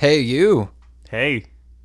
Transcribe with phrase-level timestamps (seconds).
[0.00, 0.70] Hey you.
[1.10, 1.44] Hey,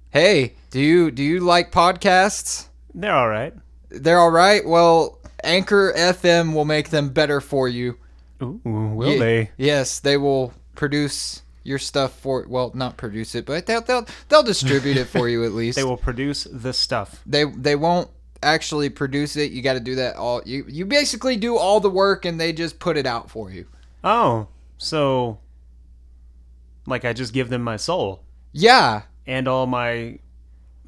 [0.09, 2.69] Hey, do you do you like podcasts?
[2.93, 3.53] they're all right.
[3.89, 4.65] They're all right.
[4.65, 7.97] Well, Anchor FM will make them better for you.
[8.41, 9.51] Ooh, will Ye- they?
[9.57, 14.43] Yes, they will produce your stuff for well, not produce it, but they'll they'll, they'll
[14.43, 15.75] distribute it for you at least.
[15.75, 17.21] They will produce the stuff.
[17.25, 18.09] They they won't
[18.41, 19.51] actually produce it.
[19.51, 20.41] You got to do that all.
[20.45, 23.67] You you basically do all the work and they just put it out for you.
[24.05, 24.47] Oh,
[24.77, 25.39] so
[26.85, 28.23] like I just give them my soul
[28.53, 30.19] Yeah, and all my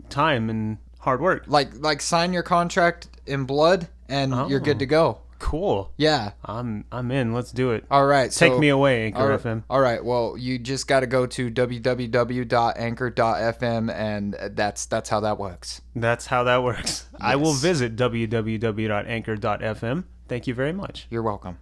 [0.09, 1.43] time and hard work.
[1.47, 4.89] like like sign your contract in blood and you're good to oh.
[4.89, 5.21] go.
[5.39, 5.91] Cool.
[5.97, 6.31] Yeah.
[6.43, 7.31] I'm I'm in.
[7.33, 7.85] Let's do it.
[7.91, 8.31] All right.
[8.31, 9.63] Take so- me away, Anchor All right, FM.
[9.69, 10.03] all right.
[10.03, 15.81] Well, you just got to go to www.anchor.fm, and that's that's how that works.
[15.95, 17.07] That's how that works.
[17.19, 17.61] I will Yes.
[17.61, 20.03] visit www.anchor.fm.
[20.27, 21.07] Thank you very much.
[21.09, 21.57] You're welcome.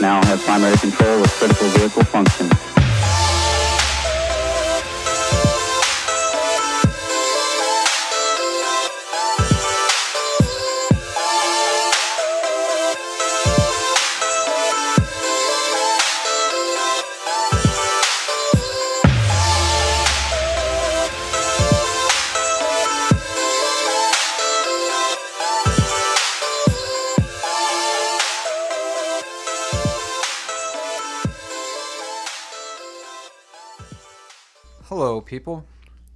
[0.00, 2.69] Now have primary control of critical vehicle functions.
[35.40, 35.64] People.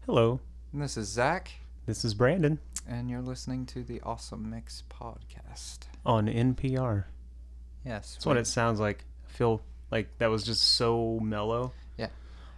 [0.04, 0.38] Hello.
[0.74, 1.50] This is Zach,
[1.86, 5.78] This is Brandon and you're listening to the Awesome Mix podcast.
[6.04, 7.04] on NPR.
[7.86, 9.06] Yes, That's what it sounds like.
[9.26, 11.72] I feel like that was just so mellow.
[11.96, 12.08] Yeah.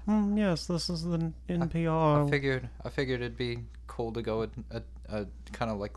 [0.09, 2.27] Mm, yes, this is the NPR.
[2.27, 4.83] I figured I figured it'd be cool to go a, a,
[5.21, 5.95] a kind of like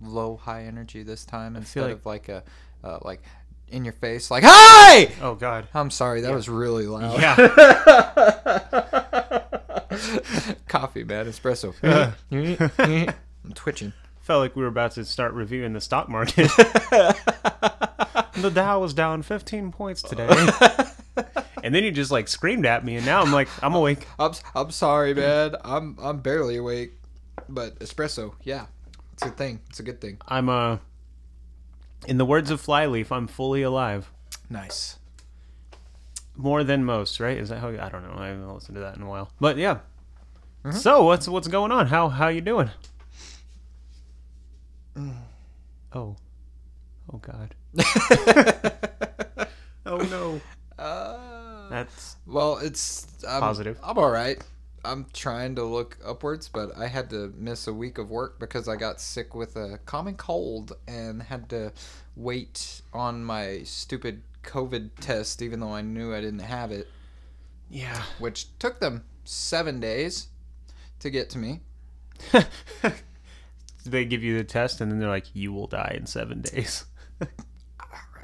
[0.00, 2.42] low high energy this time instead like- of like a
[2.82, 3.20] uh, like
[3.68, 5.12] in your face like hi.
[5.20, 5.68] oh God.
[5.74, 7.20] I'm sorry, that was really loud.
[7.20, 7.36] Yeah.
[10.68, 11.74] Coffee, man, espresso.
[13.44, 13.92] I'm twitching.
[14.20, 16.48] Felt like we were about to start reviewing the stock market.
[18.36, 20.28] the Dow was down 15 points today.
[21.64, 24.06] and then you just like screamed at me, and now I'm like, I'm awake.
[24.18, 25.56] I'm I'm sorry, man.
[25.64, 26.92] I'm I'm barely awake,
[27.48, 28.66] but espresso, yeah,
[29.14, 29.60] it's a thing.
[29.70, 30.18] It's a good thing.
[30.28, 30.78] I'm uh,
[32.06, 34.10] in the words of Flyleaf, I'm fully alive.
[34.48, 34.99] Nice.
[36.40, 37.36] More than most, right?
[37.36, 37.68] Is that how?
[37.68, 38.14] I don't know.
[38.16, 39.30] I haven't listened to that in a while.
[39.40, 39.80] But yeah.
[40.72, 41.86] So what's what's going on?
[41.86, 42.70] How how you doing?
[45.92, 46.14] Oh,
[47.12, 47.56] oh God.
[49.86, 50.40] oh no.
[50.78, 53.76] Uh, That's well, it's I'm, Positive.
[53.82, 54.40] I'm all right.
[54.84, 58.68] I'm trying to look upwards, but I had to miss a week of work because
[58.68, 61.72] I got sick with a common cold and had to
[62.14, 66.88] wait on my stupid COVID test, even though I knew I didn't have it,
[67.68, 68.02] yeah.
[68.18, 70.28] which took them seven days
[71.00, 71.60] to get to me.
[73.86, 76.84] They give you the test, and then they're like, "You will die in seven days."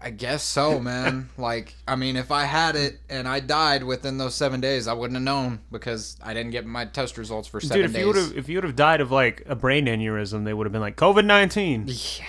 [0.02, 1.30] I guess so, man.
[1.38, 4.92] like, I mean, if I had it and I died within those seven days, I
[4.92, 8.04] wouldn't have known because I didn't get my test results for seven Dude, if days.
[8.04, 10.72] you have if you would have died of like a brain aneurysm, they would have
[10.72, 11.86] been like COVID nineteen.
[11.88, 12.24] Yeah.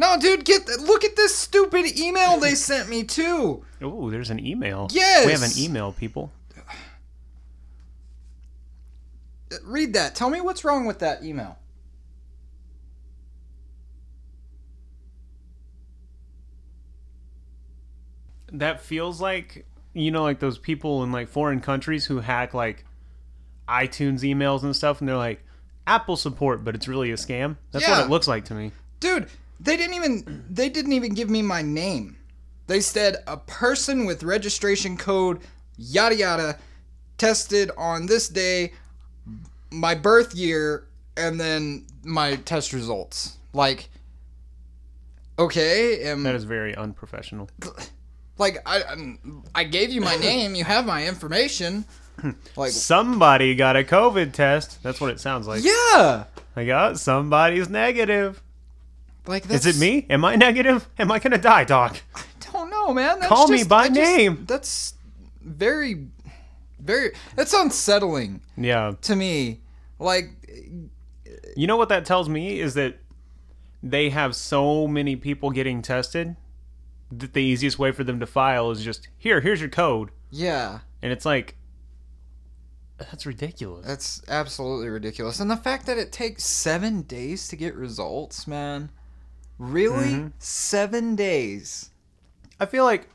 [0.00, 3.62] No, dude, get look at this stupid email they sent me too.
[3.82, 4.88] Oh, there's an email.
[4.90, 5.26] Yes!
[5.26, 6.32] we have an email, people.
[9.62, 10.14] Read that.
[10.14, 11.58] Tell me what's wrong with that email.
[18.52, 22.84] That feels like you know, like those people in like foreign countries who hack like
[23.68, 25.44] iTunes emails and stuff, and they're like
[25.86, 27.56] Apple support, but it's really a scam.
[27.72, 27.98] That's Yeah.
[27.98, 28.72] what it looks like to me.
[29.00, 29.28] Dude,
[29.60, 32.16] they didn't even they didn't even give me my name.
[32.66, 35.40] They said a person with registration code
[35.76, 36.58] yada yada
[37.18, 38.72] tested on this day,
[39.70, 40.86] my birth year,
[41.16, 43.36] and then my test results.
[43.52, 43.90] Like
[45.38, 47.48] okay, am That is very unprofessional.
[48.38, 49.16] like I
[49.54, 51.84] I gave you my name, you have my information.
[52.54, 54.82] Like Somebody got a COVID test.
[54.82, 55.64] That's what it sounds like.
[55.64, 56.24] yeah.
[56.54, 58.42] I got oh, somebody's negative.
[59.26, 60.06] Like that's, Is it me?
[60.10, 60.88] Am I negative?
[60.98, 62.00] Am I gonna die, Doc?
[62.14, 62.22] I
[62.52, 63.20] don't know, man.
[63.20, 64.44] That's Call me by I just- name.
[64.48, 64.94] That's
[65.42, 66.06] very
[66.78, 67.12] very.
[67.36, 68.94] It's unsettling Yeah.
[69.02, 69.60] to me.
[69.98, 70.30] Like,
[71.56, 72.98] You know what that tells me is that
[73.82, 76.36] they have so many people getting tested
[77.12, 80.10] that the easiest way for them to file is just here, here's your code.
[80.30, 81.56] yeah, And it's like
[82.98, 83.86] that's ridiculous.
[83.86, 85.40] that's absolutely ridiculous.
[85.40, 88.90] And the fact that it takes seven days to get results, man.
[89.60, 90.26] Really, Mm-hmm.
[90.38, 91.90] seven days.
[92.58, 93.08] I feel like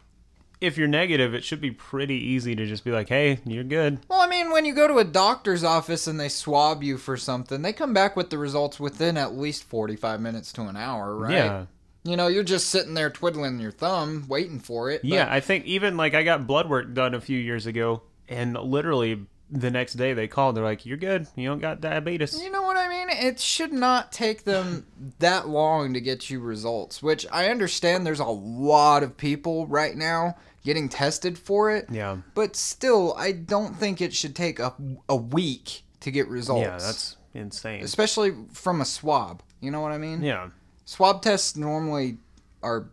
[0.61, 3.99] if you're negative, it should be pretty easy to just be like, "Hey, you're good."
[4.07, 7.17] Well, I mean, when you go to a doctor's office and they swab you for
[7.17, 11.15] something, they come back with the results within at least 45 minutes to an hour,
[11.15, 11.33] right?
[11.33, 11.65] Yeah.
[12.03, 15.01] You know, you're just sitting there twiddling your thumb, waiting for it.
[15.01, 18.03] but- Yeah, I think even like I got blood work done a few years ago,
[18.29, 20.55] and literally the next day they called.
[20.55, 21.27] They're like, "You're good.
[21.35, 23.09] You don't got diabetes." You know what I mean?
[23.09, 24.87] It should not take them
[25.19, 29.95] that long to get you results, which I understand there's a lot of people right
[29.95, 31.85] now getting tested for it.
[31.91, 32.17] Yeah.
[32.33, 34.73] But still, I don't think it should take a,
[35.07, 36.61] a week to get results.
[36.65, 37.83] Yeah, that's insane.
[37.83, 39.43] especially from a swab.
[39.61, 40.23] You know what I mean?
[40.23, 40.49] Yeah.
[40.85, 42.17] Swab tests normally
[42.63, 42.89] are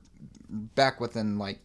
[0.49, 1.59] back within like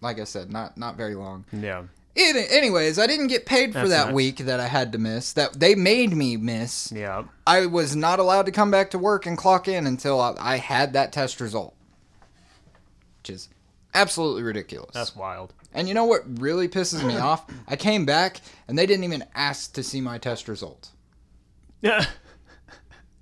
[0.00, 1.44] like I said, not not very long.
[1.52, 1.84] Yeah.
[2.14, 4.14] Any- anyways, I didn't get paid for That's that nuts.
[4.14, 5.32] week that I had to miss.
[5.32, 6.92] That they made me miss.
[6.94, 7.24] Yeah.
[7.46, 10.56] I was not allowed to come back to work and clock in until I, I
[10.58, 11.74] had that test result,
[13.20, 13.48] which is
[13.94, 14.90] absolutely ridiculous.
[14.92, 15.54] That's wild.
[15.72, 17.44] and you know what really pisses me off?
[17.66, 20.90] I came back and they didn't even ask to see my test result.
[21.80, 22.04] Yeah.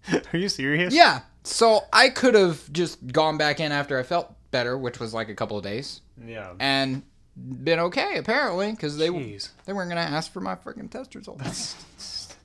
[0.33, 0.93] Are you serious?
[0.93, 5.15] Yeah, so I could have just gone back in after I felt better, which was
[5.15, 6.55] like a couple of days, Yeah.
[6.59, 7.03] and
[7.65, 9.51] been okay apparently because they Jeez.
[9.65, 11.77] they weren't gonna ask for my freaking test results.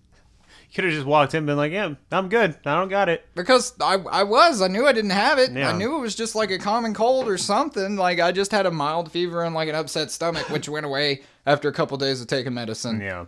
[0.70, 2.58] You could have just walked in and been like, "Yeah, I'm good.
[2.66, 5.70] I don't got it." because I, I was i knew i didn't have it Yeah.
[5.70, 8.66] i knew it was just like a common cold or something like i just had
[8.66, 12.20] a mild fever and like an upset stomach which went away after a couple days
[12.20, 13.28] of taking medicine Yeah.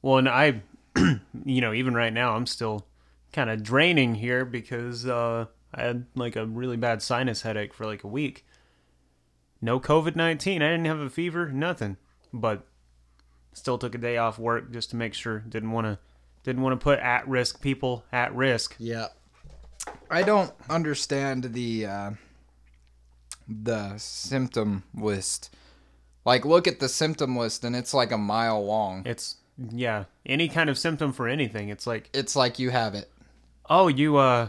[0.00, 0.62] Well, and I,
[1.44, 2.86] you know, even right now, I'm still
[3.34, 7.84] kind of draining here because uh, I had like a really bad sinus headache for
[7.84, 8.46] like a week.
[9.60, 10.62] No COVID 19.
[10.62, 11.96] I didn't have a fever, nothing.
[12.32, 12.66] But
[13.52, 15.40] still took a day off work just to make sure.
[15.40, 15.98] Didn't want to.
[16.42, 18.74] Didn't want to put at risk people at risk.
[18.78, 19.08] yeah
[20.10, 22.10] i don't understand the uh
[23.48, 25.54] the symptom list
[26.24, 29.36] like look at the symptom list and it's like a mile long It's
[29.72, 31.68] yeah, any kind of symptom for anything.
[31.68, 33.10] It's like, it's like you have it
[33.70, 34.48] oh, you uh,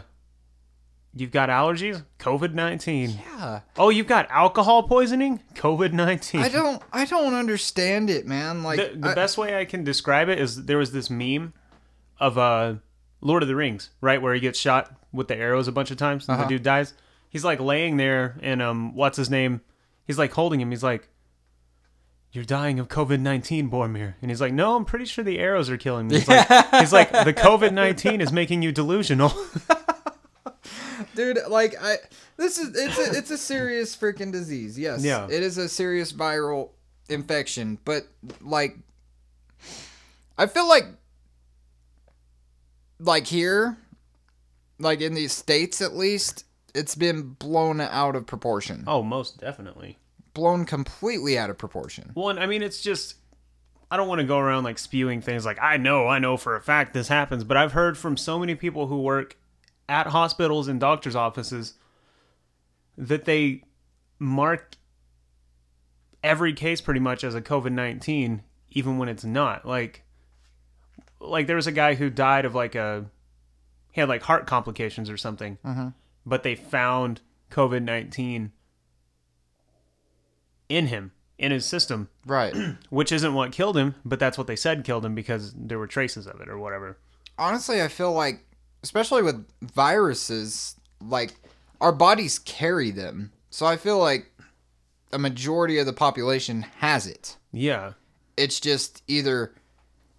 [1.14, 3.10] you've got allergies, COVID nineteen.
[3.10, 6.40] yeah Oh, you've got alcohol poisoning, COVID nineteen.
[6.42, 9.84] i don't i don't understand it man like the, the I- best way I can
[9.84, 11.52] describe it is there was this meme
[12.18, 12.74] of uh
[13.20, 15.96] Lord of the Rings, right, where he gets shot with the arrows a bunch of
[15.96, 16.44] times and Uh-huh.
[16.44, 16.94] the dude dies.
[17.30, 19.60] He's like laying there and um what's his name?
[20.06, 20.70] He's like holding him.
[20.70, 21.08] He's like
[22.32, 25.68] you're dying of COVID nineteen, Boromir, and he's like, "No, I'm pretty sure the arrows
[25.68, 26.48] are killing me." He's like,
[26.80, 29.34] "He's like, the COVID nineteen is making you delusional."
[31.14, 31.96] dude like i
[32.36, 35.26] this is it's a, it's a serious freaking disease yes Yeah.
[35.26, 36.70] it is a serious viral
[37.08, 38.06] infection but
[38.40, 38.76] like
[40.38, 40.84] i feel like
[42.98, 43.76] like here
[44.78, 46.44] like in these states at least
[46.74, 49.98] it's been blown out of proportion oh, most definitely.
[50.34, 53.16] blown completely out of proportion Well, and I mean, it's just
[53.90, 56.56] I don't want to go around like spewing things like I know, I know for
[56.56, 59.36] a fact this happens, but I've heard from so many people who work
[59.92, 61.74] at hospitals and doctors' offices
[62.96, 63.62] that they
[64.18, 64.76] mark
[66.24, 69.66] every case pretty much as a COVID nineteen, even when it's not.
[69.66, 70.02] Like,
[71.20, 73.04] like there was a guy who died of like a
[73.90, 75.88] he had like heart complications or something, mm-hmm.
[76.24, 77.20] but they found
[77.50, 78.52] COVID nineteen
[80.70, 82.54] in him in his system right
[82.88, 85.86] which isn't what killed him, but that's what they said killed him because there were
[85.86, 86.96] traces of it or whatever.
[87.36, 88.44] honestly i feel like
[88.82, 91.34] especially with viruses like
[91.80, 93.32] our bodies carry them.
[93.50, 94.30] So i feel like
[95.12, 97.36] a majority of the population has it.
[97.52, 97.92] Yeah.
[98.36, 99.52] it's just either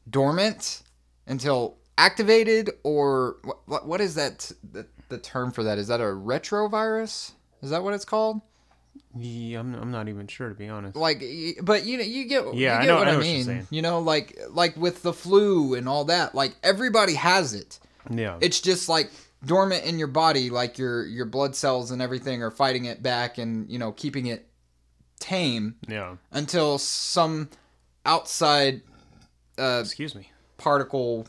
[0.09, 0.83] dormant
[1.27, 5.77] until activated or what, what, what is that the, the term for that?
[5.77, 7.31] Is that a retrovirus?
[7.61, 8.41] Is that what it's called?
[9.17, 10.95] Yeah, I'm, I'm not even sure to be honest.
[10.95, 11.23] like
[11.63, 13.35] but you know you get Yeah, you I know- what I I, know what you're
[13.35, 13.45] mean.
[13.45, 13.67] saying.
[13.71, 17.79] you know like like with the flu and all that like everybody has it
[18.09, 18.37] Yeah.
[18.41, 19.11] it's just like
[19.45, 23.37] dormant in your body like your your blood cells and everything are fighting it back
[23.37, 24.47] and you know keeping it
[25.19, 26.15] tame yeah.
[26.31, 27.49] until some
[28.05, 28.81] outside
[29.57, 30.29] uh, Excuse me.
[30.57, 31.27] particle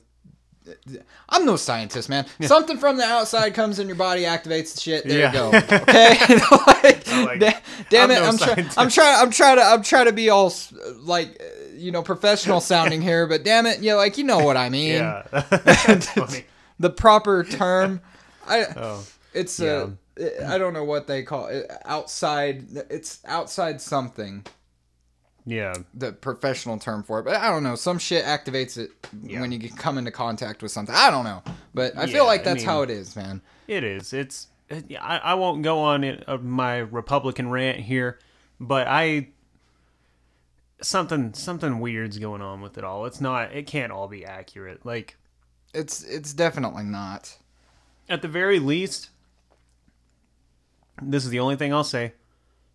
[1.28, 2.25] I'm no scientist, man.
[2.40, 5.04] Something from the outside comes in your body, activates the shit.
[5.04, 5.50] There Yeah.
[5.52, 5.76] you go.
[5.83, 6.16] Okay.
[6.66, 8.21] like, like, da- damn I'm it!
[8.21, 8.66] no I'm trying.
[8.78, 9.23] I'm trying.
[9.23, 9.62] I'm trying to.
[9.62, 10.50] I'm trying to be all
[11.00, 11.38] like
[11.75, 14.95] you know, professional sounding here, but damn it, yeah, like you know what I mean.
[14.95, 15.23] Yeah,
[15.64, 16.45] that's funny.
[16.78, 18.00] The proper term,
[18.47, 19.90] I Oh, it's uh,
[20.47, 21.71] I don't know what they call it.
[21.85, 24.45] Outside, it's outside something.
[25.47, 27.75] yeah, The professional term for it, but I don't know.
[27.75, 28.90] Some shit activates it
[29.23, 29.40] Yeah.
[29.40, 30.95] when you come into contact with something.
[30.95, 31.43] I don't know,
[31.75, 33.40] but I Yeah, feel like I that's mean- how it is, man.
[33.66, 34.12] it is.
[34.12, 34.49] It's.
[34.71, 38.19] It, I, I won't go on it, uh, my Republican rant here,
[38.59, 39.28] but I
[40.81, 43.04] something something weird's going on with it all.
[43.07, 43.52] It's not.
[43.52, 44.85] It can't all be accurate.
[44.87, 45.16] Like
[45.75, 47.37] It's it's definitely not.
[48.09, 49.11] at the very least,
[51.02, 52.12] this is the only thing I'll say,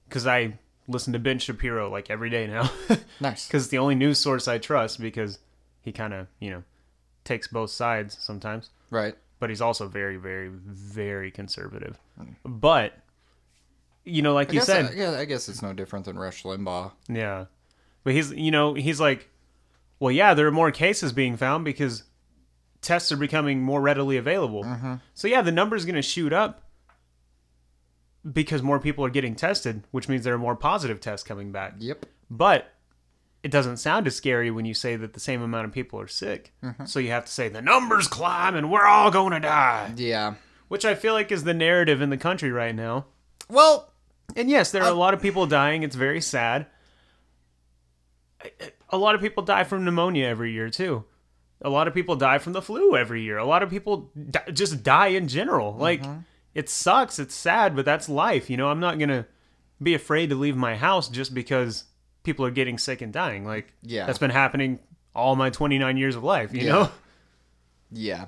[0.08, 0.54] because I
[0.88, 2.70] listen to Ben Shapiro like every day now,
[3.20, 3.48] Nice.
[3.48, 5.40] because it's the only news source I trust because
[5.82, 6.64] he kind of you know
[7.24, 9.16] takes both sides sometimes, Right.
[9.40, 11.98] but he's also very very very conservative.
[12.44, 12.94] But
[14.04, 16.44] you know, like I you said, I, yeah, I guess it's no different than Rush
[16.44, 16.92] Limbaugh.
[17.08, 17.46] yeah.
[18.04, 19.30] But he's, you know, he's like,
[20.00, 22.04] well, yeah, there are more cases being found because
[22.82, 24.64] tests are becoming more readily available.
[24.64, 24.96] Mm-hmm.
[25.14, 26.64] So, yeah, the number's going to shoot up
[28.30, 31.76] because more people are getting tested, which means there are more positive tests coming back.
[31.80, 32.06] Yep.
[32.30, 32.72] But
[33.42, 36.08] it doesn't sound as scary when you say that the same amount of people are
[36.08, 36.54] sick.
[36.64, 36.86] Mm-hmm.
[36.86, 40.36] So you have to say the numbers climb and we're all going to die, Yeah.
[40.68, 43.06] which I feel like is the narrative in the country right now.
[43.50, 43.92] Well,
[44.36, 45.84] And yes, there are a lot of people dying.
[45.84, 46.68] It's very sad.
[48.90, 51.04] A lot of people die from pneumonia every year too.
[51.62, 53.38] A lot of people die from the flu every year.
[53.38, 55.76] A lot of people di- just die in general.
[55.76, 56.20] Like mm-hmm.
[56.54, 57.20] it sucks.
[57.20, 58.50] It's sad, but that's life.
[58.50, 59.26] You know, I'm not gonna
[59.82, 61.84] be afraid to leave my house just because
[62.24, 63.46] people are getting sick and dying.
[63.46, 64.06] Like Yeah.
[64.06, 64.80] that's been happening
[65.16, 66.54] all my 29 years of life.
[66.54, 66.72] You Yeah.
[66.72, 66.92] know.
[67.92, 68.26] yeah.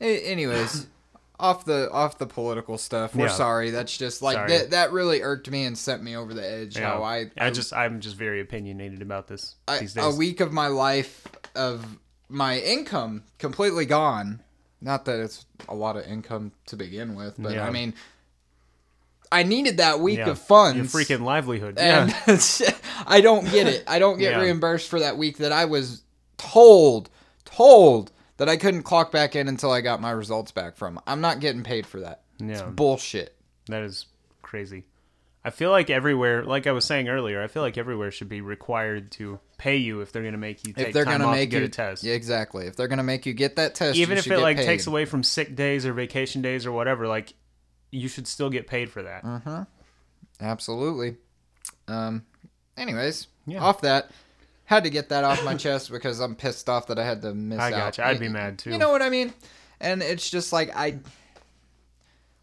[0.00, 0.86] A- anyways,
[1.40, 3.14] off the off the political stuff.
[3.14, 3.32] We're Yeah.
[3.32, 3.70] sorry.
[3.70, 4.70] That's just like that.
[4.70, 6.76] That really irked me and sent me over the edge.
[6.76, 6.90] Yeah.
[6.92, 10.68] How I, I just I'm just very opinionated about this I- a week of my
[10.68, 11.84] life of
[12.34, 14.40] my income completely gone.
[14.80, 17.66] Not that it's a lot of income to begin with, but Yeah.
[17.66, 17.94] I mean,
[19.32, 20.30] I needed that week Yeah.
[20.30, 20.76] of funds.
[20.94, 21.78] Your freaking livelihood.
[21.78, 22.10] and
[22.60, 22.70] yeah.
[23.06, 23.84] I don't get it.
[23.86, 24.40] I don't get Yeah.
[24.42, 26.02] reimbursed for that week that I was
[26.36, 27.08] told,
[27.44, 31.00] told that I couldn't clock back in until I got my results back from.
[31.06, 32.22] I'm not getting paid for that.
[32.40, 32.66] It's Yeah.
[32.68, 33.34] bullshit.
[33.68, 34.06] That is
[34.42, 34.84] crazy.
[35.44, 38.40] I feel like everywhere, like I was saying earlier, I feel like everywhere should be
[38.40, 41.30] required to pay you if they're going to make you take If they're time gonna
[41.30, 42.02] off make to get you a test.
[42.04, 42.66] Yeah, exactly.
[42.66, 44.56] If they're gonna make you get that test, Even you if should it get like
[44.58, 44.66] paid.
[44.66, 47.34] takes away from sick days or vacation days or whatever, like
[47.90, 49.22] you should still get paid for that.
[49.24, 49.66] Mm.
[50.40, 51.16] Absolutely.
[51.88, 52.24] Um.
[52.76, 53.62] Anyways, Yeah.
[53.62, 54.10] off that.
[54.66, 57.34] Had to get that off my chest because I'm pissed off that I had to
[57.34, 57.70] miss I out.
[57.96, 58.06] gotcha.
[58.06, 58.70] I'd be mad too.
[58.70, 59.32] You know what I mean?
[59.80, 60.98] And it's just like I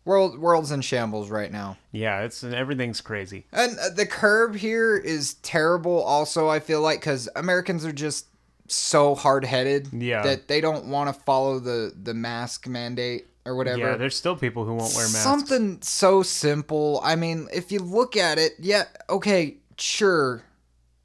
[0.06, 1.78] world world's in shambles right now.
[1.92, 3.46] yeah, it's everything's crazy.
[3.52, 8.26] And uh, the curb here is terrible also I feel like cuz Americans are just
[8.68, 10.22] so hard-headed Yeah.
[10.24, 13.80] that they don't want to follow the the mask mandate or whatever.
[13.80, 15.20] Yeah, there's still people who won't wear masks.
[15.24, 17.00] Something so simple.
[17.04, 20.44] I mean, if you look at it, yeah, okay, sure.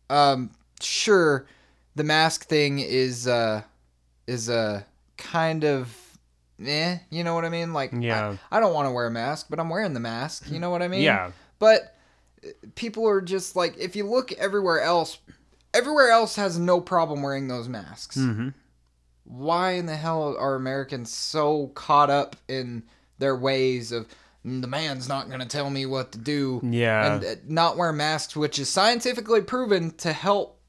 [0.09, 0.51] Um
[0.81, 1.47] sure
[1.97, 3.63] the mask thing is uh
[4.27, 4.83] is uh
[5.17, 5.97] kind of
[6.65, 7.73] eh, you know what I mean?
[7.73, 8.37] Like Yeah.
[8.51, 10.71] I, I don't want to wear a mask, but I'm wearing the mask, you know
[10.71, 11.03] what I mean?
[11.03, 11.31] Yeah.
[11.59, 11.95] But
[12.45, 15.19] uh, people are just like if you look everywhere else,
[15.75, 18.49] everywhere else has no problem wearing those masks Mm-hmm.
[19.25, 22.83] why in the hell are Americans so caught up in
[23.19, 24.07] their ways of
[24.45, 27.15] "Mm, the man's not going to tell me what to do Yeah.
[27.17, 30.61] and uh, not wear masks, which is scientifically proven to help,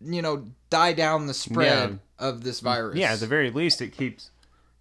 [0.00, 2.26] you know, die down the spread Yeah.
[2.26, 2.96] of this virus.
[2.96, 4.30] Yeah, at the very least, it keeps,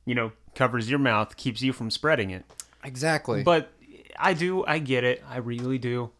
[0.06, 2.46] you know, covers your mouth, keeps you from spreading it.
[2.84, 3.44] exactly.
[3.44, 3.72] But
[4.18, 5.24] I do, I get it.
[5.30, 6.12] I really do.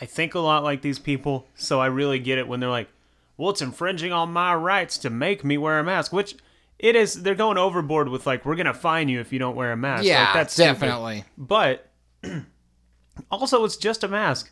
[0.00, 2.88] I think a lot like these people, so I really get it when they're like,
[3.36, 6.36] well, it's infringing on my rights to make me wear a mask, which
[6.78, 7.22] it is.
[7.22, 9.76] They're going overboard with, like, we're going to fine you if you don't wear a
[9.76, 10.04] mask.
[10.04, 10.72] yeah, like, that's stupid.
[10.80, 11.24] definitely.
[11.36, 11.90] But
[13.30, 14.50] also, it's just a mask.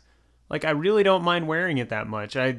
[0.49, 2.35] Like, I really don't mind wearing it that much.
[2.35, 2.57] I.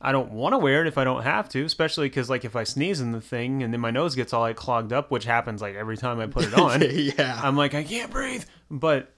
[0.00, 2.54] I don't want to wear it if I don't have to, especially because like if
[2.54, 5.24] I sneeze in the thing and then my nose gets all like clogged up, which
[5.24, 6.82] happens like every time I put it on.
[6.88, 7.40] yeah.
[7.42, 8.44] I'm like, I can't breathe.
[8.70, 9.12] But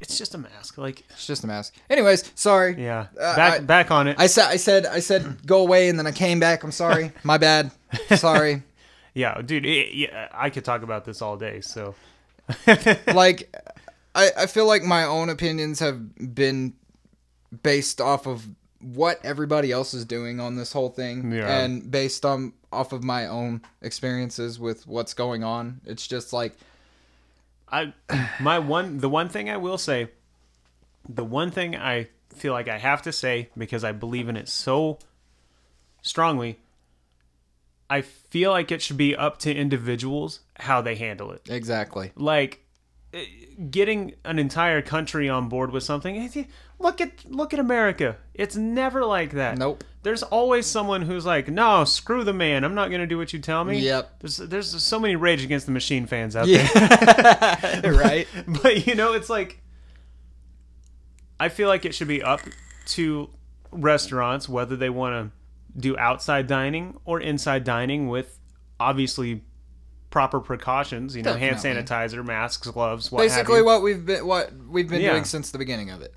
[0.00, 0.76] it's just a mask.
[0.76, 1.74] Like, it's just a mask.
[1.88, 2.82] Anyways, sorry.
[2.82, 4.16] yeah, Uh, back I- back on it.
[4.18, 6.62] I said I said I said go away and then I came back.
[6.62, 7.12] I'm sorry.
[7.22, 7.70] My bad.
[8.16, 8.62] Sorry.
[9.14, 11.60] yeah, dude, it, yeah, I could talk about this all day.
[11.62, 11.94] So
[13.14, 13.54] like
[14.14, 16.74] I, I feel like my own opinions have been
[17.62, 18.46] based off of
[18.82, 21.60] what everybody else is doing on this whole thing Yeah.
[21.60, 26.56] and based on off of my own experiences with what's going on it's just like
[27.72, 27.94] I,
[28.40, 30.08] my one, the one thing I will say,
[31.08, 34.48] the one thing I feel like I have to say because I believe in it
[34.48, 34.98] so
[36.02, 36.58] strongly.
[37.88, 41.42] I feel like it should be up to individuals how they handle it.
[41.50, 42.12] Exactly.
[42.14, 42.64] Like
[43.12, 43.24] eh,
[43.70, 46.16] getting an entire country on board with something.
[46.82, 48.16] Look at look at America.
[48.34, 49.56] It's never like that.
[49.56, 49.84] Nope.
[50.02, 52.64] There's always someone who's like, "No, screw the man.
[52.64, 54.18] I'm not going to do what you tell me." Yep.
[54.20, 56.66] There's there's so many Rage Against the Machine fans out Yeah.
[57.84, 58.26] right.
[58.34, 58.44] there.
[58.62, 59.60] But you know, it's like
[61.38, 62.40] I feel like it should be up
[62.86, 63.30] to
[63.70, 68.38] restaurants whether they want to do outside dining or inside dining with
[68.78, 69.42] obviously
[70.10, 74.52] proper precautions, you know, hand sanitizer, masks, gloves, what have Basically, what we've been what
[74.68, 75.12] we've been Yeah.
[75.12, 76.14] doing since the beginning of it.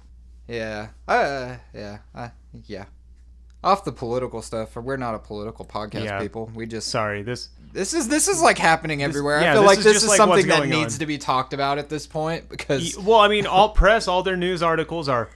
[0.47, 0.89] Yeah.
[1.07, 1.97] Uh, yeah.
[2.13, 2.29] Uh,
[2.67, 2.85] yeah.
[3.63, 4.75] Off the political stuff.
[4.75, 6.19] We're not a political podcast, Yeah.
[6.19, 6.51] people.
[6.53, 9.41] We just Sorry, this this is this is like happening everywhere.
[9.41, 10.99] yeah, I feel this like is this is like something that needs on.
[10.99, 14.37] to be talked about at this point because well, I mean, all press, all their
[14.37, 15.29] news articles are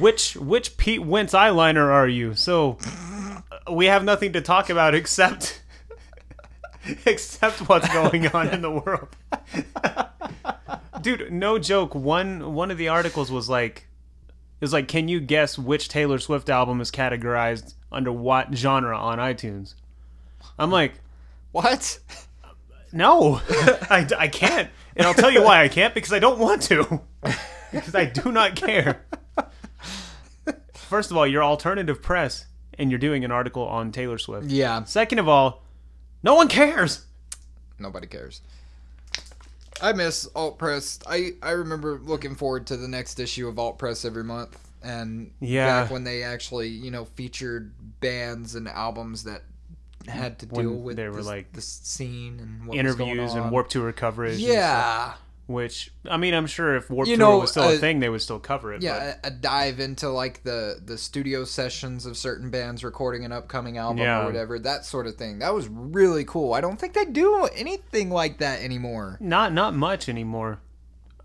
[0.00, 2.34] which which Pete Wentz eyeliner are you?
[2.34, 5.62] So uh, we have nothing to talk about except
[7.06, 9.08] except what's going on in the world.
[11.02, 11.94] Dude, no joke.
[11.94, 13.86] One one of the articles was like
[14.64, 18.96] it was like, can you guess which Taylor Swift album is categorized under what genre
[18.96, 19.74] on iTunes?
[20.58, 20.94] I'm like,
[21.52, 21.98] what?
[22.90, 24.70] no, I, I can't.
[24.96, 27.02] And I'll tell you why I can't because I don't want to.
[27.72, 29.04] because I do not care.
[30.72, 32.46] First of all, you're alternative press
[32.78, 34.46] and you're doing an article on Taylor Swift.
[34.46, 34.84] Yeah.
[34.84, 35.62] Second of all,
[36.22, 37.04] no one cares.
[37.78, 38.40] Nobody cares.
[39.82, 40.98] I miss Alt Press.
[41.08, 45.30] I, I remember looking forward to the next issue of Alt Press every month, and
[45.40, 45.82] Yeah.
[45.82, 49.42] back when they actually you know featured bands and albums that
[50.06, 53.50] had to When deal with they were, this- like, the scene and what Interviews and.
[53.50, 54.38] Warped Tour coverage.
[54.38, 55.14] Yeah,
[55.46, 58.08] which, I mean, I'm sure if Warped You Tour was still uh, a thing, they
[58.08, 58.82] would still cover it.
[58.82, 63.32] yeah, a, a dive into like the the studio sessions of certain bands recording an
[63.32, 64.22] upcoming album Yeah.
[64.22, 65.40] or whatever, that sort of thing.
[65.40, 66.54] That was really cool.
[66.54, 69.18] I don't think they do anything like that anymore.
[69.20, 70.60] Not not much anymore.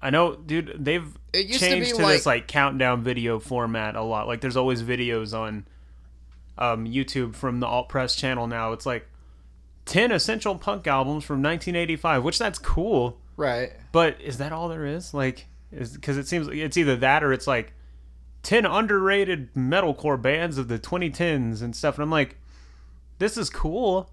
[0.02, 0.76] I know, dude.
[0.80, 4.28] They've to changed to, this like- like countdown video format a lot.
[4.28, 5.66] Like, there's always videos on
[6.58, 8.72] um, YouTube from the Alt Press channel now.
[8.74, 9.08] It's like
[9.86, 13.18] ten essential punk albums from 1985, which that's cool.
[13.40, 13.72] Right.
[13.94, 15.14] But is that all there is?
[15.14, 17.72] Like, is because it seems like it's either that or it's like
[18.44, 21.96] ten underrated metalcore bands of the 2010s and stuff.
[21.96, 22.36] And I'm like,
[23.18, 24.12] this is cool.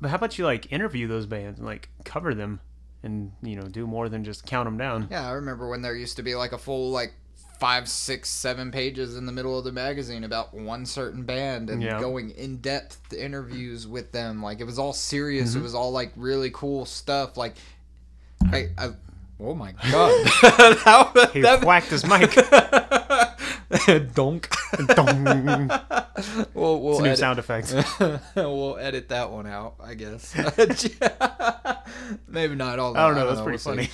[0.00, 2.60] But how about you like interview those bands and like cover them
[3.02, 5.08] and you know do more than just count them down?
[5.10, 7.14] Yeah, I remember when there used to be like a full like
[7.62, 11.80] five, six, seven pages in the middle of the magazine about one certain band and
[11.80, 12.00] Yeah.
[12.00, 14.42] going in depth interviews with them.
[14.42, 15.50] Like it was all serious.
[15.50, 15.60] Mm-hmm.
[15.60, 17.36] It was all like really cool stuff.
[17.36, 17.54] Like
[18.52, 18.90] I, I
[19.38, 20.10] oh my god,
[20.42, 22.34] that, He that- whacked his mic.
[24.14, 24.50] donk.
[24.96, 25.70] Dong.
[26.52, 27.18] We'll, we'll new edit.
[27.18, 27.72] sound effect.
[28.34, 30.34] we'll edit that one out, I guess.
[32.26, 32.96] Maybe not all.
[32.96, 33.28] I don't know.
[33.28, 33.88] That's pretty funny.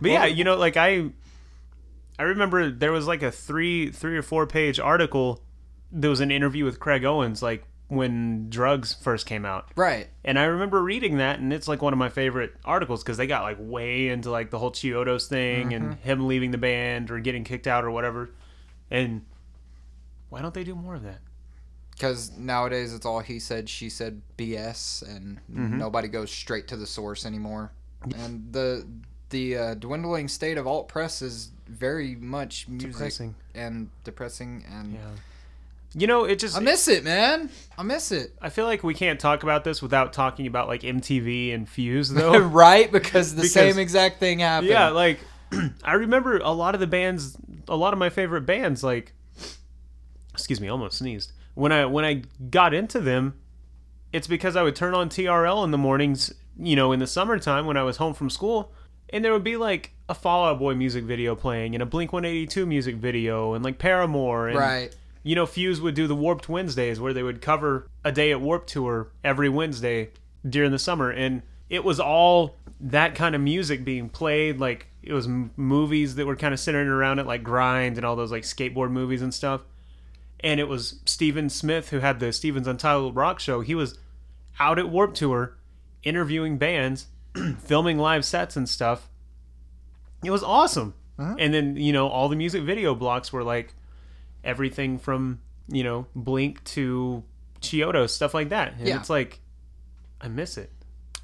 [0.00, 1.10] but yeah, you know, like I,
[2.18, 5.42] I remember there was like a three, three or four page article.
[5.92, 8.94] There was an interview with Craig Owens, like when D.R.U.G.S.
[9.02, 10.08] first came out, right.
[10.22, 13.26] and I remember reading that, and it's like one of my favorite articles because they
[13.26, 17.18] got like way into like the whole Chiodos thing and him leaving the band or
[17.20, 18.28] getting kicked out or whatever.
[18.90, 19.24] And
[20.28, 21.20] why don't they do more of that?
[21.92, 25.78] Because nowadays it's all he said, she said BS, and Mm-hmm.
[25.78, 27.72] nobody goes straight to the source anymore.
[28.16, 28.86] And the
[29.30, 33.34] the uh, dwindling state of alt press is very much music Depressing.
[33.54, 35.00] and depressing, and Yeah.
[35.94, 37.48] You know, it just I miss it, man.
[37.78, 38.34] I miss it.
[38.42, 42.10] I feel like we can't talk about this without talking about like MTV and Fuse
[42.10, 42.38] though.
[42.46, 42.92] right?
[42.92, 44.68] Because the Because- same exact thing happened.
[44.70, 45.18] yeah, like
[45.82, 49.14] I remember a lot of the bands, a lot of my favorite bands like
[50.34, 51.32] excuse me, almost sneezed.
[51.54, 53.34] When I when I got into them,
[54.12, 57.66] it's because I would turn on TRL in the mornings, you know, in the summertime
[57.66, 58.72] when I was home from school,
[59.10, 62.12] and there would be like a Fall Out Boy music video playing and a Blink
[62.12, 64.96] 182 music video and like Paramore and right.
[65.22, 68.40] you know, Fuse would do the Warped Wednesdays where they would cover a day at
[68.40, 70.10] Warped Tour every Wednesday
[70.48, 71.10] during the summer.
[71.10, 74.58] And it was all that kind of music being played.
[74.58, 78.06] Like, it was m- movies that were kind of centering around it, like Grind and
[78.06, 79.62] all those, like, skateboard movies and stuff.
[80.40, 83.60] And it was Steven Smith, who had the Steven's Untitled Rock Show.
[83.60, 83.98] He was
[84.60, 85.56] out at Warped Tour
[86.04, 87.08] interviewing bands,
[87.58, 89.08] filming live sets and stuff.
[90.24, 90.94] It was awesome.
[91.18, 91.36] Uh-huh.
[91.38, 93.74] And then, you know, all the music video blocks were like,
[94.44, 97.22] everything from you know Blink to
[97.60, 98.74] Chiodo stuff like that.
[98.78, 98.96] And Yeah.
[98.96, 99.40] it's like
[100.20, 100.70] I miss it.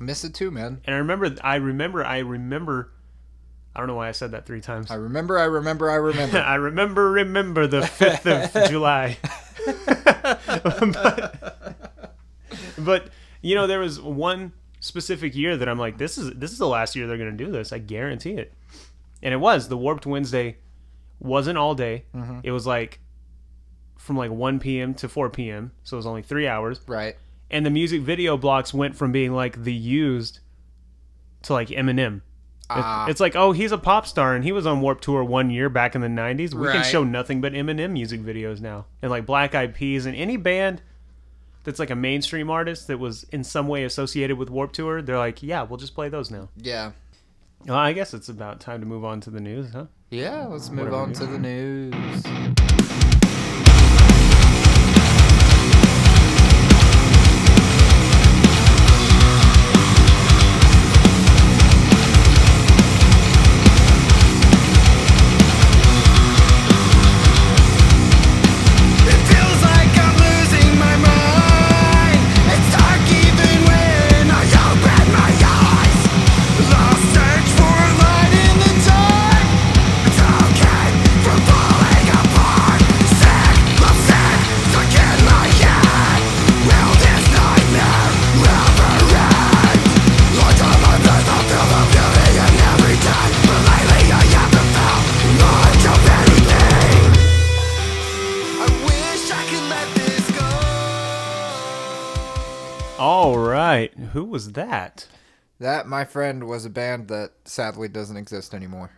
[0.01, 0.81] I Miss it too, man.
[0.85, 2.91] And I remember I remember I remember
[3.75, 4.91] I don't know why I said that three times.
[4.91, 6.39] I remember, I remember, I remember.
[6.47, 9.17] I remember, remember the 5th of July.
[10.93, 11.77] but,
[12.79, 13.09] but,
[13.43, 14.53] you know, there was one
[14.85, 17.45] specific year that I'm like, this is this is the last year they're going to
[17.45, 17.73] do this.
[17.73, 18.53] I guarantee it.
[19.23, 19.69] And it was.
[19.69, 20.59] The Warped Wednesday
[21.19, 22.05] wasn't all day.
[22.43, 23.01] It was like
[23.99, 24.93] from like 1 p.m.
[24.95, 25.73] to 4 p.m.
[25.85, 26.81] So it was only three hours.
[26.87, 27.17] right.
[27.51, 30.41] And the music video blocks went from being like the used
[31.43, 32.23] to like Eminem.
[32.71, 33.07] Ah.
[33.09, 35.69] it's like, oh, he's a pop star and he was on Warped Tour one year
[35.69, 36.55] back in the 90s.
[36.55, 38.87] We can show nothing but Eminem music videos now.
[39.03, 40.83] And like Black Eyed Peas and any band
[41.65, 45.19] that's like a mainstream artist that was in some way associated with Warped Tour, they're
[45.19, 46.49] like, yeah, we'll just play those now.
[46.57, 46.93] Yeah.
[47.67, 49.87] Well, I guess it's about time to move on to the news, huh?
[50.11, 53.04] Yeah, let's move Whatever on to the news.
[104.13, 105.07] Who was that?
[105.61, 108.91] That, my friend, was a band that sadly doesn't exist anymore.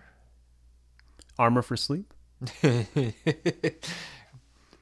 [1.39, 2.13] Armor for Sleep?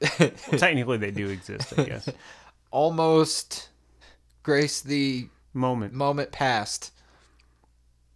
[0.01, 2.09] Technically, they do exist, I guess.
[2.71, 3.69] Almost
[4.43, 5.93] grace the Moment.
[5.93, 6.91] moment past.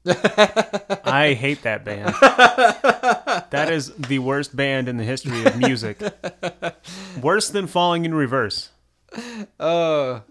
[0.06, 2.14] I hate that band.
[3.52, 6.02] that is the worst band in the history of music.
[7.22, 8.70] Worse than Falling in Reverse.
[9.60, 10.22] Uh,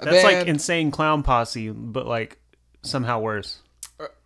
[0.00, 2.38] That's like Insane Clown Posse, but like
[2.82, 3.60] somehow worse.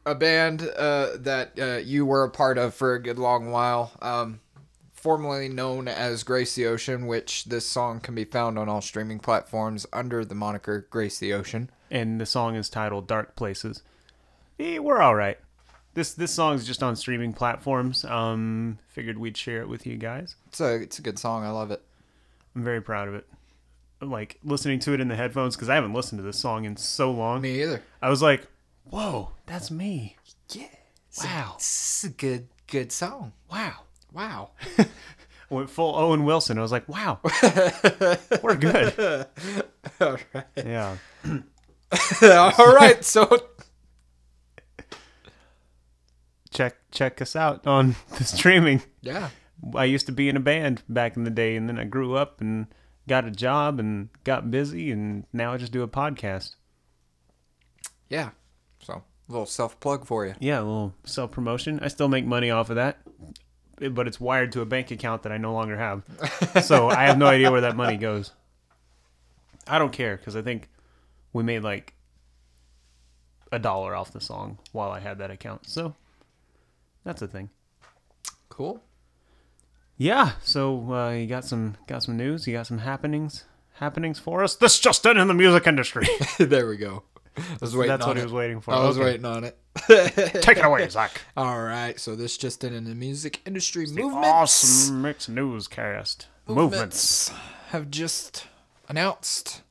[0.05, 3.93] a band uh, that uh, you were a part of for a good long while.
[4.01, 4.41] Um,
[4.93, 9.21] formerly known as Grace the Ocean, which this song can be found on all streaming
[9.21, 11.71] platforms under the moniker Grace the Ocean.
[11.91, 13.83] And the song is titled Dark Places.
[14.59, 15.39] Eh, we're all right.
[15.95, 18.05] This this song is just on streaming platforms.
[18.05, 20.37] Um, figured we'd share it with you guys.
[20.49, 21.45] It's a it's a good song.
[21.45, 21.83] I love it.
[22.55, 23.27] I'm very proud of it.
[24.01, 26.77] Like listening to it in the headphones because I haven't listened to this song in
[26.77, 27.41] so long.
[27.41, 27.83] Me either.
[28.03, 28.47] I was like,
[28.85, 30.17] "Whoa, that's me!"
[30.53, 30.67] Yeah.
[31.23, 31.55] Wow.
[31.57, 33.33] It's a good good song.
[33.51, 33.73] Wow.
[34.13, 34.51] Wow.
[35.51, 36.59] went full Owen Wilson.
[36.59, 37.21] I was like, wow,
[38.43, 39.27] we're good.
[40.01, 40.45] All right.
[40.57, 40.97] Yeah.
[42.23, 43.05] All right.
[43.05, 43.31] So
[46.51, 48.83] Check check us out on the streaming.
[49.03, 49.29] yeah.
[49.75, 52.15] I used to be in a band back in the day, and then I grew
[52.17, 52.67] up and
[53.09, 56.57] got a job and got busy, and now I just do a podcast.
[58.09, 58.31] Yeah.
[58.81, 60.35] So a little self plug for you.
[60.39, 61.81] Yeah, a little self promotion.
[61.81, 62.99] I still make money off of that,
[63.79, 66.03] but it's wired to a bank account that I no longer have.
[66.65, 68.33] so I have no idea where that money goes.
[69.67, 70.69] I don't care because I think
[71.33, 71.95] we made like
[73.51, 75.67] a dollar off the song while I had that account.
[75.67, 75.95] So
[77.05, 77.51] that's a thing.
[78.49, 78.81] Cool.
[79.97, 80.33] Yeah.
[80.43, 82.47] So uh, you got some got some news.
[82.47, 84.57] You got some happenings happenings for us.
[84.57, 86.07] This just in in the music industry.
[86.39, 87.03] there we go.
[87.37, 88.21] I was waiting That's on what it.
[88.21, 88.73] he was waiting for.
[88.73, 89.05] I was Okay.
[89.05, 89.59] waiting on it.
[90.43, 91.21] Take it away, Zach.
[91.37, 91.99] All right.
[92.01, 94.27] So this just in in the music industry The movements.
[94.29, 96.29] awesome mix newscast.
[96.49, 97.31] Movements.
[97.71, 98.47] have just
[98.89, 99.63] announced.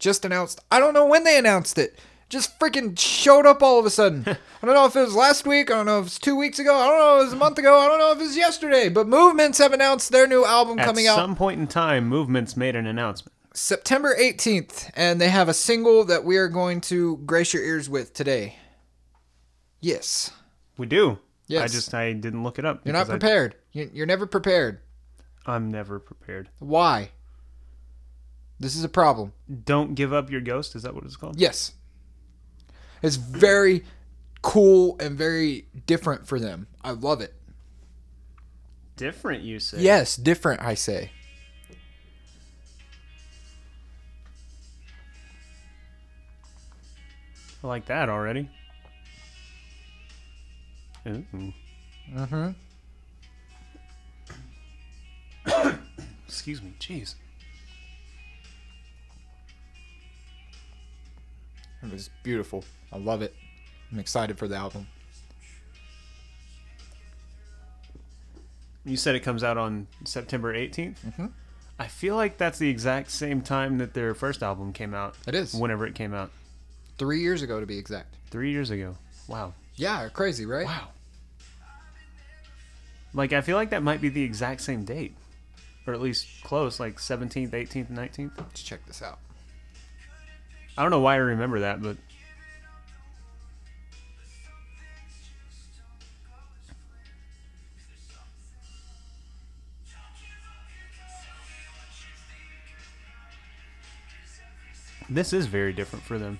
[0.00, 0.58] Just announced.
[0.72, 1.96] I don't know when they announced it.
[2.32, 4.24] Just freaking showed up all of a sudden.
[4.26, 5.70] I don't know if it was last week.
[5.70, 6.74] I don't know if it's two weeks ago.
[6.74, 7.78] I don't know if it was a month ago.
[7.78, 8.88] I don't know if it was yesterday.
[8.88, 12.08] But Movements have announced their new album At coming out At some point in time,
[12.08, 13.34] Movements made an announcement.
[13.52, 17.90] September 18th, and they have a single that we are going to grace your ears
[17.90, 18.56] with today.
[19.82, 20.30] Yes.
[20.78, 21.18] We do.
[21.48, 21.62] Yes.
[21.64, 22.80] I just I didn't look it up.
[22.86, 23.56] You're not because I- prepared.
[23.72, 24.80] You're never prepared.
[25.44, 26.48] I'm never prepared.
[26.60, 27.10] Why?
[28.58, 29.34] This is a problem.
[29.66, 30.74] Don't give up your ghost.
[30.74, 31.38] Is that what it's called?
[31.38, 31.72] Yes.
[33.02, 33.84] It's very
[34.42, 36.66] cool and very different for them.
[36.82, 37.34] I love it.
[38.96, 39.80] Different, you say?
[39.80, 41.10] Yes, different, I say.
[47.62, 48.48] I like that already.
[51.06, 51.24] Ooh.
[52.14, 52.50] Mm-hmm.
[56.26, 56.74] Excuse me.
[56.80, 57.14] Jeez.
[61.82, 62.64] It was beautiful.
[62.92, 63.34] I love it.
[63.90, 64.86] I'm excited for the album.
[68.84, 70.96] You said it comes out on September 18th.
[71.06, 71.26] Mm-hmm.
[71.78, 75.14] I feel like that's the exact same time that their first album came out.
[75.26, 75.54] It is.
[75.54, 76.30] Whenever it came out,
[76.98, 78.14] Three years ago, to be exact.
[78.30, 78.96] three years ago.
[79.26, 79.54] Wow.
[79.76, 80.66] Yeah, crazy, right?
[80.66, 80.88] Wow.
[83.14, 85.16] Like I feel like that might be the exact same date,
[85.86, 88.38] or at least close, like 17th, 18th, 19th.
[88.38, 89.18] Let's check this out.
[90.76, 91.96] I don't know why I remember that, but
[105.10, 106.38] this is very different for them.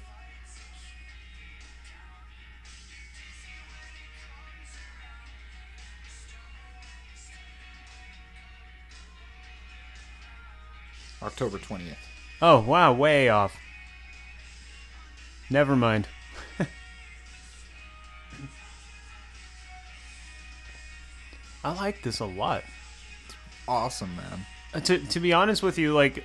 [11.23, 11.97] October 20th.
[12.41, 13.57] Oh wow, way off.
[15.53, 16.09] Never mind.
[21.63, 22.65] I like this a lot.
[23.69, 24.47] Awesome, man.
[24.73, 26.25] Uh, to to be honest with you, like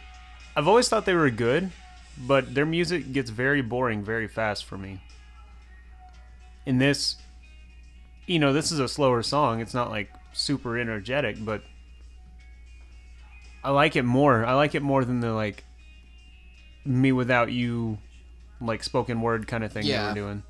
[0.56, 1.72] I've always thought they were good,
[2.18, 5.02] but their music gets very boring very fast for me.
[6.66, 7.18] In this,
[8.28, 9.60] you know, this is a slower song.
[9.60, 11.64] It's not like super energetic, but
[13.62, 14.46] I like it more.
[14.46, 15.66] I like it more than the like
[16.86, 17.98] me without you,
[18.62, 20.14] like spoken word kind of thing Yeah.
[20.14, 20.44] they were doing.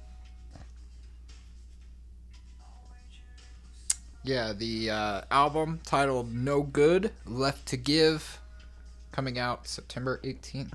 [4.24, 8.40] Yeah, the uh, album titled No Good Left to Give
[9.12, 10.74] coming out September 18th.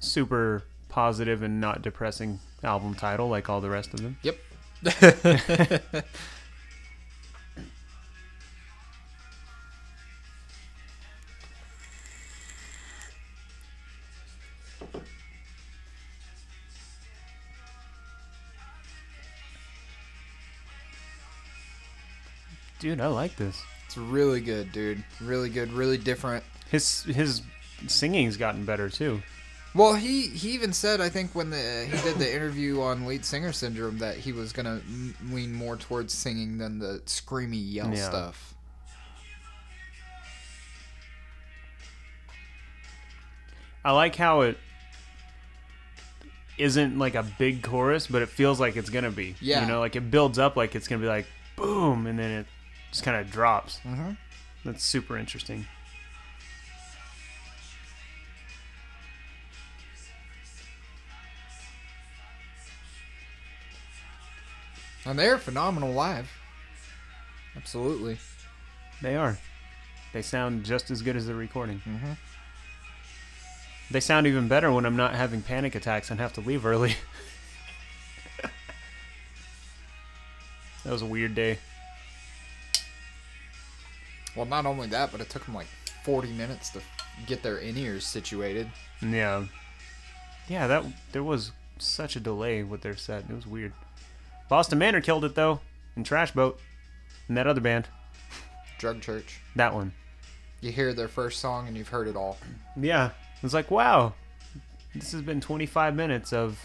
[0.00, 4.16] Super positive and not depressing album title like all the rest of them.
[4.22, 4.38] Yep.
[22.78, 23.60] Dude, I like this.
[23.86, 25.02] It's really good, dude.
[25.20, 26.44] Really good, really different.
[26.70, 27.42] His his
[27.86, 29.22] singing's gotten better too.
[29.74, 33.24] Well, he he even said I think when the he did the interview on Lead
[33.24, 37.94] Singer Syndrome that he was gonna m- lean more towards singing than the screamy yell
[37.94, 38.08] Yeah.
[38.08, 38.54] stuff.
[43.84, 44.58] I like how it
[46.58, 49.36] isn't like a big chorus, but it feels like it's gonna be.
[49.40, 49.62] Yeah.
[49.62, 52.46] You know, like it builds up like it's gonna be like boom, and then it
[52.90, 53.80] just kind of drops.
[53.84, 54.16] Mhm.
[54.64, 55.66] That's super interesting.
[65.04, 66.30] And they're phenomenal live.
[67.56, 68.18] Absolutely.
[69.00, 69.38] They are.
[70.12, 71.80] They sound just as good as the recording.
[71.86, 72.16] Mhm.
[73.90, 76.96] They sound even better when I'm not having panic attacks and have to leave early.
[78.42, 78.52] that
[80.92, 81.58] was a weird day.
[84.38, 85.66] Well, not only that, but it took them like
[86.04, 86.80] 40 minutes to
[87.26, 88.70] get their in ears situated.
[89.02, 89.46] Yeah.
[90.46, 93.24] Yeah, that there was such a delay with their set.
[93.28, 93.72] It was weird.
[94.48, 95.58] Boston Manor killed it though,
[95.96, 96.60] and Trash Boat,
[97.26, 97.88] and that other band,
[98.78, 99.40] Drug Church.
[99.56, 99.92] that one.
[100.60, 102.38] You hear their first song and you've heard it all.
[102.80, 103.10] Yeah,
[103.42, 104.14] it's like wow,
[104.94, 106.60] this has been 25 minutes of.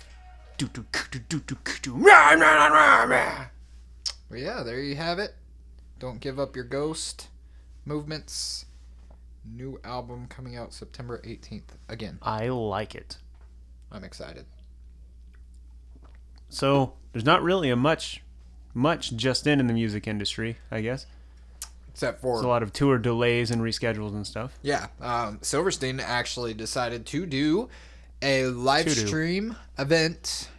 [4.29, 5.33] But yeah, there you have it.
[5.97, 7.29] Don't give up your ghost
[7.85, 8.65] movements.
[9.45, 11.75] New album coming out September 18th.
[11.89, 13.17] Again, I like it.
[13.91, 14.45] I'm excited.
[16.49, 18.21] So there's not really a much,
[18.73, 20.57] much just in in the music industry.
[20.71, 21.05] I guess
[21.89, 24.57] Except for there's a lot of tour delays and reschedules and stuff.
[24.61, 27.69] Yeah, um, Silverstein actually decided to do
[28.21, 29.07] a live To do.
[29.07, 30.49] stream event,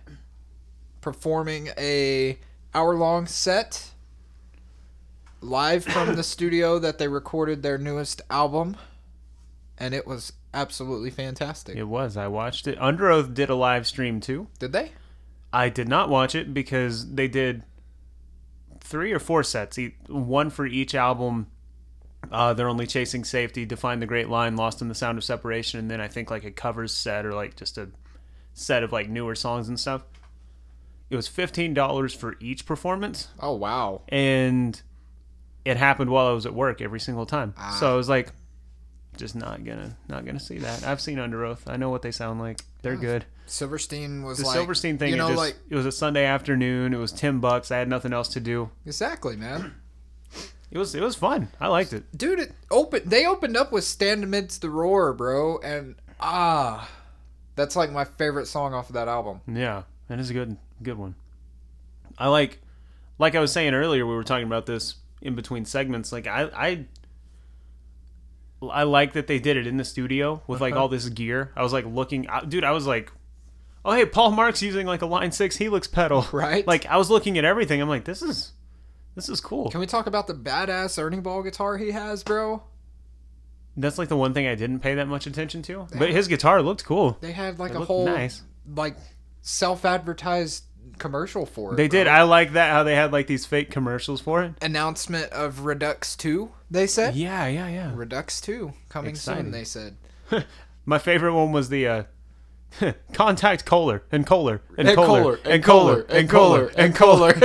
[1.00, 2.38] performing a
[2.74, 3.90] hour long set
[5.44, 8.76] live from the studio that they recorded their newest album,
[9.78, 11.76] and it was absolutely fantastic.
[11.76, 12.16] It was.
[12.16, 12.78] I watched it.
[12.78, 14.48] Underoath did a live stream too.
[14.58, 14.92] Did they?
[15.52, 17.62] I did not watch it because they did
[18.80, 19.78] three or four sets,
[20.08, 21.48] one for each album.
[22.32, 25.78] Uh, they're only chasing safety, define the great line, lost in the sound of separation,
[25.78, 27.90] and then I think like a covers set or like just a
[28.54, 30.02] set of like newer songs and stuff.
[31.10, 34.02] It was fifteen dollars for each performance, Oh wow!
[34.08, 34.80] and
[35.64, 37.54] it happened while I was at work every single time.
[37.56, 37.76] Ah.
[37.80, 38.28] So I was like,
[39.16, 40.84] just not gonna not gonna see that.
[40.86, 41.60] I've seen Underoath.
[41.66, 42.60] I know what they sound like.
[42.82, 43.24] They're good.
[43.46, 46.24] Silverstein was The like Silverstein thing, You know, it, just, like it was a Sunday
[46.24, 46.94] afternoon.
[46.94, 47.70] It was ten bucks.
[47.70, 48.70] I had nothing else to do.
[48.86, 49.74] exactly, man.
[50.70, 51.48] It was it was fun.
[51.60, 52.04] I liked it.
[52.16, 53.02] Dude, it open.
[53.04, 56.90] They opened up with "Stand Amidst the Roar," bro, and ah,
[57.54, 59.40] that's like my favorite song off of that album.
[59.46, 61.14] Yeah, it is a good good one.
[62.18, 62.60] I like
[63.18, 64.04] like I was saying earlier.
[64.04, 66.12] We were talking about this in between segments.
[66.12, 66.84] Like I I
[68.70, 70.64] I like that they did it in the studio with Uh-huh.
[70.70, 71.50] like all this gear.
[71.56, 72.64] I was like looking, I- dude.
[72.64, 73.12] I was like,
[73.84, 76.66] oh hey, Paul Marc's using like a Line Six Helix pedal, Right.
[76.66, 77.80] Like I was looking at everything.
[77.82, 78.52] I'm like, this is
[79.16, 79.70] this is cool.
[79.70, 82.62] Can we talk about the badass Ernie Ball guitar he has, bro?
[83.76, 85.86] That's like the one thing I didn't pay that much attention to.
[85.98, 87.18] But his guitar looked cool.
[87.20, 88.42] They had like It a whole nice.
[88.72, 88.96] like
[89.42, 90.64] self-advertised
[90.98, 91.76] commercial for it.
[91.76, 92.06] They did.
[92.06, 94.54] I like that how they had like these fake commercials for it.
[94.62, 97.14] announcement of Redux 2, they said.
[97.14, 97.92] Yeah, yeah, yeah.
[97.94, 99.44] Redux 2 coming Exciting.
[99.44, 99.96] soon, they said.
[100.86, 102.02] My favorite one was the uh,
[103.12, 107.32] contact Kohler and Kohler and, And Kohler, Kohler, and Kohler and Kohler and Kohler.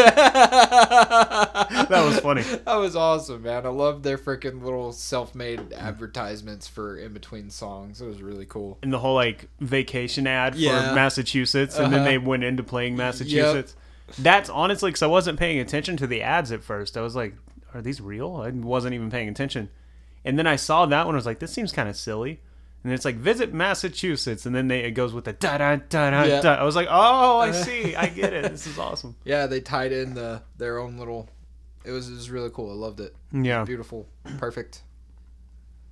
[1.89, 2.41] That was funny.
[2.43, 3.65] That was awesome, man.
[3.65, 8.01] I love their freaking little self-made advertisements for in between songs.
[8.01, 8.77] It was really cool.
[8.83, 10.89] And the whole like vacation ad Yeah.
[10.89, 12.09] for Massachusetts, and then Uh-huh.
[12.09, 13.75] they went into playing Massachusetts.
[14.19, 16.97] That's honestly because I wasn't paying attention to the ads at first.
[16.97, 17.33] I was like,
[17.73, 19.69] "Are these real?" I wasn't even paying attention,
[20.25, 21.15] and then I saw that one.
[21.15, 22.39] I was like, "This seems kind of silly."
[22.83, 26.09] And it's like visit Massachusetts, and then they it goes with the da da da
[26.11, 26.41] da Yeah.
[26.41, 26.53] da.
[26.55, 28.49] I was like, "Oh, I see, I get it.
[28.51, 31.29] This is awesome." Yeah, they tied in the their own little.
[31.83, 32.71] It was it was really cool.
[32.71, 33.15] I loved it.
[33.33, 34.83] Yeah, Beautiful, perfect.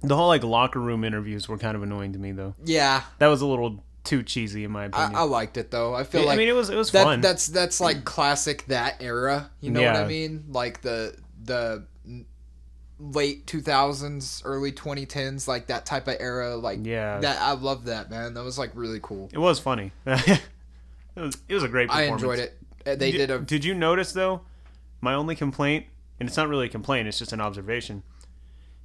[0.01, 2.55] the whole like locker room interviews were kind of annoying to me though.
[2.63, 5.15] Yeah, That was a little too cheesy in my opinion.
[5.15, 5.93] I liked it though.
[5.93, 7.19] I feel I like mean, it was it was that, fun.
[7.21, 9.49] That's that's like classic that era.
[9.59, 10.45] You know what I mean?
[10.49, 11.85] Like the the
[12.99, 16.55] late 2000s, early 2010s, like that type of era.
[16.55, 17.19] Like Yeah.
[17.19, 18.33] that I love that man.
[18.33, 19.29] That was like really cool.
[19.31, 19.91] It was funny.
[20.05, 20.41] it
[21.15, 21.89] was it was a great.
[21.89, 22.21] I Performance.
[22.23, 22.57] enjoyed it.
[22.85, 24.41] Uh, They did a Did you notice though?
[25.01, 25.85] My only complaint,
[26.19, 28.03] and it's not really a complaint; it's just an observation.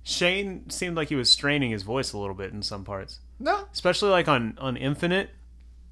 [0.03, 3.67] Shane seemed like he was straining his voice a little bit in some parts, no.
[3.73, 5.31] especially like on on Infinite,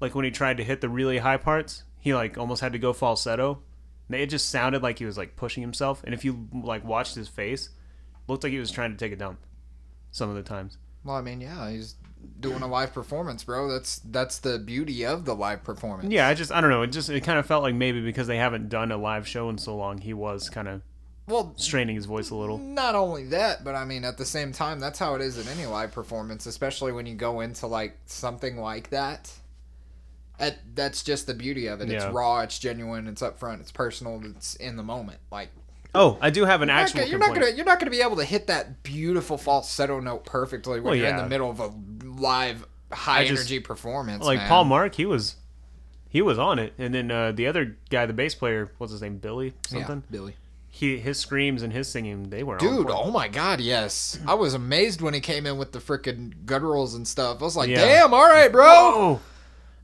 [0.01, 2.79] like when he tried to hit the really high parts, he like almost had to
[2.79, 3.61] go falsetto.
[4.09, 7.29] It just sounded like he was like pushing himself, and if you like watched his
[7.29, 7.69] face,
[8.27, 9.39] looked like he was trying to take a dump.
[10.11, 10.77] Some of the times.
[11.03, 11.95] Well, I mean, yeah, he's
[12.39, 13.71] doing a live performance, bro.
[13.71, 16.11] That's that's the beauty of the live performance.
[16.11, 16.81] Yeah, I just I don't know.
[16.83, 19.49] It just it kind of felt like maybe because they haven't done a live show
[19.49, 20.81] in so long, he was kind of
[21.27, 22.57] Well, straining his voice a little.
[22.57, 25.47] not only that, but I mean, at the same time, that's how it is in
[25.57, 29.31] any live performance, especially when you go into like something like that.
[30.39, 31.89] At, that's just the beauty of it.
[31.89, 32.11] It's Yeah.
[32.11, 35.19] raw, it's genuine, it's upfront, it's personal, it's in the moment.
[35.31, 35.49] Like
[35.93, 37.91] Oh, I do have an you're not actual gonna- you're not gonna you're not gonna
[37.91, 41.49] be able to hit that beautiful falsetto note perfectly when Well, you're in the middle
[41.49, 41.71] of a
[42.05, 44.23] live high just- energy performance.
[44.25, 44.47] like man.
[44.47, 45.35] Paul Marc, he was
[46.09, 49.01] he was on it, and then uh, the other guy, the bass player, what's his
[49.01, 49.97] name, Billy something.
[49.97, 50.35] yeah, Billy.
[50.69, 54.17] He his screams and his singing, they were Dude, oh my god, yes.
[54.25, 57.41] I was amazed when he came in with the freaking gutturals and stuff.
[57.41, 57.83] I was like, Yeah.
[57.83, 58.65] damn, all right, bro.
[58.67, 59.19] Oh,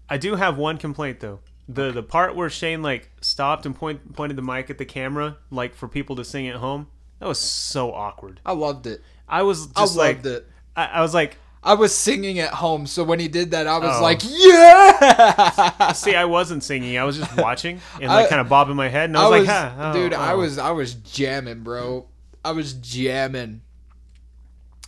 [0.09, 1.39] I do have one complaint though.
[1.69, 5.37] The the part where Shane like stopped and point pointed the mic at the camera,
[5.51, 6.87] like for people to sing at home,
[7.19, 8.39] that was so awkward.
[8.45, 9.01] I loved it.
[9.27, 10.47] I was I just loved like, it.
[10.75, 13.77] I, I was like, I was singing at home, so when he did that, I
[13.79, 14.01] was Oh.
[14.01, 15.91] like, yeah.
[15.91, 18.87] see, I wasn't singing, I was just watching and like I- kind of bobbing my
[18.87, 20.37] head, and I I was, was, like, ah, oh, dude, I oh.
[20.37, 22.07] was, I was jamming, bro.
[22.45, 23.61] I was jamming.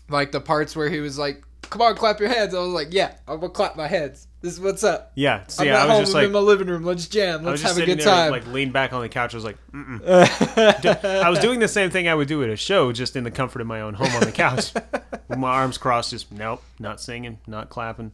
[0.08, 2.88] Like the parts where he was like, "Come on, clap your hands." I was like,
[2.92, 4.28] "Yeah, I'm gonna clap my hands.
[4.42, 5.46] This is what's up." yeah.
[5.48, 6.02] See, I'm I at was home.
[6.02, 6.84] just I'm like, in my living room.
[6.84, 7.46] Let's jam.
[7.48, 8.32] I was Let's just have a sitting good there, time.
[8.32, 9.34] like leaned back on the couch.
[9.34, 10.02] I was like, Mm-mm.
[11.24, 13.32] I was doing the same thing I would do at a show, just in the
[13.32, 14.74] comfort of my own home on the couch,
[15.28, 16.12] with my arms crossed.
[16.12, 18.12] Just nope, not singing, not clapping.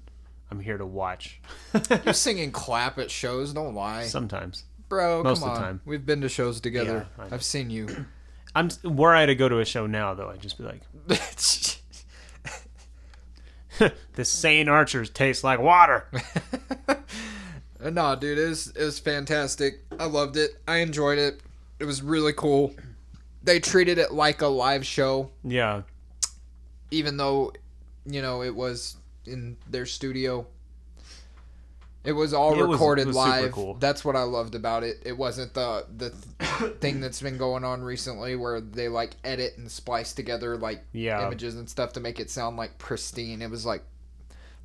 [0.51, 1.39] I'm here to watch.
[2.03, 3.51] You're singing clap at shows.
[3.53, 5.23] Don't lie, Sometimes bro.
[5.23, 5.67] most come of the on.
[5.67, 5.81] time.
[5.85, 7.07] We've been to shows together.
[7.17, 7.33] Yeah, I know.
[7.35, 8.05] I've seen you.
[8.55, 10.81] I'm were I to go to a show now, though, I'd just be like,
[14.13, 16.07] "This sane Archers tastes like water."
[17.91, 19.85] Nah, dude, it was, it was fantastic.
[19.99, 20.51] I loved it.
[20.67, 21.41] I enjoyed it.
[21.79, 22.73] It was really cool.
[23.43, 25.83] They treated it like a live show, yeah,
[26.89, 27.53] even though,
[28.05, 30.47] you know, it was in their studio.
[32.05, 33.51] It was all It was- recorded was super live.
[33.51, 33.73] cool.
[33.75, 35.01] That's what I loved about it.
[35.05, 36.09] It wasn't the the
[36.79, 41.25] thing that's been going on recently where they like edit and splice together like Yeah.
[41.25, 43.41] images and stuff to make it sound like pristine.
[43.41, 43.83] It was like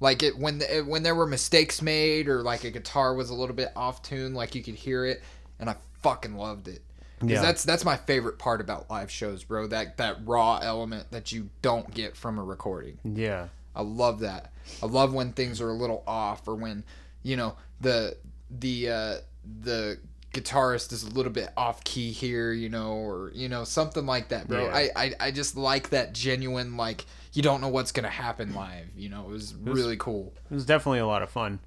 [0.01, 3.35] like it when the, when there were mistakes made or like a guitar was a
[3.35, 5.23] little bit off tune, like you could hear it,
[5.59, 6.83] and I fucking loved it.
[7.21, 7.43] 'Cause Yeah.
[7.43, 9.67] that's that's my favorite part about live shows, bro.
[9.67, 12.99] That that raw element that you don't get from a recording.
[13.05, 14.53] yeah, I love that.
[14.83, 16.83] I love when things are a little off or when,
[17.23, 18.17] you know, the
[18.51, 19.15] the uh
[19.63, 19.99] the
[20.33, 24.29] guitarist is a little bit off key here, you know, or you know, something like
[24.29, 24.67] that, bro.
[24.67, 24.75] Yeah.
[24.75, 28.55] I, I I just like that genuine like you don't know what's going to happen
[28.55, 29.25] live, you know.
[29.25, 30.33] It was really cool.
[30.51, 31.61] it was definitely a lot of fun.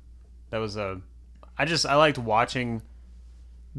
[0.50, 1.02] That was a,
[1.58, 2.82] I just I liked watching,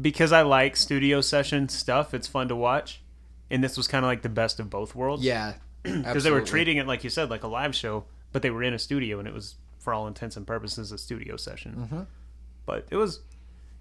[0.01, 2.13] because I like studio session stuff.
[2.13, 3.01] It's fun to watch.
[3.51, 5.23] and this was kind of like the best of both worlds.
[5.23, 5.53] Yeah,
[5.83, 8.63] because they were treating it like you said, like a live show, but they were
[8.63, 9.55] in a studio, and it was
[9.85, 11.75] for all intents and purposes a studio session.
[11.77, 12.01] Mm-hmm.
[12.65, 13.21] But it was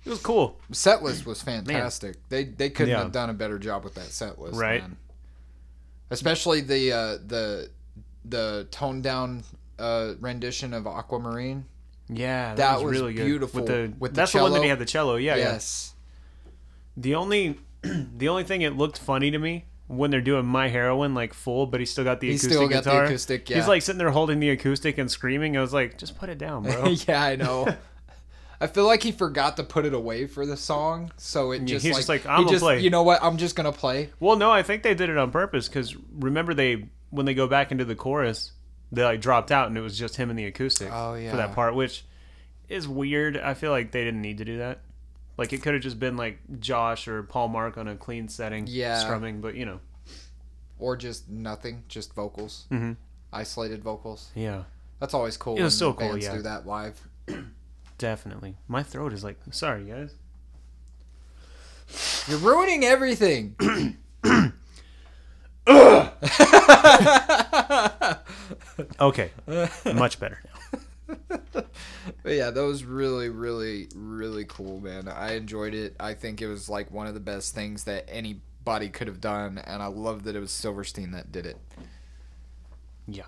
[0.04, 0.60] it was cool.
[0.70, 2.16] set list was fantastic.
[2.28, 2.98] They they couldn't Yeah.
[3.02, 4.82] have done a better job with that set list, Right.
[4.82, 4.96] man.
[6.10, 7.70] Especially the uh, the
[8.24, 9.42] the toned down
[9.78, 11.64] uh, rendition of Aquamarine.
[12.08, 13.40] Yeah, that, That was, was really good.
[13.40, 15.16] With the, With the that's the one that he had the cello.
[15.16, 15.44] Yeah, yeah.
[15.44, 15.94] yes.
[16.98, 21.14] The only the only thing it looked funny to me when they're doing my Heroine
[21.14, 23.04] like full, but he still got the He's acoustic still got the guitar.
[23.04, 23.56] acoustic, yeah.
[23.56, 25.56] He's like sitting there holding the acoustic and screaming.
[25.56, 26.86] I was like, just put it down, bro.
[27.08, 27.68] yeah, I know.
[28.60, 31.84] I feel like he forgot to put it away for the song, so it just
[31.84, 33.22] he's like, just like, "I'm gonna just- play." You know what?
[33.22, 34.10] I'm just gonna play.
[34.20, 37.46] well, no, I think they did it on purpose because remember they when they go
[37.46, 38.52] back into the chorus,
[38.90, 40.88] they like dropped out and it was just him and the acoustic.
[40.90, 42.04] Oh, for that part, which
[42.68, 43.36] is weird.
[43.36, 44.80] I feel like they didn't need to do that.
[45.36, 48.66] Like it could have just been like Josh or Paul Marc on a clean setting,
[48.68, 48.98] Yeah.
[49.00, 49.40] strumming.
[49.40, 49.80] But you know,
[50.78, 52.96] or just nothing, just vocals, Mhm.
[53.32, 54.30] isolated vocals.
[54.34, 54.64] yeah.
[55.00, 55.56] That's always cool.
[55.58, 56.36] It was so cool, bands yeah.
[56.36, 57.08] Do that live.
[57.98, 58.56] Definitely.
[58.68, 60.14] My throat is like, sorry, guys.
[62.28, 63.56] You're ruining everything.
[69.00, 69.30] Okay.
[69.94, 70.53] Much better now.
[72.22, 75.08] But yeah, that was really, really, really cool, man.
[75.08, 75.94] I enjoyed it.
[75.98, 79.58] I think it was like one of the best things that anybody could have done,
[79.58, 81.56] and I love that it was Silverstein that did it.
[83.06, 83.24] Yeah.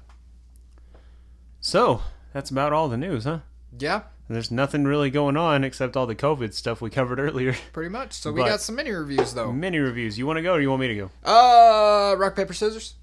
[1.60, 3.40] So, that's about all the news, huh?
[3.78, 7.54] Yeah, There's nothing really going on except all the COVID stuff we covered earlier.
[7.72, 8.12] pretty much.
[8.12, 9.52] So we But- got some mini reviews though.
[9.52, 10.18] Mini reviews.
[10.18, 11.10] You want to go or you want me to go?
[11.24, 12.94] Uh, rock paper scissors.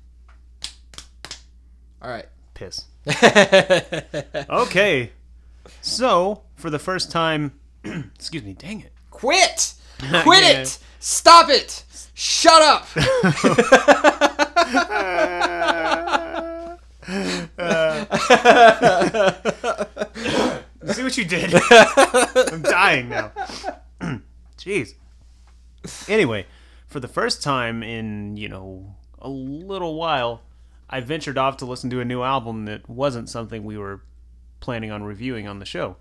[2.02, 2.26] All right.
[2.54, 2.86] Piss.
[4.50, 5.12] Okay.
[5.82, 7.54] So, for the first time,
[8.16, 8.92] excuse me, dang it.
[9.12, 9.74] Quit!
[10.24, 10.62] Quit Yeah.
[10.62, 10.78] it!
[11.00, 11.84] Stop it!
[12.14, 12.88] Shut up!
[20.86, 21.54] See what you did?
[21.56, 23.32] I'm dying now.
[24.58, 24.94] Jeez.
[26.08, 26.46] Anyway,
[26.88, 30.42] for the first time in, you know, a little while,
[30.94, 34.04] I ventured off to listen to a new album that wasn't something we were
[34.60, 35.96] planning on reviewing on the show.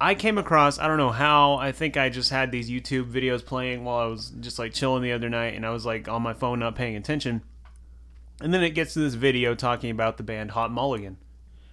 [0.00, 3.46] I came across, I don't know how, I think I just had these YouTube videos
[3.46, 6.22] playing while I was just like chilling the other night and I was like on
[6.22, 7.42] my phone not paying attention.
[8.40, 11.16] And then it gets to this video talking about the band Hot Mulligan,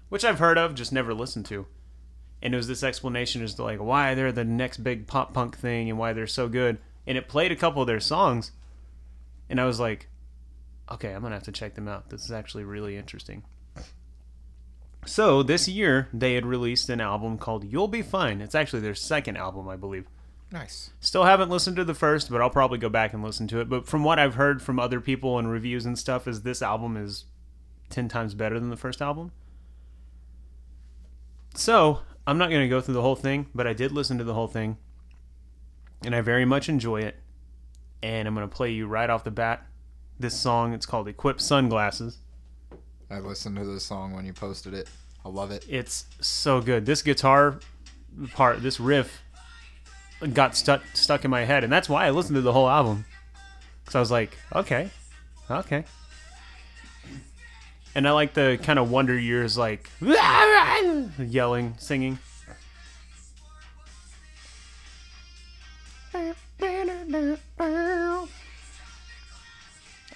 [0.09, 1.65] which I've heard of, just never listened to.
[2.43, 5.57] And it was this explanation as to like why they're the next big pop punk
[5.57, 6.77] thing and why they're so good.
[7.07, 8.51] And it played a couple of their songs,
[9.49, 10.09] and I was like,
[10.91, 12.09] okay, I'm gonna have to check them out.
[12.09, 13.43] This is actually really interesting.
[15.05, 18.95] So this year they had released an album called "You'll Be Fine." It's actually their
[18.95, 20.05] second album, I believe.
[20.51, 20.91] nice.
[20.99, 23.69] Still haven't listened to the first, but I'll probably go back and listen to it.
[23.69, 26.97] But from what I've heard from other people and reviews and stuff, is this album
[26.97, 27.25] is
[27.89, 29.31] ten times better than the first album.
[31.55, 34.33] So I'm not gonna go through the whole thing, but I did listen to the
[34.33, 34.77] whole thing,
[36.03, 37.15] and I very much enjoy it.
[38.01, 39.65] And I'm gonna play you right off the bat
[40.19, 40.73] this song.
[40.73, 42.17] It's called "Equip Sunglasses."
[43.09, 44.89] I listened to this song when you posted it.
[45.23, 45.65] I love it.
[45.69, 46.85] It's so good.
[46.85, 47.59] This guitar
[48.33, 49.21] part, this riff,
[50.33, 53.05] got stuck stuck in my head, and that's why I listened to the whole album.
[53.83, 54.89] Because I was like, okay,
[55.49, 55.85] okay.
[57.93, 59.89] And I like the kind of Wonder Years, like
[61.17, 62.19] yelling, singing.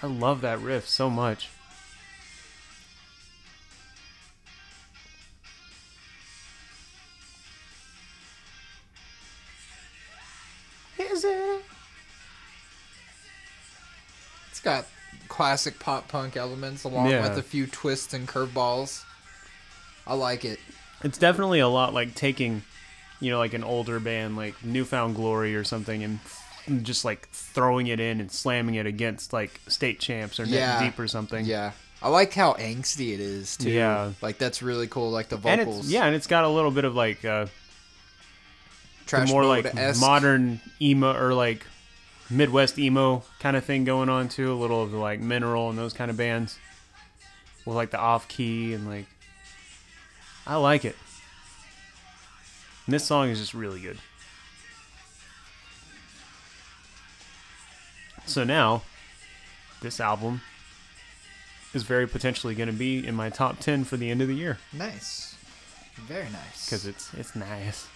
[0.02, 1.48] I love that riff so much.
[10.98, 11.64] Is it?
[14.50, 14.86] It's got
[15.28, 17.22] classic pop punk elements along Yeah.
[17.28, 19.02] with a few twists and curveballs.
[20.06, 20.58] I like it.
[21.02, 22.62] It's definitely a lot like taking,
[23.20, 26.20] you know, like an older band like Newfound Glory or something and and
[26.82, 30.82] just like throwing it in and slamming it against like state champs or Yeah.
[30.82, 31.44] Deep or something.
[31.44, 31.72] Yeah.
[32.02, 33.70] I like how angsty it is too.
[33.70, 34.12] Yeah.
[34.22, 35.10] Like that's really cool.
[35.10, 35.80] Like the And vocals.
[35.80, 37.46] it's yeah, and it's got a little bit of like uh
[39.06, 41.66] Trash more like modern emo or like
[42.30, 44.52] Midwest emo kind of thing going on too.
[44.52, 46.58] A little of the like Mineral and those kind of bands
[47.66, 49.06] with like the off key and like
[50.46, 50.96] I like it.
[52.86, 53.98] And this song is just really good.
[58.30, 58.82] So now,
[59.82, 60.40] this album
[61.74, 64.36] is very potentially going to be in my top 10 for the end of the
[64.36, 64.58] year.
[64.72, 65.34] Nice.
[65.96, 66.64] Very nice.
[66.64, 67.88] Because it's, it's nice.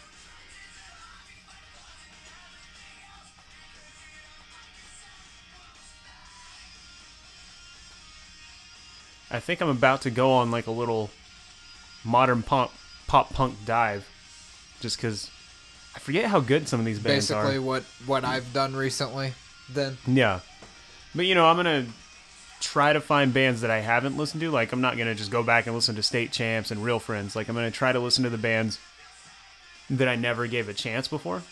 [9.30, 11.10] I think I'm about to go on like a little
[12.02, 12.72] modern pop
[13.06, 14.08] pop punk dive,
[14.80, 15.30] just because
[15.94, 17.44] I forget how good some of these bands Basically are.
[17.44, 19.32] Basically, what what I've done recently.
[19.68, 20.40] Then Yeah,
[21.14, 21.86] but you know I'm gonna
[22.60, 24.50] try to find bands that I haven't listened to.
[24.50, 27.34] Like I'm not gonna just go back and listen to State Champs and Real Friends.
[27.36, 28.78] Like I'm gonna try to listen to the bands
[29.90, 31.42] that I never gave a chance before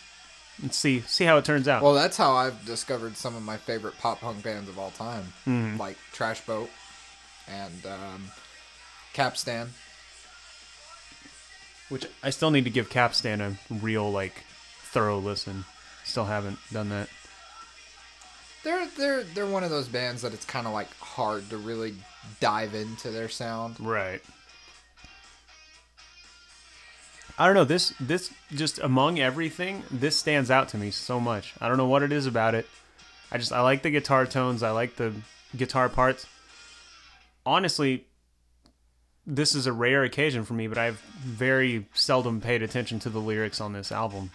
[0.61, 1.81] and see see how it turns out.
[1.83, 5.33] Well, that's how I've discovered some of my favorite pop punk bands of all time,
[5.47, 5.77] Mm-hmm.
[5.79, 6.69] like Trash Boat
[7.47, 8.25] and um,
[9.13, 9.69] Capstan.
[11.89, 14.43] Which I still need to give Capstan a real like
[14.83, 15.65] thorough listen.
[16.05, 17.07] Still haven't done that.
[18.63, 21.95] They're they're they're one of those bands that it's kind of like hard to really
[22.39, 23.79] dive into their sound.
[23.79, 24.21] Right.
[27.37, 31.53] I don't know this this just among everything this stands out to me so much.
[31.59, 32.67] I don't know what it is about it.
[33.31, 34.63] I just I like the guitar tones.
[34.63, 35.13] I like the
[35.57, 36.25] guitar parts.
[37.45, 38.05] Honestly,
[39.25, 43.19] this is a rare occasion for me, but I've very seldom paid attention to the
[43.19, 44.31] lyrics on this album.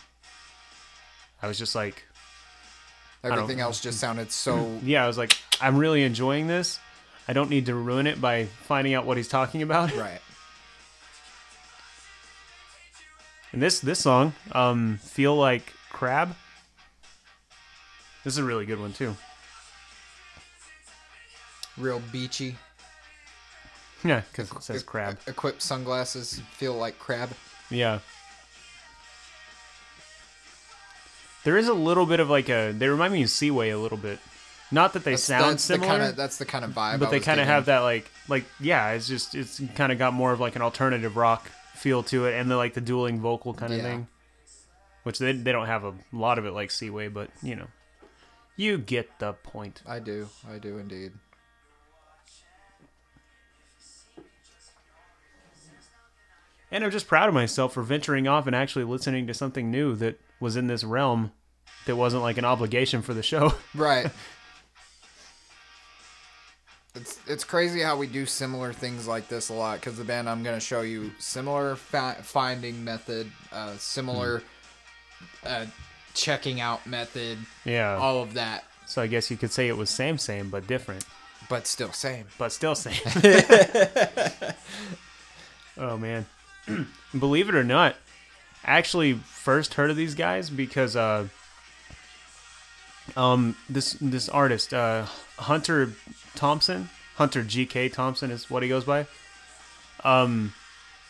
[1.41, 2.05] I was just like,
[3.25, 6.79] Everything else just sounded so yeah, I was like, I'm really enjoying this.
[7.27, 9.95] I don't need to ruin it by finding out what he's talking about.
[9.97, 10.21] right.
[13.53, 16.35] And this this song, um, feel like crab.
[18.25, 19.17] This is a really good one too.
[21.77, 22.57] Real beachy.
[24.05, 25.19] Yeah, because it says crab.
[25.27, 27.31] Equipped sunglasses feel like crab.
[27.71, 27.99] Yeah.
[31.49, 32.73] There is a little bit of like a.
[32.73, 34.19] They remind me of Seaway a little bit.
[34.71, 36.99] Not that they That's, sound that's similar, The kinda, that's the kind of vibe.
[37.01, 38.91] but they kind of have that like like yeah.
[38.91, 42.35] It's just it's kind of got more of like an alternative rock feel to it,
[42.39, 43.85] and the like the dueling vocal kind of Yeah.
[43.85, 44.09] thing.
[45.05, 47.69] Which they they don't have a lot of it like Seaway, but you know,
[48.57, 49.81] you get the point.
[49.87, 50.29] I do.
[50.53, 51.13] I do indeed.
[56.71, 59.95] And I'm just proud of myself for venturing off and actually listening to something new
[59.97, 61.33] that was in this realm
[61.89, 63.53] that wasn't like an obligation for the show.
[63.75, 64.07] Right.
[66.95, 70.29] it's it's crazy how we do similar things like this a lot because the band
[70.29, 74.43] I'm gonna show you similar fa- finding method, uh, similar
[75.45, 75.67] uh,
[76.15, 77.95] checking out method, yeah.
[77.97, 81.05] all of that, So I guess you could say it was same same but different,
[81.49, 82.25] but still same.
[82.39, 82.95] but still same.
[85.79, 86.27] oh man.
[87.19, 87.95] Believe it or not,
[88.65, 91.29] I actually first heard of these guys because uh
[93.17, 95.07] um this this artist uh
[95.39, 95.93] Hunter
[96.35, 99.07] Thompson, Hunter GK Thompson is what he goes by.
[100.05, 100.53] Um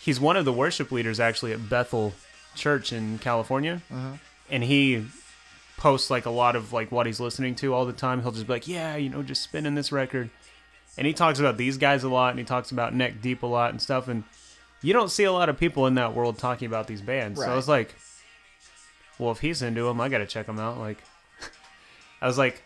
[0.00, 2.14] he's one of the worship leaders actually at Bethel
[2.54, 3.82] Church in California.
[4.50, 5.04] And he
[5.76, 8.22] posts like a lot of like what he's listening to all the time.
[8.22, 10.30] He'll just be like, "Yeah, you know, just spinning this record."
[10.96, 13.46] And he talks about these guys a lot and he talks about Neck Deep a
[13.46, 14.24] lot and stuff and
[14.82, 17.38] you don't see a lot of people in that world talking about these bands.
[17.40, 17.94] So I was like,
[19.18, 20.78] well, if he's into them, I got to check them out.
[20.78, 20.98] Like
[22.20, 22.62] I was like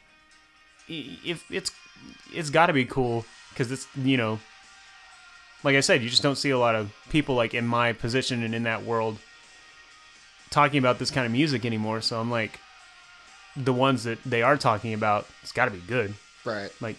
[0.88, 1.70] if it's
[2.32, 3.24] it's got to be cool
[3.54, 4.40] cuz it's, you know,
[5.62, 8.42] like I said, you just don't see a lot of people like in my position
[8.42, 9.18] and in that world
[10.50, 12.00] talking about this kind of music anymore.
[12.00, 12.58] So I'm like,
[13.56, 16.14] the ones that they are talking about, it's got to be good.
[16.44, 16.70] Right.
[16.80, 16.96] Like,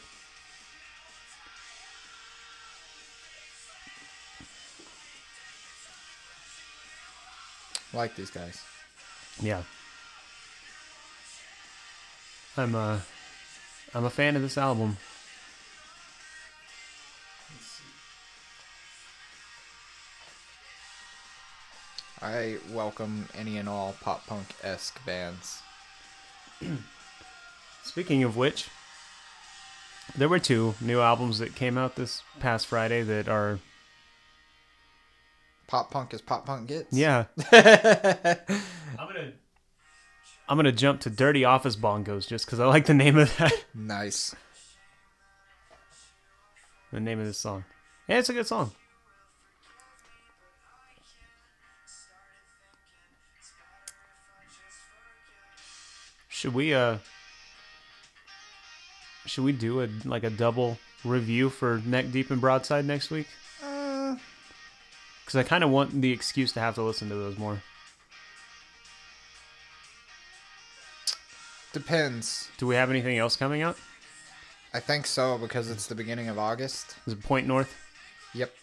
[7.94, 8.60] Like these guys.
[9.40, 9.62] yeah,
[12.56, 13.00] I'm uh,
[13.96, 14.98] I'm a fan of this album.
[22.22, 25.62] I welcome any and all pop punk esque bands.
[27.84, 28.70] Speaking of which,
[30.16, 33.60] there were two new albums that came out this past Friday that are
[35.68, 36.94] Pop punk as pop punk gets.
[36.96, 37.26] yeah.
[37.52, 39.32] I'm gonna
[40.48, 43.54] I'm gonna jump to Dirty Office Bongos just because I like the name of that.
[43.74, 44.36] Nice.
[46.92, 47.64] the name of this song.
[48.08, 48.72] Yeah, it's a good song.
[56.30, 56.98] Should we uh
[59.26, 63.28] should we do a like a double review for Neck Deep and Broadside next week?
[63.64, 64.16] Uh,
[65.26, 67.62] Cuz I kind of want the excuse to have to listen to those more.
[71.74, 72.50] Depends.
[72.58, 73.78] Do we have anything else coming out?
[74.74, 76.96] I think so because it's the beginning of August.
[77.06, 77.76] Is it Point North?
[78.34, 78.54] Yep.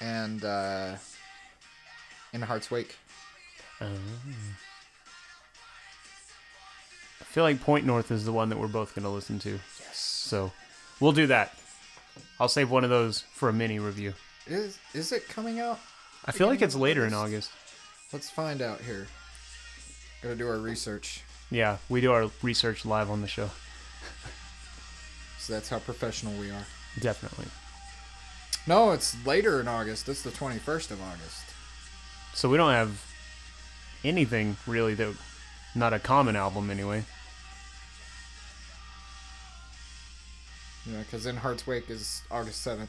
[0.00, 0.96] And uh
[2.32, 2.96] in Heart's Wake.
[3.80, 3.86] I
[7.24, 9.50] feel like Point North is the one that we're both going to listen to.
[9.50, 9.96] Yes.
[9.96, 10.52] So
[11.00, 11.56] we'll do that.
[12.38, 14.14] I'll save one of those for a mini review.
[14.46, 15.78] Is is it coming out?
[16.24, 17.50] I feel like it's later in August?
[17.50, 18.12] August.
[18.12, 19.06] Let's find out here.
[20.22, 21.22] Gotta do our research.
[21.50, 23.50] Yeah, we do our research live on the show.
[25.38, 26.66] So that's how professional we are.
[27.00, 27.46] Definitely.
[28.66, 30.08] No, it's later in August.
[30.08, 31.44] It's the 21st of August.
[32.34, 33.04] So we don't have
[34.04, 35.14] anything really that
[35.74, 37.04] not a common album anyway.
[40.86, 42.88] Yeah, because In Heart's Wake is August 7th.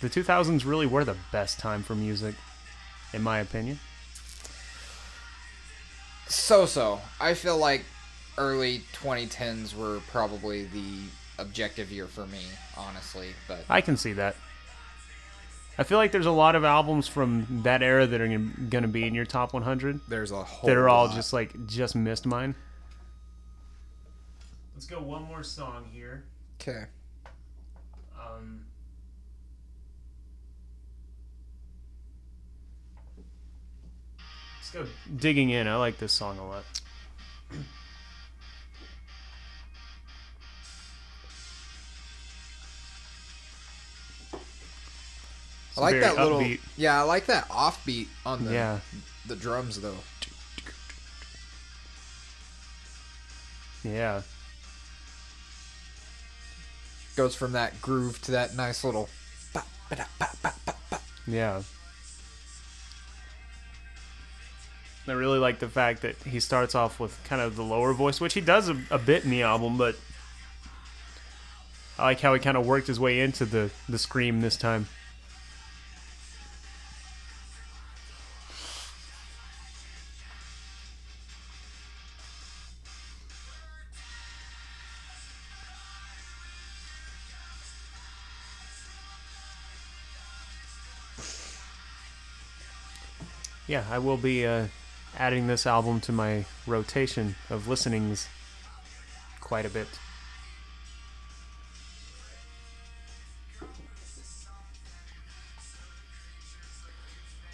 [0.00, 2.34] the 2000s really were the best time for music
[3.14, 3.78] in my opinion
[6.26, 7.00] So so.
[7.20, 7.84] I feel like
[8.38, 11.02] early 2010s were probably the
[11.38, 12.40] objective year for me,
[12.76, 13.28] honestly.
[13.46, 14.36] But i can see that
[15.76, 18.88] i feel like there's a lot of albums from that era that are going to
[18.88, 21.14] be in your top 100 there's a whole that are all lot.
[21.14, 22.54] just like just missed mine
[24.74, 26.24] let's go one more song here
[26.60, 26.84] okay.
[28.18, 28.62] um
[34.74, 35.66] Let's go digging in.
[35.66, 36.64] I like this song a lot.
[45.78, 46.40] I like that little.
[46.40, 46.60] upbeat.
[46.76, 48.80] Yeah, I like that offbeat on the Yeah.
[49.26, 49.96] the drums though.
[53.84, 54.22] Yeah.
[57.16, 59.08] Goes from that groove to that nice little.
[61.26, 61.62] Yeah.
[65.06, 68.20] I really like the fact that he starts off with kind of the lower voice,
[68.20, 69.96] which he does a, a bit in the album, but
[71.98, 74.86] I like how he kind of worked his way into the, the scream this time.
[93.78, 94.66] Yeah, I will be uh,
[95.16, 98.26] adding this album to my rotation of listenings
[99.40, 99.86] quite a bit.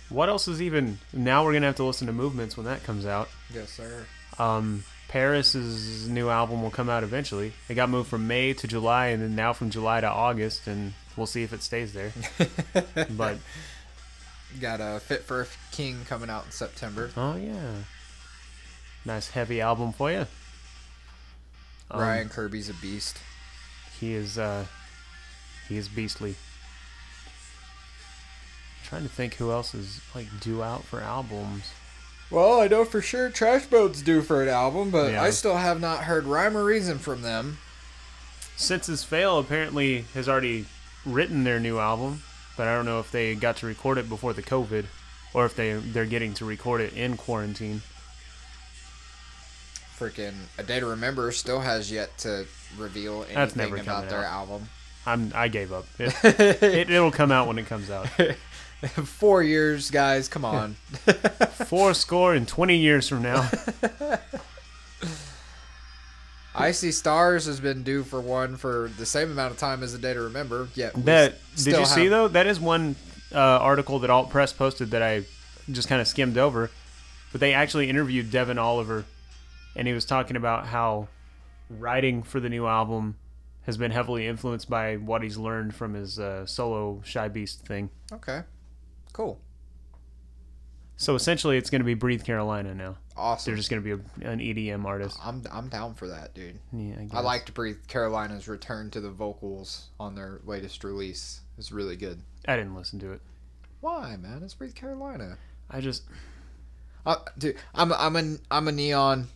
[0.09, 0.99] What else is even?
[1.13, 3.29] Now we're gonna have to listen to Movements when that comes out.
[3.53, 4.07] Yes, sir.
[4.39, 7.53] Um, Paris's new album will come out eventually.
[7.69, 10.95] It got moved from May to July, and then now from July to August, and
[11.19, 12.15] we'll see if it stays there.
[13.11, 13.37] but
[14.61, 17.11] Got a Fit for a King coming out in September.
[17.17, 17.73] oh yeah,
[19.05, 20.27] nice heavy album for you.
[21.91, 23.19] Um, Ryan Kirby's a beast.
[24.01, 24.67] He is uh
[25.69, 26.37] he is beastly.
[28.85, 31.73] trying to think who else is like due out for albums.
[32.31, 35.23] Well, I know for sure Trash Boat's due for an album, but Yeah.
[35.23, 37.59] I still have not heard rhyme or reason from them.
[38.57, 40.67] Since his fail apparently has already
[41.05, 42.23] written their new album,
[42.57, 44.87] but I don't know if they got to record it before the COVID
[45.33, 47.83] or if they they're getting to record it in quarantine.
[49.99, 52.47] Freaking A Day to Remember still has yet to
[52.77, 54.49] reveal anything That's never about their out.
[54.49, 54.69] album.
[55.07, 55.87] I'm I gave up.
[55.99, 56.15] It,
[56.63, 58.09] it it'll come out when it comes out.
[59.05, 60.75] Four years, guys, come on.
[61.67, 63.49] Four score and twenty years from now.
[66.55, 69.93] I See Stars has been due for one for the same amount of time as
[69.95, 70.69] A Day to Remember.
[70.75, 72.29] Yet That did you see though?
[72.29, 72.97] That is one
[73.33, 75.25] uh, article that Alt Press posted that I
[75.71, 76.71] just kind of skimmed over.
[77.33, 79.05] but they actually interviewed Devin Oliver,
[79.75, 81.09] and he was talking about how
[81.69, 83.17] writing for the new album
[83.67, 87.91] has been heavily influenced by what he's learned from his uh, solo Shy Beast thing.
[88.13, 88.43] Okay.
[89.13, 89.41] Cool.
[90.97, 92.97] So essentially, it's going to be Breathe Carolina now.
[93.17, 93.51] Awesome.
[93.51, 95.19] They're just going to be a, an EDM artist.
[95.23, 96.59] I'm I'm down for that, dude.
[96.73, 101.41] Yeah, I, I liked Breathe Carolina's return to the vocals on their latest release.
[101.59, 102.21] It's really good.
[102.47, 103.21] I didn't listen to it.
[103.81, 104.43] Why, man?
[104.43, 105.37] It's Breathe Carolina.
[105.71, 106.05] I just
[107.07, 109.29] Uh, dude, I'm I'm a I'm a neon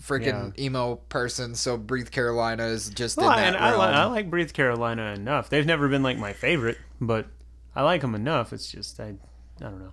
[0.00, 3.80] freaking emo person, so Breathe Carolina is just well, in that I, realm.
[3.80, 5.48] I like Breathe Carolina enough.
[5.48, 7.26] They've never been like my favorite, but
[7.74, 8.52] I like them enough.
[8.52, 9.14] It's just I
[9.60, 9.92] I don't know.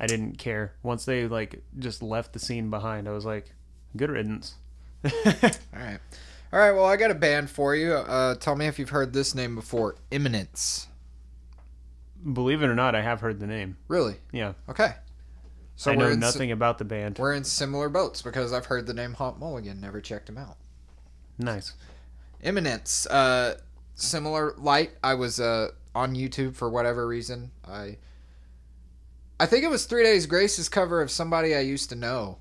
[0.00, 3.06] I didn't care once they like just left the scene behind.
[3.06, 3.52] I was like,
[3.96, 4.54] good riddance.
[5.04, 5.10] All
[5.72, 5.98] right,
[6.52, 6.72] all right.
[6.72, 7.92] Well, I got a band for you.
[7.92, 9.96] Uh, tell me if you've heard this name before.
[10.10, 10.88] Imminence.
[12.32, 13.76] Believe it or not, I have heard the name.
[13.88, 14.16] Really?
[14.32, 14.94] Yeah, Okay.
[15.76, 17.18] So I know in si- nothing about the band.
[17.18, 20.58] we're in similar boats because I've heard the name Hot Mulligan, never checked him out.
[21.38, 21.72] Nice.
[22.42, 23.06] Imminence.
[23.06, 23.56] Uh,
[23.94, 24.90] similar light.
[25.02, 27.50] I was uh on YouTube for whatever reason.
[27.66, 27.96] I
[29.40, 32.36] I think it was Three Days Grace's cover of somebody I used to know.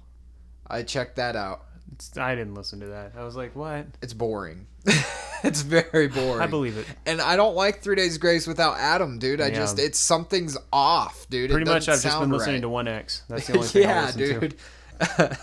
[0.67, 1.63] I checked that out.
[1.93, 3.13] It's, I didn't listen to that.
[3.17, 3.85] I was like, what?
[4.01, 4.67] It's boring.
[5.43, 6.41] it's very boring.
[6.41, 6.85] I believe it.
[7.05, 9.39] And I don't like Three Days Grace without Adam, dude.
[9.39, 9.55] I Yeah.
[9.55, 11.51] just it's something's off, dude.
[11.51, 12.61] Pretty much, I've just been listening right.
[12.63, 13.23] to One X.
[13.29, 14.55] That's the only thing I yeah, dude.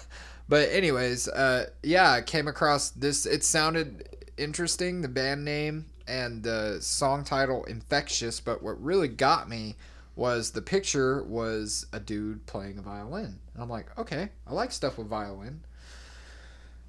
[0.49, 3.25] but anyways, uh, yeah, I came across this.
[3.25, 9.49] It sounded interesting, the band name and the song title, "Infectious." But what really got
[9.49, 9.77] me
[10.17, 14.73] was the picture was a dude playing a violin, and I'm like, okay, I like
[14.73, 15.61] stuff with violin.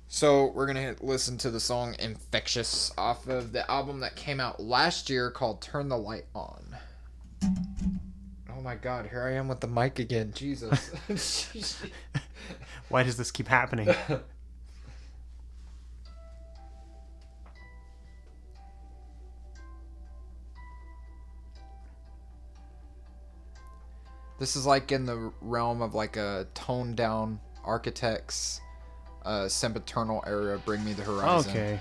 [0.07, 4.61] So we're gonna listen to the song "Infectious" off of the album that came out
[4.61, 6.77] last year called "Turn the Light On."
[7.43, 9.07] Oh my God!
[9.07, 10.31] Here I am with the mic again.
[10.33, 10.91] Jesus.
[12.89, 13.93] Why does this keep happening?
[24.39, 28.61] This is like in the realm of like a toned down architects,
[29.25, 30.59] uh, sempiternal era.
[30.59, 31.51] Bring me the horizon.
[31.51, 31.79] okay.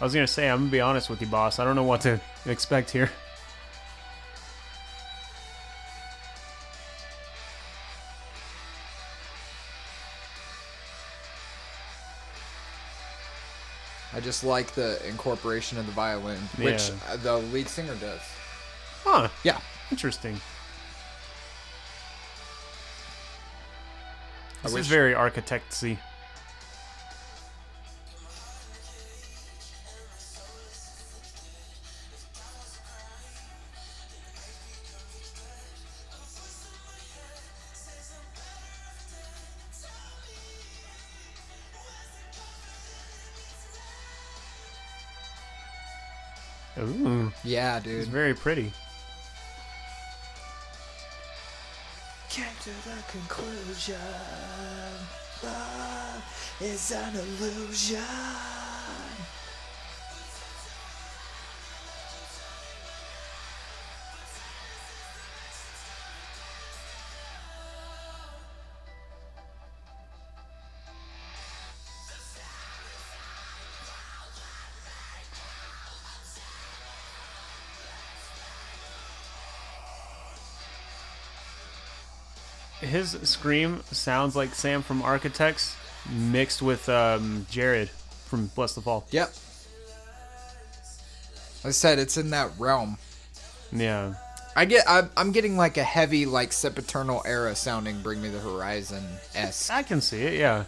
[0.00, 1.58] I was gonna say, I'm gonna be honest with you, boss.
[1.58, 3.10] I don't know what to expect here.
[14.14, 16.94] I just like the incorporation of the violin, which Yeah.
[17.12, 18.20] uh, the lead singer does.
[19.04, 19.28] Huh.
[19.44, 19.60] Yeah.
[19.90, 20.40] Interesting.
[24.62, 25.98] This wish- is very architectsy.
[46.78, 47.98] Ooh, Yeah, dude.
[48.00, 48.72] it's very pretty.
[52.68, 53.96] To the conclusion
[55.42, 58.57] love is an illusion.
[82.88, 85.76] His scream sounds like Sam from Architects
[86.10, 89.04] mixed with um, Jared from Blessthefall.
[89.10, 89.32] Yep.
[91.64, 92.96] I said it's in that realm.
[93.70, 94.14] Yeah.
[94.56, 94.84] I get.
[94.88, 98.00] I'm, I'm getting like a heavy, like sempiternal era sounding.
[98.00, 99.68] Bring me the horizon s.
[99.70, 100.64] I can see it, yeah.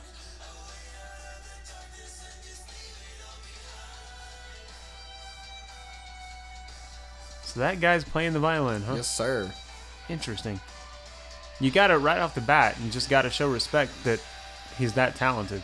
[7.45, 8.95] So that guy's playing the violin, huh?
[8.97, 9.51] Yes, sir.
[10.09, 10.61] Interesting.
[11.61, 12.77] You got it right off the bat.
[12.83, 14.21] You just got to show respect that
[14.79, 15.63] he's that talented.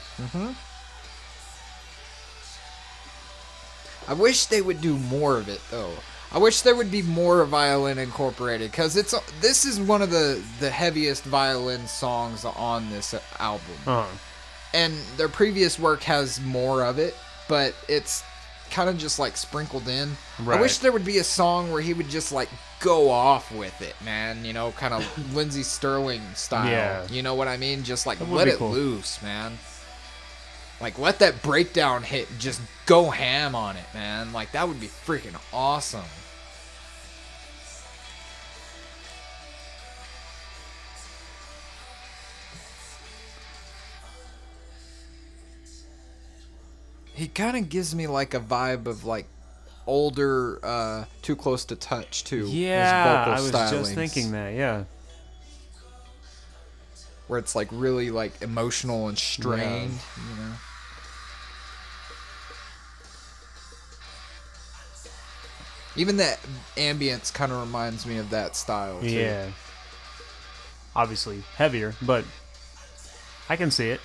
[4.08, 5.90] I wish they would do more of it though.
[6.32, 10.42] I wish there would be more violin incorporated because it's this is one of the
[10.60, 14.06] the heaviest violin songs on this album, Uh-huh.
[14.74, 17.14] and their previous work has more of it,
[17.48, 18.22] but it's
[18.70, 20.16] kind of just like sprinkled in.
[20.46, 22.48] I wish there would be a song where he would just like
[22.80, 24.44] go off with it, man.
[24.44, 26.70] You know, kind of Lindsey Stirling style.
[26.70, 27.06] Yeah.
[27.10, 27.82] You know what I mean?
[27.82, 28.70] Just like let it cool.
[28.70, 29.58] loose, man.
[30.80, 34.32] Like let that breakdown hit, and just go ham on it, man.
[34.32, 36.04] Like that would be freaking awesome.
[47.16, 49.26] He kind of gives me like a vibe of like
[49.86, 52.44] older, uh, Too Close to Touch too.
[52.44, 54.54] his Yeah, I was just thinking that.
[54.54, 54.84] Yeah,
[57.28, 59.92] where it's like really like emotional and strained.
[60.16, 60.52] You know.
[65.96, 66.38] Even that
[66.76, 69.00] ambience kind of reminds me of that style.
[69.00, 69.08] Too.
[69.08, 69.48] yeah.
[70.94, 72.24] Obviously heavier, but
[73.48, 74.00] I can see it.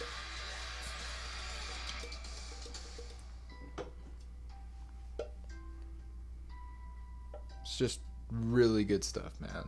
[7.82, 8.02] Just
[8.32, 9.68] really good stuff, man.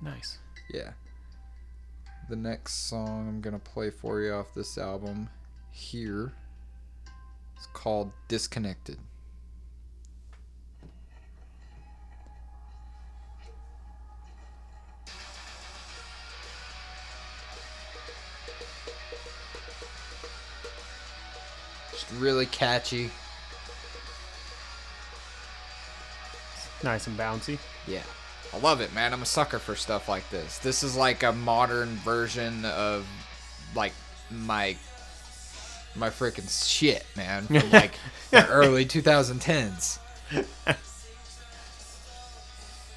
[0.00, 0.38] Nice.
[0.74, 0.90] Yeah.
[2.28, 5.28] The next song I'm gonna play for you off this album
[5.70, 6.32] here
[7.56, 8.98] is called Disconnected.
[21.92, 23.12] Just really catchy.
[26.82, 27.58] Nice and bouncy.
[27.86, 28.02] Yeah.
[28.52, 29.12] I love it, man.
[29.12, 30.58] I'm a sucker for stuff like this.
[30.58, 33.06] This is like a modern version of
[33.74, 33.92] like
[34.30, 34.76] my
[35.94, 37.92] my freaking shit, man, from like
[38.30, 39.98] the early 2010s.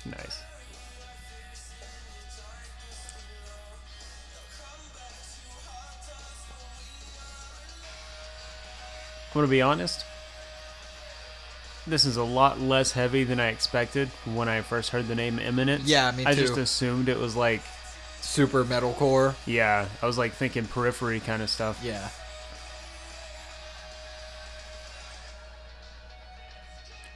[0.06, 0.42] Nice.
[9.34, 10.06] I'm gonna be honest.
[11.88, 15.40] This is a lot less heavy than I expected when I first heard the name
[15.40, 15.86] Imminence.
[15.86, 16.30] Yeah, me too.
[16.30, 17.62] I just assumed it was like,
[18.22, 19.36] Super metalcore.
[19.48, 21.82] yeah, I was like thinking periphery kind of stuff.
[21.84, 22.10] Yeah.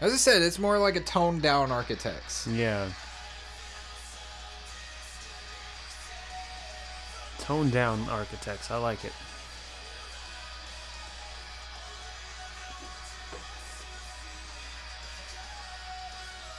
[0.02, 2.48] As I said, it's more like a toned down Architects.
[2.48, 2.90] Yeah.
[7.40, 8.72] Toned down architects.
[8.72, 9.14] I like it.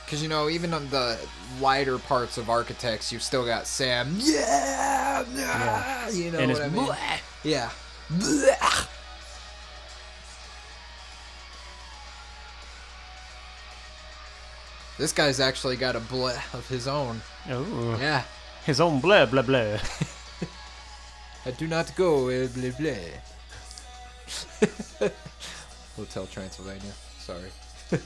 [0.06, 1.18] Because, you know, even on the
[1.60, 4.14] lighter parts of Architects, you've still got Sam.
[4.20, 5.24] Yeah!
[5.34, 6.08] Yeah.
[6.10, 6.86] You know and what I mean?
[6.86, 7.18] bleh.
[7.42, 7.70] Yeah.
[8.12, 8.86] Blech.
[14.98, 17.20] This guy's actually got a bleh of his own.
[17.50, 18.22] Oh, Yeah.
[18.64, 19.78] his own blah blah blah.
[21.46, 22.94] I do not go uh, blah blah.
[25.96, 26.92] Hotel Transylvania.
[27.18, 27.50] Sorry.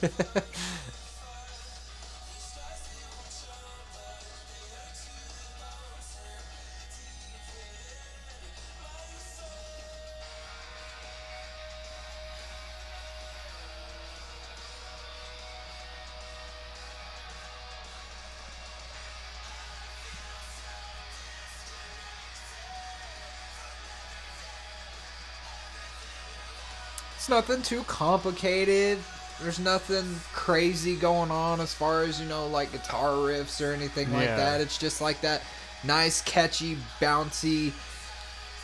[27.31, 28.99] nothing too complicated.
[29.41, 34.13] There's nothing crazy going on as far as, you know, like guitar riffs or anything
[34.13, 34.35] like Yeah.
[34.35, 34.61] that.
[34.61, 35.41] It's just like that
[35.83, 37.71] nice, catchy, bouncy,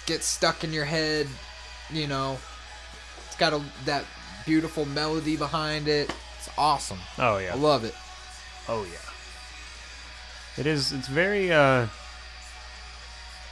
[0.06, 1.28] get stuck in your head,
[1.90, 2.38] you know.
[3.26, 4.06] It's got a, that
[4.46, 6.14] beautiful melody behind it.
[6.38, 7.00] It's awesome.
[7.18, 7.54] Oh yeah.
[7.54, 7.96] I love it.
[8.70, 10.60] Oh yeah.
[10.62, 10.92] It is.
[10.92, 11.52] It's very.
[11.52, 11.88] uh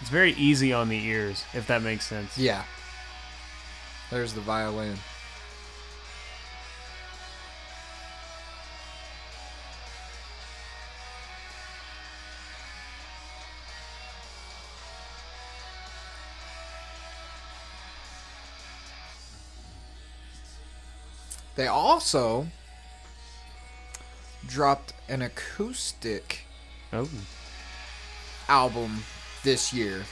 [0.02, 2.38] It's very easy on the ears, if that makes sense.
[2.38, 2.64] Yeah.
[4.12, 4.98] There's the violin.
[21.56, 22.48] They also
[24.48, 26.42] dropped an acoustic
[26.94, 27.10] Oh.
[28.48, 29.04] album
[29.44, 30.04] this year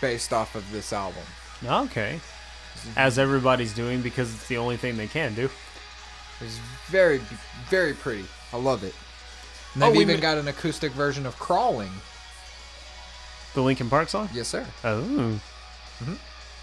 [0.00, 1.22] based off of this album.
[1.64, 2.20] Okay.
[2.96, 5.48] As everybody's doing because it's the only thing they can do.
[6.40, 6.58] It's
[6.88, 7.20] very,
[7.68, 8.24] very pretty.
[8.52, 8.94] I love it.
[9.74, 11.90] And Oh, they've we even got an acoustic version of "Crawling."
[13.54, 14.28] The Linkin Park song.
[14.34, 14.66] Yes, sir.
[14.84, 15.00] Oh.
[15.02, 16.14] Mm-hmm.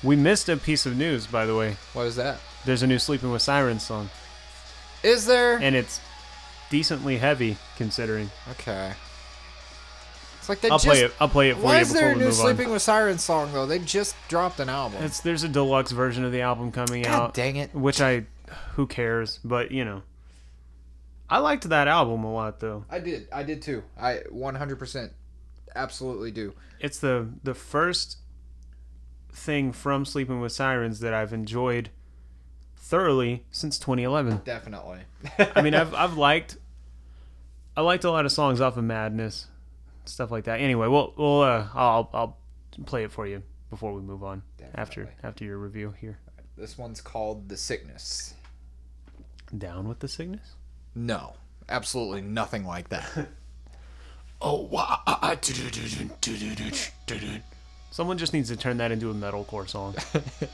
[0.03, 1.77] We missed a piece of news, by the way.
[1.93, 2.37] What is that?
[2.65, 4.09] There's a new Sleeping with Sirens song,
[5.01, 5.57] Is there?
[5.57, 5.99] and it's
[6.69, 8.29] decently heavy considering.
[8.51, 8.93] okay.
[10.43, 10.85] It's like they I'll just.
[10.85, 11.13] play it.
[11.21, 12.73] I'll play it for Why you is there a new "Sleeping on.
[12.73, 13.65] with Sirens" song though?
[13.65, 15.01] They just dropped an album.
[15.01, 17.33] It's there's a deluxe version of the album coming God out.
[17.33, 17.73] dang it.
[17.73, 18.25] Which I,
[18.73, 19.39] who cares?
[19.41, 20.03] But you know,
[21.29, 22.83] I liked that album a lot though.
[22.89, 23.29] I did.
[23.31, 23.83] I did too.
[23.97, 25.11] I 100%
[25.77, 26.53] absolutely do.
[26.81, 28.17] It's the the first
[29.31, 31.89] thing from Sleeping with Sirens that I've enjoyed
[32.75, 34.41] thoroughly since 2011.
[34.43, 34.99] Definitely.
[35.39, 36.57] I mean, I've I've liked
[37.77, 39.47] I liked a lot of songs off of Madness,
[40.05, 40.59] stuff like that.
[40.59, 42.37] Anyway, we'll we'll uh, I'll I'll
[42.85, 44.43] play it for you before we move on
[44.75, 45.27] after Definitely.
[45.27, 46.19] after your review here.
[46.57, 48.35] This one's called The Sickness.
[49.57, 50.53] Down with the sickness?
[50.95, 51.33] No,
[51.69, 53.27] absolutely nothing like that.
[54.45, 54.99] Oh, wow.
[57.91, 59.95] Someone just needs to turn that into a metalcore song.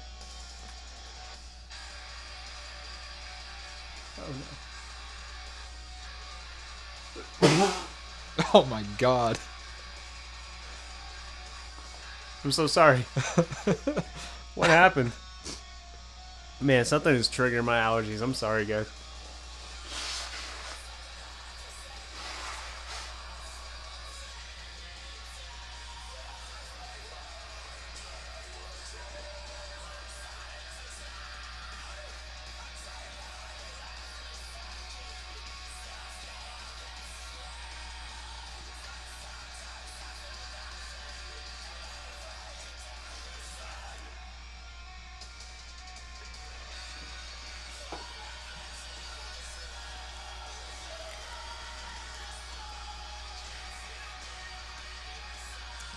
[7.42, 7.78] oh
[8.54, 9.38] Oh my god.
[12.44, 13.00] I'm so sorry.
[14.56, 15.12] what happened?
[16.60, 18.22] Man, something is triggering my allergies.
[18.22, 18.88] I'm sorry, guys.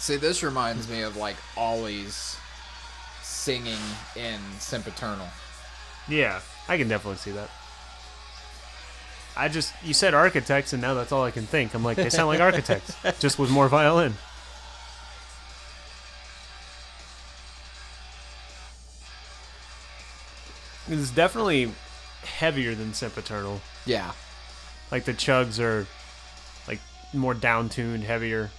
[0.03, 2.37] See, this reminds me of like Oli's
[3.23, 3.79] singing
[4.17, 5.29] in Sempiternal.
[6.09, 7.49] Yeah, I can definitely see that.
[9.37, 11.73] I just you said architects and now that's all I can think.
[11.73, 14.15] I'm like they sound like architects, just with more violin.
[20.89, 21.71] It's definitely
[22.25, 23.61] heavier than Sempiternal.
[23.87, 24.11] Yeah.
[24.91, 25.87] Like the chugs are
[26.67, 26.81] like
[27.13, 28.51] more down tuned, heavier.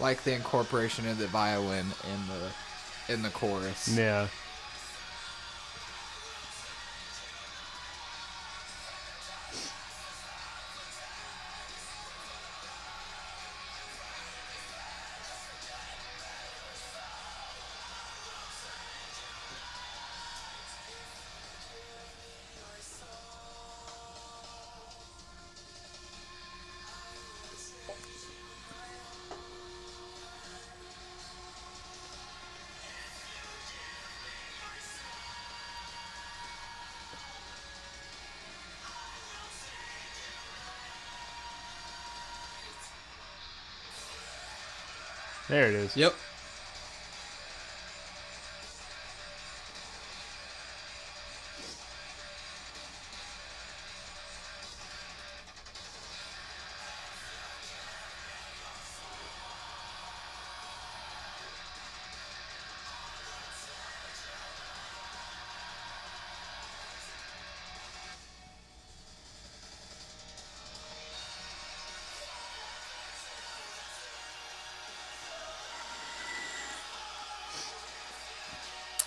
[0.00, 3.88] Like the incorporation of the violin in the in the chorus.
[3.96, 4.28] Yeah.
[45.50, 45.96] There it is.
[45.96, 46.14] Yep.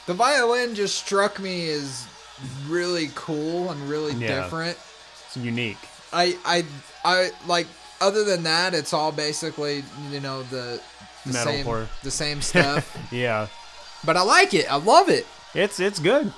[0.06, 2.06] The violin just struck me as
[2.68, 4.42] really cool and really Yeah.
[4.44, 4.78] different.
[5.28, 5.78] It's unique.
[6.12, 6.66] I I
[7.06, 7.68] I like
[8.02, 10.82] other than that it's all basically, you know, the
[11.26, 11.88] the same Metalcore.
[12.04, 12.98] the same stuff.
[13.12, 13.48] Yeah.
[14.04, 14.70] but I like it.
[14.72, 15.26] I love it.
[15.54, 16.34] It's it's good.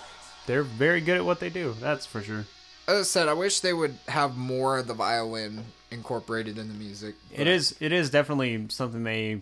[0.45, 1.76] They're very good at what they do.
[1.82, 2.45] That's for sure.
[2.88, 6.76] As I said, I wish they would have more of the violin incorporated in the
[6.76, 7.16] music.
[7.34, 9.41] It is it is definitely something they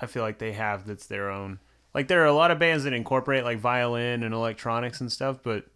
[0.00, 1.58] I feel like they have that's their own.
[1.94, 5.38] Like there are a lot of bands that incorporate like violin and electronics and stuff,
[5.42, 5.66] but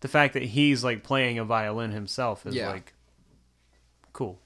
[0.00, 2.70] the fact that he's like playing a violin himself is Yeah.
[2.70, 2.92] like
[4.12, 4.38] cool.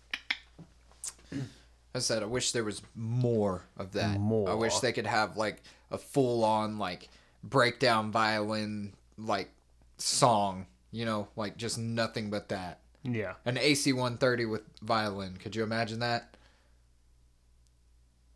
[1.95, 4.19] I said, I wish there was more of that.
[4.21, 4.61] More, I More.
[4.61, 7.09] wish they could have like a full on like
[7.43, 9.51] breakdown violin like
[9.97, 12.81] song, you know, like just nothing but that.
[13.03, 13.35] Yeah.
[13.45, 15.37] An AC 130 with violin.
[15.39, 16.37] Could you imagine that?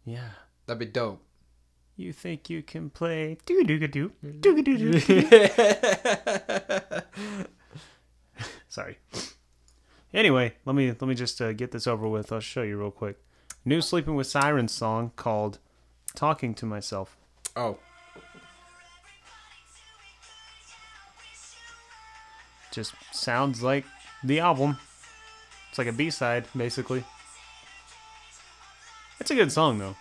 [0.05, 0.31] Yeah.
[0.67, 1.23] That'd be dope.
[1.97, 5.01] You think you can play doo doo doo doo doo doo
[8.69, 8.99] Sorry.
[10.15, 12.33] Anyway, let me let me just uh, get this over with.
[12.33, 13.19] I'll show you real quick.
[13.65, 15.59] New Sleeping with Sirens song called
[16.15, 17.17] "Talking to Myself."
[17.55, 17.79] Oh,
[22.73, 23.85] Just sounds like
[24.25, 24.79] the album.
[25.69, 27.05] It's like a B side, basically.
[29.21, 29.95] It's a good song though.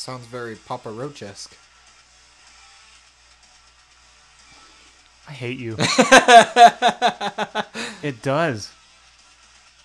[0.00, 1.54] Sounds very Papa Roach esque.
[5.28, 5.72] I hate you.
[8.02, 8.72] it does.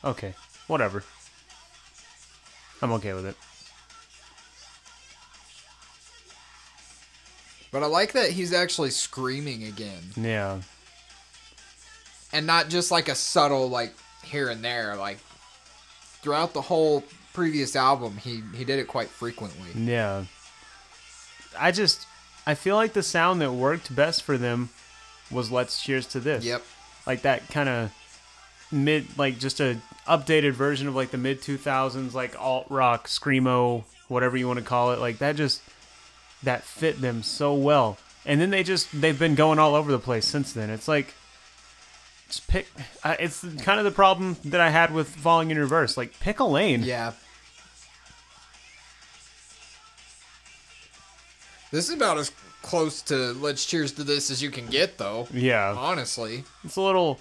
[0.06, 0.34] Okay,
[0.68, 1.04] whatever.
[2.82, 3.36] I'm okay with it.
[7.74, 10.02] But I like that he's actually screaming again.
[10.16, 10.62] Yeah.
[12.32, 13.94] And not just like a subtle like
[14.24, 14.96] here and there.
[14.96, 15.18] Like
[16.22, 17.04] throughout the whole
[17.36, 19.70] previous album he, he did it quite frequently.
[19.76, 20.26] Yeah.
[21.60, 22.08] I just
[22.48, 24.70] I feel like the sound that worked best for them
[25.32, 26.46] was Let's Cheers to This.
[26.46, 26.64] Yep.
[27.06, 27.92] Like that kind of
[28.72, 29.78] mid like just a
[30.08, 34.66] updated version of like the mid 2000s like alt rock screamo whatever you want to
[34.66, 35.62] call it like that just
[36.44, 37.98] that fit them so well.
[38.26, 40.70] And then they just they've been going all over the place since then.
[40.70, 41.14] It's like
[42.28, 42.68] just pick
[43.04, 45.98] I it's kind of the problem that I had with falling in reverse.
[45.98, 46.84] Like pick a lane.
[46.84, 47.14] Yeah.
[51.72, 55.28] This is about as close to let's cheers to this as you can get though.
[55.34, 55.76] Yeah.
[55.78, 56.44] Honestly.
[56.64, 57.20] It's a little.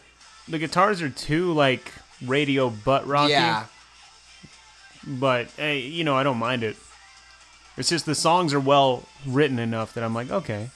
[0.49, 1.93] The guitars are too like
[2.25, 3.33] radio butt rocky.
[3.33, 3.67] Yeah.
[5.07, 6.77] But hey, you know I don't mind it.
[7.77, 10.71] It's just the songs are well written enough that I'm like okay.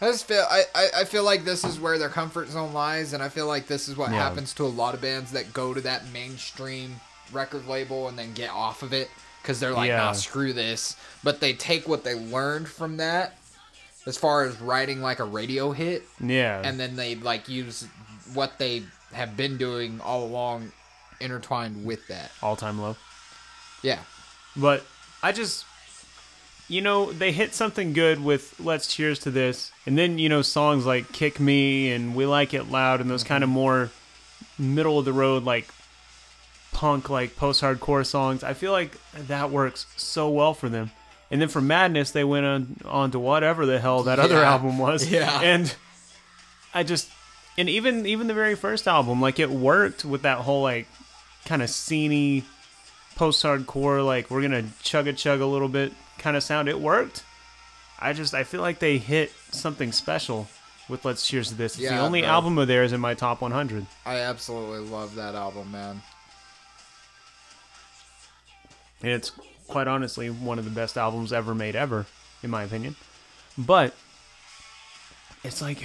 [0.00, 0.62] I just feel I,
[0.96, 3.88] I, feel like this is where their comfort zone lies, and I feel like this
[3.88, 4.18] is what Yeah.
[4.18, 7.00] happens to a lot of bands that go to that mainstream
[7.32, 9.10] record label and then get off of it
[9.42, 9.98] because they're like, Yeah.
[9.98, 10.96] nah, screw this.
[11.22, 13.36] But they take what they learned from that,
[14.06, 16.60] as far as writing like a radio hit, Yeah.
[16.64, 17.86] and then they like use
[18.34, 20.72] what they have been doing all along,
[21.20, 22.30] intertwined with that.
[22.42, 22.96] all time low.
[23.82, 24.00] Yeah,
[24.56, 24.84] But
[25.22, 25.64] I just,
[26.68, 30.42] you know, they hit something good with "Let's Cheers to This," and then you know
[30.42, 33.28] songs like "Kick Me" and "We Like It Loud" and those mm-hmm.
[33.28, 33.90] kind of more
[34.58, 35.68] middle of the road like
[36.72, 38.42] punk, like post-hardcore songs.
[38.44, 38.96] I feel like
[39.26, 40.90] that works so well for them.
[41.30, 44.78] And then for Madness, they went on on to whatever the hell that other album
[44.78, 45.06] was.
[45.10, 45.40] Yeah.
[45.42, 45.74] and
[46.72, 47.10] I just,
[47.56, 50.86] and even even the very first album, like it worked with that whole like
[51.44, 52.44] kind of sceney
[53.16, 57.24] post-hardcore like we're gonna chug a chug a little bit kind of sound it worked
[57.98, 60.46] i just i feel like they hit something special
[60.88, 62.30] with let's cheers to this it's the only bro.
[62.30, 66.00] album of theirs in my top 100 I absolutely love that album, man.
[69.02, 69.30] And it's
[69.66, 72.06] quite honestly one of the best albums ever made ever
[72.42, 72.96] in my opinion.
[73.56, 73.94] But
[75.44, 75.82] it's like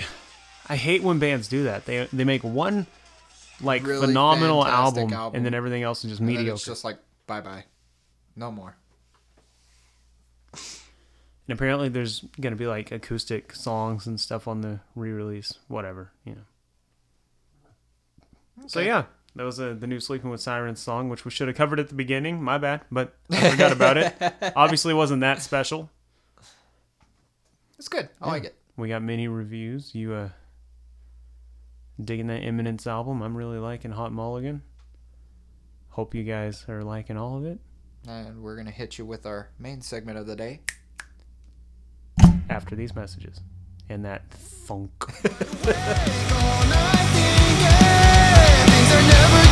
[0.70, 1.86] i hate when bands do that.
[1.86, 2.88] They they make one
[3.61, 5.38] like Really phenomenal album, album.
[5.38, 6.97] and then everything else is just And mediocre it's just like
[7.28, 7.66] bye bye,
[8.36, 8.76] no more.
[10.53, 16.36] And apparently there's gonna be like acoustic songs and stuff on the re-release, whatever, you
[16.36, 16.41] know.
[18.68, 19.05] So yeah,
[19.36, 21.90] that was uh, the new "Sleeping with Sirens" song, which we should have covered at
[21.90, 22.42] the beginning.
[22.42, 24.16] My bad, but I forgot about it.
[24.56, 25.90] Obviously, wasn't that special.
[27.78, 28.10] It's good.
[28.22, 28.56] I like it.
[28.78, 29.94] We got many reviews.
[29.95, 30.30] You uh,
[32.03, 33.22] digging that Imminence album?
[33.22, 34.62] I'm really liking Hot Mulligan.
[35.90, 37.60] Hope you guys are liking all of it.
[38.07, 40.62] And we're gonna hit you with our main segment of the day.
[42.49, 43.40] After these messages
[43.90, 44.91] and that funk.
[48.94, 49.43] they're never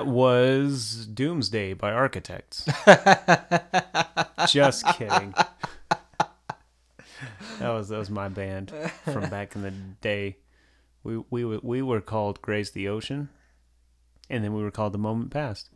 [0.00, 2.64] That was Doomsday by Architects.
[4.48, 5.34] Just kidding.
[7.58, 8.72] That was that was my band
[9.04, 10.38] from back in the day.
[11.04, 13.28] We we were- we were called Grace the Ocean,
[14.30, 15.68] and then we were called The Moment Past,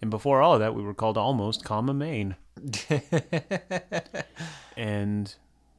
[0.00, 2.36] and before all of that, we were called Almost Comma Maine.
[4.76, 5.34] and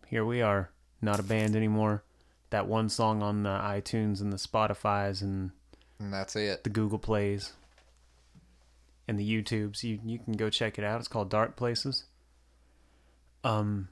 [0.07, 0.71] here we are,
[1.01, 2.03] not a band anymore.
[2.49, 5.51] That one song on the iTunes and the Spotify's and
[6.01, 6.65] And that's it.
[6.65, 7.53] the Google Plays
[9.07, 9.84] and the YouTubes.
[9.84, 10.99] You you can go check it out.
[10.99, 12.05] It's called Dark Places.
[13.43, 13.89] Um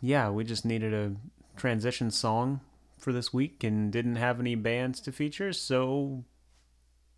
[0.00, 1.14] yeah, we just needed a
[1.56, 2.60] transition song
[2.98, 6.24] for this week and didn't have any bands to feature, so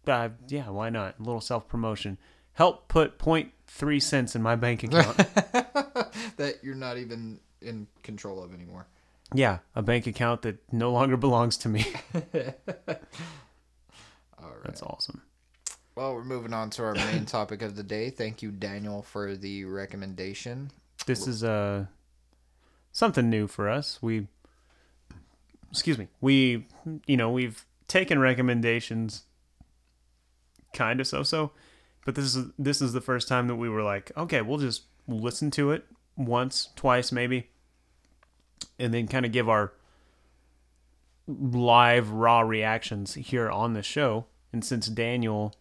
[0.06, 1.18] uh, yeah, why not?
[1.18, 2.18] A little self promotion.
[2.52, 5.16] Help put 0.3 cents in my bank account.
[6.36, 8.86] that you're not even in control of anymore.
[9.34, 11.84] yeah, a bank account that no longer belongs to me.
[12.14, 12.22] All
[14.38, 14.64] right.
[14.64, 15.22] That's awesome.
[15.96, 18.10] Well, we're moving on to our main topic of the day.
[18.10, 20.70] Thank you, Daniel, for the recommendation.
[21.06, 21.86] This is uh
[22.92, 23.98] something new for us.
[24.02, 24.28] We
[25.70, 26.08] excuse me.
[26.20, 26.66] We
[27.06, 29.22] you know, we've taken recommendations
[30.74, 31.52] kind of so-so,
[32.04, 34.82] but this is this is the first time that we were like, okay, we'll just
[35.08, 37.48] listen to it once, twice maybe,
[38.78, 39.72] and then kind of give our
[41.26, 44.26] live raw reactions here on the show.
[44.52, 45.54] And since Daniel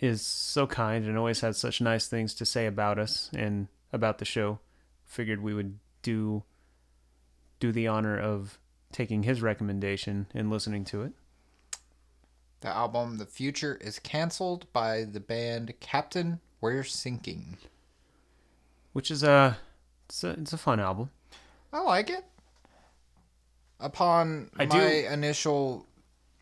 [0.00, 4.18] is so kind and always has such nice things to say about us and about
[4.18, 4.60] the show,
[5.04, 6.44] figured we would do
[7.60, 8.58] do the honor of
[8.92, 11.12] taking his recommendation and listening to it.
[12.60, 17.58] The album The Future is canceled by the band Captain We're Sinking.
[18.92, 19.58] Which is a
[20.08, 21.10] it's a, it's a fun album.
[21.72, 22.24] I like it.
[23.80, 25.86] Upon I my do- initial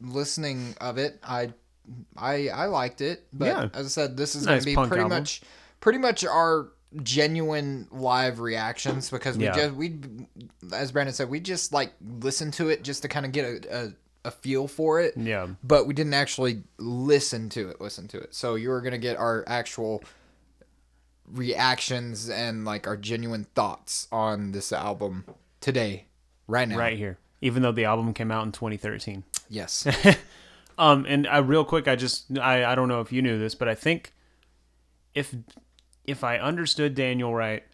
[0.01, 1.53] listening of it, I
[2.17, 3.27] I I liked it.
[3.33, 3.69] But Yeah.
[3.75, 5.19] as I said, this is Nice going to be pretty album.
[5.19, 5.41] much
[5.81, 6.69] pretty much our
[7.03, 9.55] genuine live reactions because we Yeah.
[9.55, 9.99] just we
[10.73, 13.85] as Brandon said, we just like listen to it just to kind of get a,
[13.87, 13.93] a
[14.29, 15.17] a feel for it.
[15.17, 15.47] Yeah.
[15.63, 18.35] But we didn't actually listen to it, listen to it.
[18.35, 20.03] So you are going to get our actual
[21.27, 25.25] reactions and like our genuine thoughts on this album
[25.61, 26.07] today,
[26.47, 26.77] right now.
[26.79, 27.19] Right here.
[27.41, 29.25] Even though the album came out in 2013.
[29.49, 29.87] Yes.
[30.78, 33.55] Um, and I real quick, I just I, I don't know if you knew this,
[33.55, 34.12] but I think
[35.15, 35.35] if
[36.05, 37.65] if I understood Daniel right,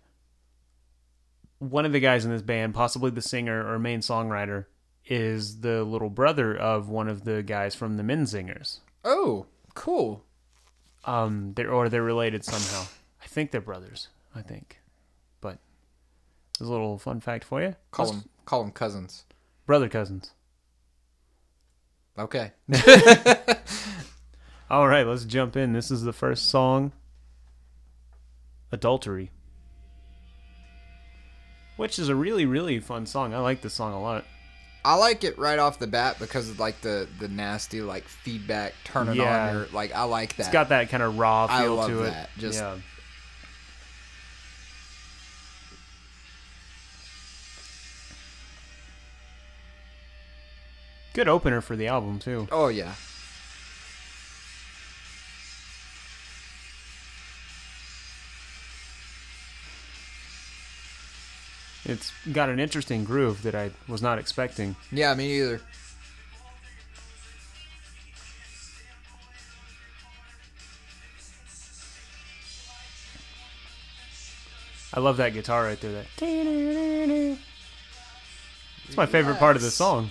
[1.59, 4.67] one of the guys in this band, possibly the singer or main songwriter,
[5.07, 8.79] is the little brother of one of the guys from the Menzingers.
[9.05, 10.25] oh, cool.
[11.05, 12.87] Um, they're or they're related somehow.
[13.23, 14.09] I think they're brothers.
[14.35, 14.81] I think,
[15.41, 15.59] but
[16.59, 17.75] there's a little fun fact for you.
[17.91, 19.25] Call them call them cousins.
[19.67, 20.31] brother cousins.
[22.19, 22.53] Okay.
[24.71, 25.73] All right, let's jump in.
[25.73, 26.93] This is the first song,
[28.71, 29.31] Adultery.
[31.77, 33.35] Which is a really, really fun song.
[33.35, 34.25] I like this song a lot.
[34.85, 38.75] I like it right off the bat because of like the the nasty like feedback
[38.85, 39.49] turning Yeah.
[39.49, 40.43] on your like I like that.
[40.45, 42.11] It's got that kind of raw I feel love to it.
[42.11, 42.31] that.
[42.39, 42.77] Just- yeah.
[51.15, 52.49] Good opener for the album too.
[52.51, 52.95] oh yeah.
[61.85, 64.77] It's got an interesting groove that I was not expecting.
[64.93, 65.61] Yeah, me either.
[74.95, 75.93] I love that guitar right there.
[75.93, 76.07] That
[78.87, 80.11] it's my favorite part of the song.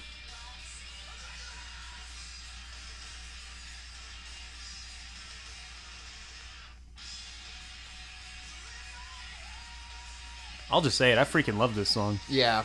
[10.81, 11.19] I'll just say it.
[11.19, 12.19] I freaking love this song.
[12.27, 12.63] Yeah.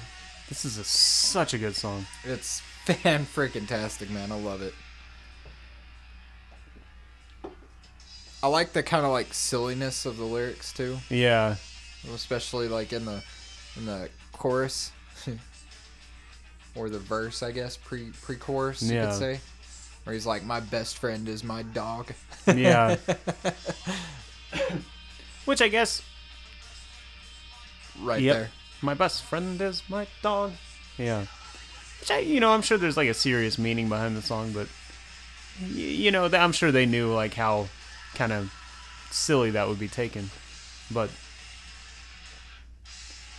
[0.48, 2.06] This is a, such a good song.
[2.24, 4.32] It's fan freaking tastic, man.
[4.32, 4.72] I love it.
[8.42, 11.56] I like the kind of like silliness of the lyrics too, Yeah.
[12.14, 13.22] especially like in the
[13.76, 14.92] in the chorus
[16.74, 19.40] or the verse, I guess pre pre chorus you could say,
[20.04, 22.14] where he's like, "My best friend is my dog."
[22.46, 22.96] Yeah.
[25.44, 26.00] Which I guess,
[28.02, 28.36] right yep.
[28.36, 28.50] there.
[28.82, 30.52] My best friend is my dog.
[30.98, 31.26] Yeah.
[32.00, 34.68] Which I, you know, I'm sure there's like a serious meaning behind the song, but
[35.62, 37.68] y- you know, I'm sure they knew like how
[38.14, 38.52] kind of
[39.10, 40.30] silly that would be taken.
[40.92, 41.10] But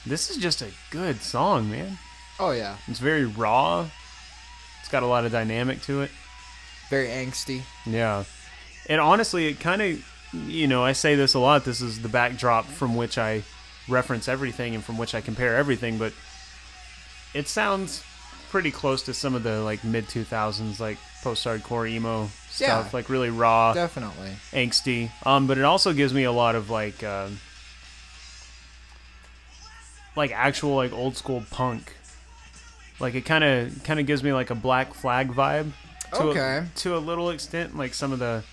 [0.05, 1.97] this is just a good song, man.
[2.39, 3.87] Oh yeah, It's very raw.
[4.79, 6.11] It's got a lot of dynamic to it.
[6.89, 7.61] very angsty.
[7.85, 8.23] Yeah.
[8.89, 10.05] And honestly, it kind of,
[10.47, 11.65] you know, I say this a lot.
[11.65, 13.43] This is the backdrop from which I
[13.87, 16.13] reference everything and from which I compare everything, but
[17.33, 18.03] it sounds
[18.49, 22.89] pretty close to some of the like mid 2000s, like post hardcore emo stuff, Yeah.
[22.93, 24.31] like really raw, Definitely.
[24.53, 25.11] angsty.
[25.25, 27.27] Um, but it also gives me a lot of like, uh,
[30.15, 31.93] like actual like old school punk.
[32.99, 35.71] Like it kind of kind of gives me like a Black Flag vibe.
[36.13, 36.39] To Okay.
[36.59, 38.43] A, to a little extent, like some of the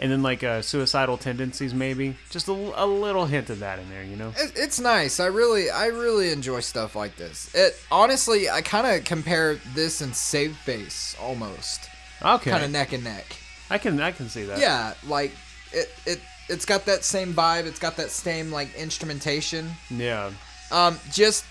[0.00, 4.02] and then like uh, suicidal tendencies, maybe just a little hint of that in there,
[4.02, 4.32] you know.
[4.36, 5.20] It, it's nice.
[5.20, 7.54] I really, I really enjoy stuff like this.
[7.54, 11.88] It honestly, I kind of compare this and Save Face almost,
[12.22, 13.36] Okay, kind of neck and neck.
[13.70, 14.58] I can I can see that.
[14.58, 15.32] Yeah, like
[15.72, 17.66] it, it, it's got that same vibe.
[17.66, 19.70] It's got that same like instrumentation.
[19.90, 20.30] yeah,
[20.70, 21.44] Um, just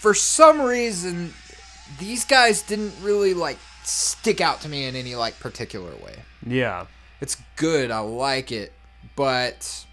[0.00, 1.32] for some reason,
[1.98, 6.16] these guys didn't really like stick out to me in any like particular way.
[6.46, 6.86] yeah.
[7.24, 7.90] It's good.
[7.90, 8.74] I like it,
[9.16, 9.86] but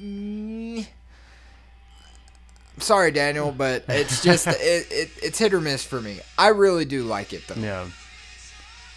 [0.00, 0.86] Mm,
[2.78, 4.56] sorry, Daniel, but it's just it,
[4.90, 6.20] it it's hit or miss for me.
[6.38, 7.60] I really do like it though.
[7.60, 7.86] Yeah.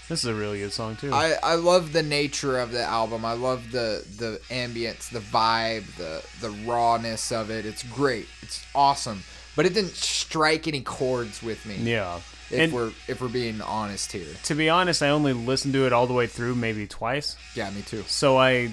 [0.08, 1.12] This is a really good song too.
[1.12, 3.26] I, I love the nature of the album.
[3.26, 7.66] I love the the ambience, the vibe, the the rawness of it.
[7.66, 8.28] It's great.
[8.42, 9.24] It's awesome.
[9.58, 11.76] But it didn't strike any chords with me.
[11.76, 12.22] yeah.
[12.52, 14.28] If And we're if we're being honest here.
[14.44, 17.36] to be honest, I only listened to it all the way through maybe twice.
[17.56, 18.04] Yeah, me too.
[18.08, 18.72] So I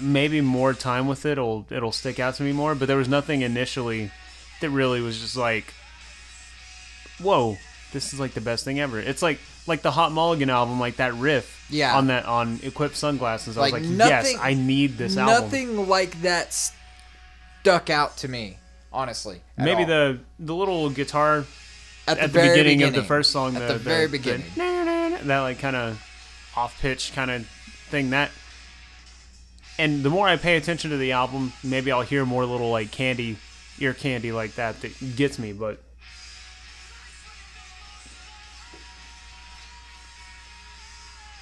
[0.00, 3.08] maybe more time with it will it'll stick out to me more, but there was
[3.08, 4.10] nothing initially
[4.60, 5.74] that really was just like
[7.20, 7.56] whoa,
[7.92, 8.98] this is like the best thing ever.
[8.98, 11.96] It's like like the Hot Mulligan album, like that riff Yeah.
[11.96, 13.56] on that on Equip Sunglasses.
[13.56, 15.44] I Like, was like, nothing- yes, I need this album.
[15.44, 16.52] Nothing like that
[17.60, 18.58] stuck out to me,
[18.92, 19.40] honestly.
[19.58, 19.86] Maybe all.
[19.88, 21.44] the the little guitar
[22.12, 24.12] at the, at the very beginning, of the first song, At the, the very the-
[24.18, 24.46] beginning.
[24.56, 26.02] that like kind of
[26.56, 27.46] off pitch kind of
[27.90, 28.30] thing that.
[29.78, 32.90] And the more I pay attention to the album, maybe I'll hear more little like
[32.90, 33.38] candy,
[33.78, 35.52] ear candy like that that gets me.
[35.52, 35.78] But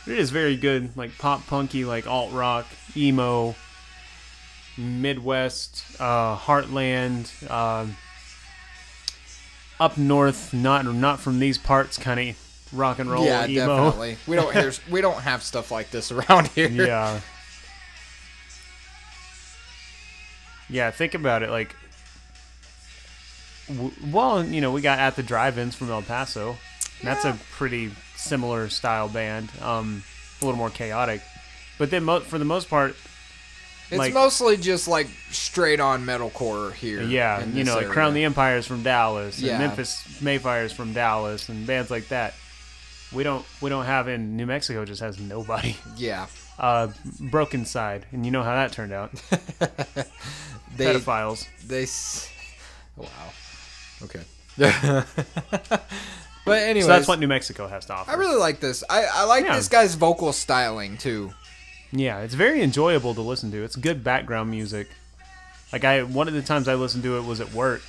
[0.06, 2.66] it is very good, like pop punky, like alt rock,
[2.96, 3.54] emo,
[4.76, 7.28] Midwest, uh, Heartland.
[7.50, 7.96] um
[9.80, 12.36] up north, not not from these parts, kind of
[12.72, 13.86] rock and roll yeah, emo.
[13.86, 14.16] definitely.
[14.28, 16.68] We don't we don't have stuff like this around here.
[16.68, 17.20] yeah.
[20.68, 21.50] Yeah, think about it.
[21.50, 21.74] Like,
[23.68, 26.50] w- well, you know, we got at the drive-ins from El Paso.
[27.00, 29.50] and That's a pretty similar style band.
[29.60, 30.04] Um,
[30.40, 31.22] a little more chaotic,
[31.76, 32.94] but then mo- for the most part,
[33.90, 37.02] It's Like- mostly just like straight on metalcore here.
[37.02, 38.26] yeah, you know, like Crown the area.
[38.26, 39.58] Empires from Dallas, and Yeah.
[39.58, 42.34] Memphis May Fires from Dallas, and bands like that.
[43.12, 44.84] We don't we don't have in New Mexico.
[44.84, 45.76] Just has nobody.
[45.96, 46.26] Yeah,
[46.60, 46.88] Uh,
[47.18, 49.10] Broken Side, and you know how that turned out.
[50.76, 51.46] they Pedophiles.
[51.66, 51.82] they.
[51.84, 52.28] s-
[52.96, 53.06] Wow.
[54.02, 54.20] Okay.
[56.44, 58.10] but anyway, So that's what New Mexico has to offer.
[58.10, 58.82] I really like this.
[58.88, 59.56] I I like Yeah.
[59.56, 61.32] this guy's vocal styling too.
[61.92, 63.64] Yeah, it's very enjoyable to listen to.
[63.64, 64.88] It's good background music.
[65.72, 67.82] Like I, one of the times I listened to it was at work.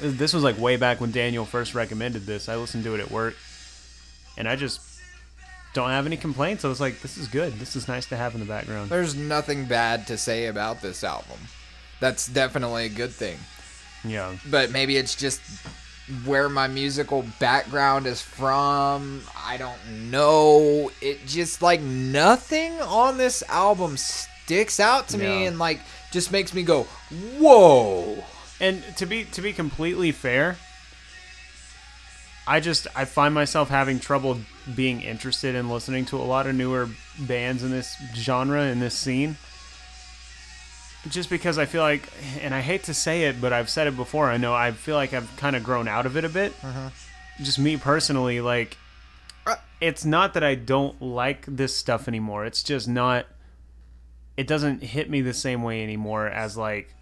[0.00, 2.48] This was like way back when Daniel first recommended this.
[2.48, 3.34] I listened to it at work,
[4.36, 4.80] and I just
[5.74, 6.64] don't have any complaints.
[6.64, 7.54] I was like, "This is good.
[7.54, 11.02] This is nice to have in the background." There's nothing bad to say about this
[11.02, 11.38] album.
[12.00, 13.38] That's definitely a good thing.
[14.04, 15.40] Yeah, but maybe it's just
[16.24, 19.22] where my musical background is from.
[19.36, 20.90] I don't know.
[21.00, 25.80] It just like nothing on this album sticks out to me and like
[26.10, 26.84] just makes me go,
[27.38, 28.24] "Whoa."
[28.60, 30.56] and to be to be completely fair,
[32.46, 34.38] I just I find myself having trouble
[34.74, 38.94] being interested in listening to a lot of newer bands in this genre in this
[38.94, 39.36] scene.
[41.08, 42.02] Just because I feel like,
[42.40, 44.28] and I hate to say it, but I've said it before.
[44.30, 46.52] I know I feel like I've kind of grown out of it a bit.
[47.40, 48.76] Just me personally, like,
[49.46, 52.44] Uh, it's not that I don't like this stuff anymore.
[52.44, 53.26] It's just not.
[54.36, 56.94] It doesn't hit me the same way anymore as like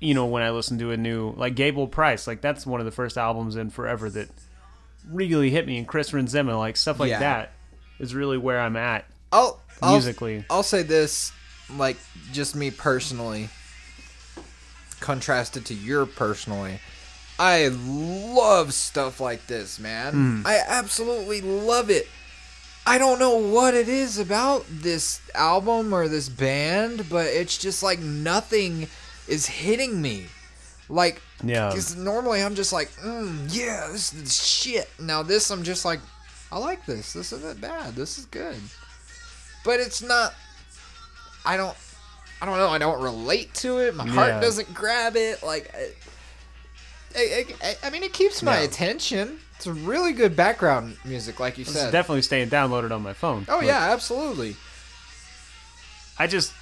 [0.00, 2.86] you know, when I listen to a new like Gable Price, like that's one of
[2.86, 4.28] the first albums in forever that
[5.08, 5.78] really hit me.
[5.78, 7.20] And Chris Renzema, like stuff like Yeah.
[7.20, 7.52] that,
[8.00, 10.44] is really where I'm at I'll, I'll musically.
[10.50, 11.30] I'll say this,
[11.76, 11.96] like
[12.32, 13.48] just me personally,
[15.00, 16.78] contrasted to your personally.
[17.38, 20.42] I love stuff like this, man.
[20.46, 22.08] I absolutely love it.
[22.86, 27.82] I don't know what it is about this album or this band, but it's just
[27.82, 28.88] like nothing
[29.28, 30.26] is hitting me.
[30.88, 31.68] Like, Yeah.
[31.68, 34.90] because normally I'm just like, mm, yeah, this is shit.
[35.00, 36.00] Now this, I'm just like,
[36.50, 37.12] I like this.
[37.12, 37.94] This isn't bad.
[37.94, 38.56] This is good.
[39.64, 40.34] But it's not.
[41.44, 41.76] I don't.
[42.40, 42.68] I don't know.
[42.68, 43.94] I don't relate to it.
[43.94, 44.12] My Yeah.
[44.12, 45.42] heart doesn't grab it.
[45.44, 48.64] Like, I, I, I, I mean, it keeps my Yeah.
[48.64, 49.38] attention.
[49.56, 51.92] It's a really good background music, like you It's said.
[51.92, 53.46] definitely staying downloaded on my phone.
[53.48, 54.56] oh yeah, absolutely.
[56.18, 56.52] I just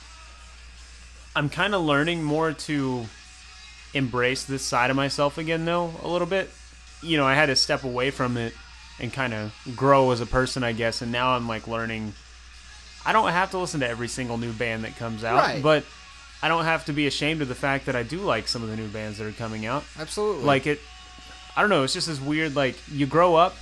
[1.34, 3.06] I'm kind of learning more to
[3.94, 6.50] embrace this side of myself again though a little bit.
[7.02, 8.52] You know, I had to step away from it
[8.98, 11.00] and kind of grow as a person, I guess.
[11.00, 12.12] And now I'm like learning.
[13.04, 15.62] I don't have to listen to every single new band that comes out, Right.
[15.62, 15.84] but
[16.42, 18.68] I don't have to be ashamed of the fact that I do like some of
[18.70, 19.84] the new bands that are coming out.
[19.98, 20.44] Absolutely.
[20.44, 20.80] Like it,
[21.56, 21.82] I don't know.
[21.82, 23.54] It's just this weird like you grow up,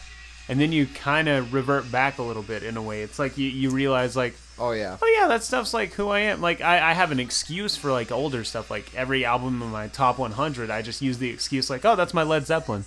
[0.49, 3.03] and then you kind of revert back a little bit in a way.
[3.03, 4.97] It's like you you realize like oh yeah.
[5.01, 6.41] oh yeah, that stuff's like who I am.
[6.41, 8.71] Like I, I have an excuse for like older stuff.
[8.71, 12.15] Like every album in my top 100, I just use the excuse like, oh, that's
[12.15, 12.85] my Led Zeppelin.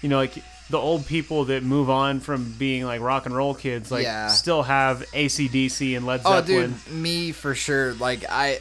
[0.00, 0.34] You know, like
[0.72, 4.26] the old people that move on from being like rock and roll kids, like Yeah.
[4.28, 6.74] still have ACDC and Led Oh, Zeppelin.
[6.86, 7.92] dude, me for sure.
[7.94, 8.58] Like I,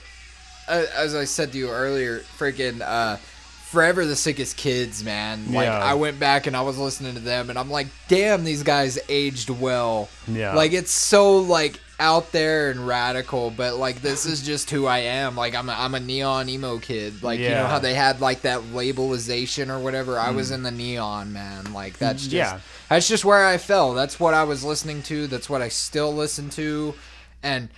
[0.67, 3.15] uh, as I said to you earlier, freaking uh,
[3.69, 5.53] forever the sickest kids, man.
[5.53, 5.79] Like Yeah.
[5.79, 8.99] I went back and I was listening to them, and I'm like, damn, these guys
[9.09, 10.09] aged well.
[10.27, 10.53] Yeah.
[10.53, 14.97] Like it's so like out there and radical, but like this is just who I
[14.99, 15.35] am.
[15.37, 17.21] Like I'm a, I'm a neon emo kid.
[17.23, 17.69] Like you know Mm.
[17.69, 20.19] how they had like that labelization or whatever.
[20.19, 21.71] I was in the neon man.
[21.73, 22.59] Like that's just Yeah.
[22.89, 23.93] that's just where I fell.
[23.93, 25.27] That's what I was listening to.
[25.27, 26.95] That's what I still listen to,
[27.43, 27.69] and.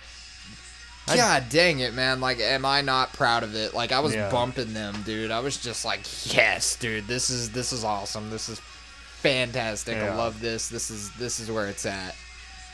[1.06, 2.22] I- God dang it, man!
[2.22, 3.74] Like, am I not proud of it?
[3.74, 4.30] Like, I was Yeah.
[4.30, 5.30] bumping them, dude.
[5.30, 6.00] I was just like,
[6.34, 7.06] yes, dude.
[7.06, 8.30] This is this is awesome.
[8.30, 8.58] This is
[9.20, 9.98] fantastic.
[9.98, 10.68] I love this.
[10.68, 12.14] This is this is where it's at.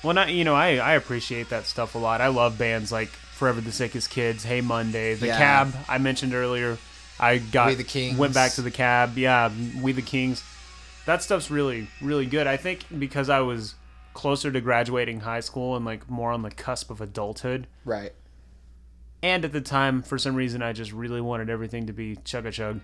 [0.02, 2.20] Well, not you know, I I appreciate that stuff a lot.
[2.20, 5.38] I love bands like Forever the Sickest Kids, Hey Monday, The Yeah.
[5.38, 5.74] Cab.
[5.88, 6.78] I mentioned earlier.
[7.18, 8.16] I got We the Kings.
[8.18, 9.18] went back to the Cab.
[9.18, 9.50] Yeah,
[9.82, 10.42] We the Kings.
[11.06, 12.46] That stuff's really really good.
[12.46, 13.74] I think because I was
[14.14, 17.66] closer to graduating high school and like more on the cusp of adulthood.
[17.84, 18.12] Right.
[19.22, 22.46] And at the time, for some reason, I just really wanted everything to be chug
[22.46, 22.80] a chug.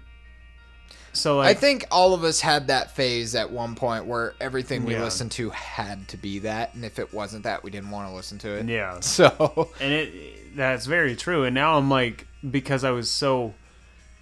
[1.12, 4.92] So I think all of us had that phase at one point where everything we
[4.94, 5.04] Yeah.
[5.04, 8.14] listened to had to be that, and if it wasn't that, we didn't want to
[8.14, 8.66] listen to it.
[8.66, 8.98] yeah.
[9.00, 13.52] So and it that's very true and now i'm like because i was so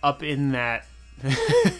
[0.02, 0.84] up in that
[1.22, 1.72] that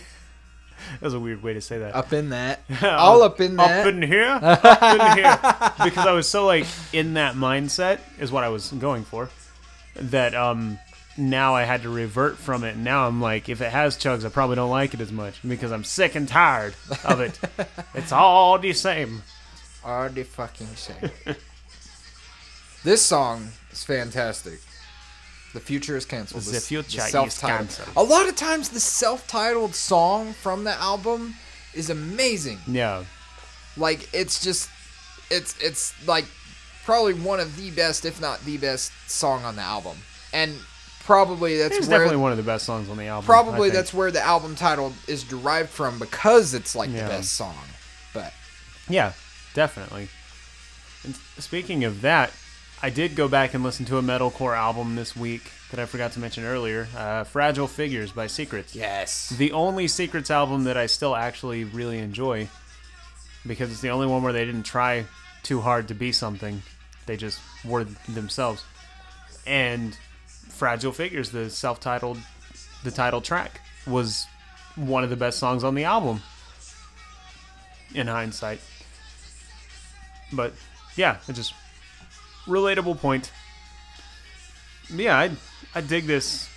[1.00, 3.80] was a weird way to say that up in that, all up in that.
[3.80, 5.38] up in here up in here
[5.84, 9.28] because i was so like in that mindset is what i was going for
[9.96, 10.78] that um
[11.16, 14.24] now i had to revert from it and now i'm like if it has chugs
[14.24, 16.74] i probably don't like it as much because i'm sick and tired
[17.04, 17.38] of it
[17.94, 19.22] it's all the same
[19.84, 21.10] All the fucking same.
[22.84, 24.60] this song is fantastic.
[25.52, 26.42] The future is canceled.
[26.42, 27.88] The future is cancelled.
[27.96, 31.34] A lot of times, the self-titled song from the album
[31.74, 32.58] is amazing.
[32.66, 33.04] yeah
[33.76, 34.68] Like it's just,
[35.30, 36.24] it's it's like
[36.84, 39.98] probably one of the best, if not the best, song on the album,
[40.32, 40.54] and
[41.04, 43.92] probably that's it's where definitely one of the best songs on the album probably that's
[43.92, 47.02] where the album title is derived from because it's like Yeah.
[47.04, 47.56] the best song.
[48.12, 48.32] But
[48.88, 49.12] Yeah,
[49.54, 50.08] definitely.
[51.04, 52.32] And speaking of that,
[52.82, 56.12] I did go back and listen to a metalcore album this week that I forgot
[56.12, 56.86] to mention earlier.
[56.96, 58.74] Uh, "Fragile Figures" by Secrets.
[58.74, 62.48] yes, The only Secrets album that I still actually really enjoy
[63.46, 65.06] because it's the only one where they didn't try
[65.42, 66.62] too hard to be something.
[67.06, 68.62] They just were themselves.
[69.46, 69.96] And
[70.54, 72.18] "Fragile Figures," the self-titled,
[72.82, 74.26] the title track, was
[74.76, 76.22] one of the best songs on the album.
[77.94, 78.60] In hindsight,
[80.32, 80.52] but
[80.96, 81.54] yeah, it just
[82.46, 83.30] relatable point.
[84.90, 85.30] Yeah, I
[85.76, 86.48] I dig this.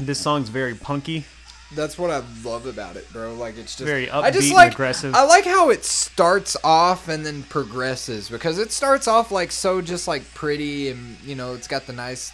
[0.00, 1.26] This song's very punky.
[1.74, 3.34] That's what I love about it, bro.
[3.34, 5.14] Like it's just Very I just upbeat and like aggressive.
[5.14, 9.82] I like how it starts off and then progresses because it starts off like so
[9.82, 12.32] just like pretty and you know it's got the nice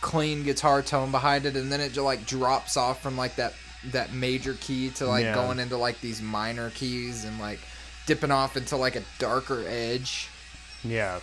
[0.00, 3.52] clean guitar tone behind it and then it just like drops off from like that
[3.92, 5.34] that major key to like Yeah.
[5.34, 7.58] going into like these minor keys and like
[8.06, 10.28] dipping off into like a darker edge.
[10.82, 11.18] Yeah,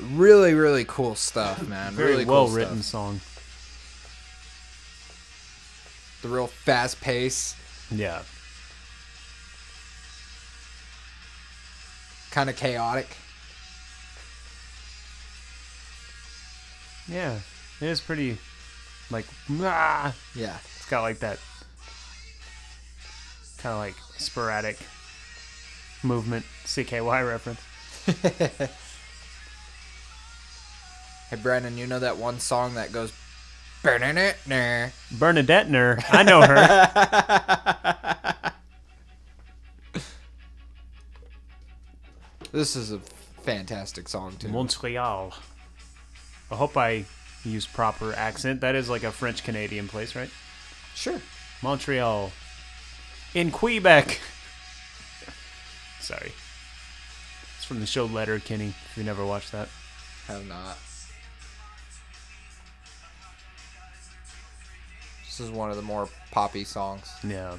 [0.00, 1.92] Really, really cool stuff, man.
[1.94, 2.56] very really cool well stuff.
[2.58, 3.20] written song.
[6.26, 7.54] The real fast pace,
[7.88, 8.22] Yeah,
[12.32, 13.06] kind of chaotic.
[17.06, 17.38] yeah,
[17.80, 18.38] it is pretty.
[19.08, 19.26] Like,
[19.60, 20.56] ah, Yeah.
[20.74, 21.38] it's got like that
[23.58, 24.78] kind of like sporadic
[26.02, 26.44] movement.
[26.64, 27.60] CKY reference.
[31.30, 33.12] Hey Brandon, you know that one song that goes
[33.86, 34.88] "Burn-a-na-na"?
[35.12, 35.68] Bernadette,
[36.10, 37.72] I know her.
[42.52, 43.00] This is a
[43.42, 44.48] fantastic song too.
[44.48, 45.34] Montreal.
[46.50, 47.04] I hope I
[47.44, 48.62] use proper accent.
[48.62, 50.30] That is like a French Canadian place, right?
[50.94, 51.20] Sure.
[51.62, 52.32] Montreal.
[53.34, 54.20] In Quebec.
[56.00, 56.32] Sorry.
[57.56, 59.68] It's from the show Letterkenny, if you never watched that.
[60.26, 60.78] Have not.
[65.36, 67.12] This is one of the more poppy songs.
[67.22, 67.56] Yeah.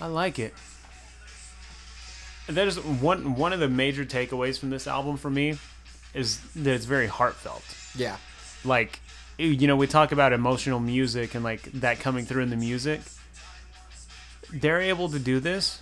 [0.00, 0.52] I like it.
[2.48, 5.58] That is one one of the major takeaways from this album for me
[6.12, 7.62] is that it's very heartfelt.
[7.96, 8.16] Yeah.
[8.64, 8.98] Like
[9.38, 13.00] you know, we talk about emotional music and like that coming through in the music.
[14.52, 15.80] They're able to do this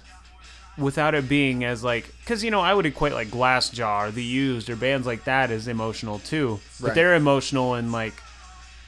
[0.76, 4.22] without it being as like because you know I would equate like Glassjaw or The
[4.22, 6.94] Used or bands like that as emotional too, but Right.
[6.94, 8.12] they're emotional and like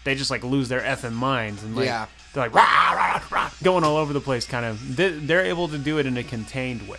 [0.04, 2.06] they just like lose their effing minds and like Yeah.
[2.32, 5.68] they're like rah, rah, rah, going all over the place kind of they, they're able
[5.68, 6.98] to do it in a contained way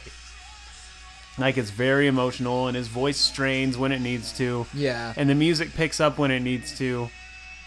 [1.38, 5.14] like it's very emotional and his voice strains when it needs to Yeah.
[5.18, 7.10] and the music picks up when it needs to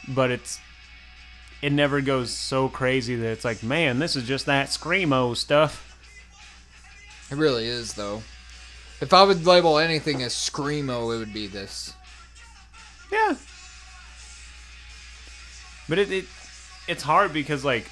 [0.08, 0.60] but it's
[1.62, 5.82] it never goes so crazy that it's like man this is just that screamo stuff
[7.30, 8.22] It really is, though.
[9.00, 11.92] If I would label anything as screamo, it would be this.
[13.10, 13.34] Yeah.
[15.88, 16.24] But it, it
[16.88, 17.88] it's hard because like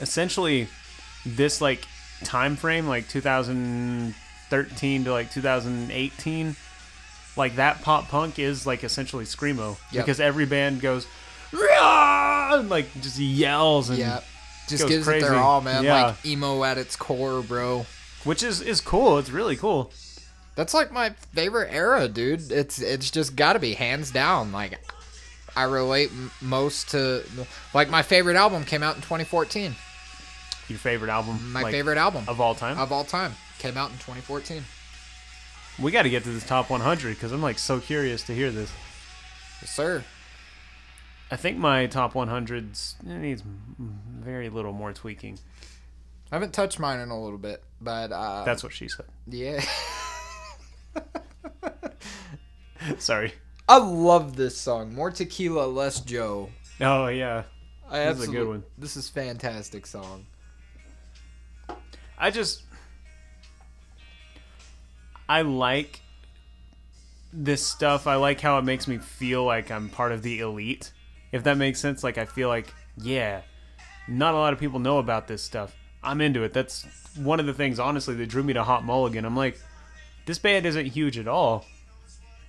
[0.00, 0.68] essentially
[1.26, 1.84] this like
[2.24, 6.56] time frame like 2013 to like 2018
[7.36, 10.04] like that pop punk is like essentially screamo Yep.
[10.04, 11.06] because every band goes
[11.52, 14.20] "Rah!" and, like just yells and Yeah.
[14.66, 15.26] Just gives it crazy.
[15.26, 15.84] their all, man.
[15.84, 16.06] Yeah.
[16.06, 17.84] Like emo at its core, bro.
[18.24, 19.92] which is is cool it's really cool
[20.54, 22.50] That's like my favorite era, dude.
[22.50, 24.52] It's it's just got to be hands down.
[24.52, 24.78] Like
[25.56, 27.22] I relate m- most to
[27.72, 29.74] like my favorite album came out in 2014.
[30.68, 33.90] your favorite album My like, favorite album of all time of all time came out
[33.90, 34.64] in 2014.
[35.80, 38.50] we got to get to this top 100 because i'm like so curious to hear
[38.50, 38.70] this
[39.62, 40.04] Yes, sir.
[41.30, 43.42] I think my top 100s needs
[44.20, 45.38] very little more tweaking.
[46.30, 49.06] I haven't touched mine in a little bit, but uh, That's what she said.
[49.26, 49.64] yeah.
[52.98, 53.32] Sorry.
[53.68, 54.94] I love this song.
[54.94, 56.50] More tequila, less Joe.
[56.80, 57.44] Oh yeah.
[57.90, 58.64] I This is a good one.
[58.76, 60.26] This is fantastic song.
[62.18, 62.62] I just
[65.28, 66.00] I like
[67.32, 68.06] this stuff.
[68.06, 70.92] I like how it makes me feel like I'm part of the elite.
[71.32, 73.42] If that makes sense, like I feel like, yeah,
[74.06, 75.74] not a lot of people know about this stuff.
[76.02, 76.52] I'm into it.
[76.52, 76.86] That's
[77.16, 79.24] one of the things honestly that drew me to Hot Mulligan.
[79.24, 79.58] I'm like
[80.26, 81.64] this band isn't huge at all,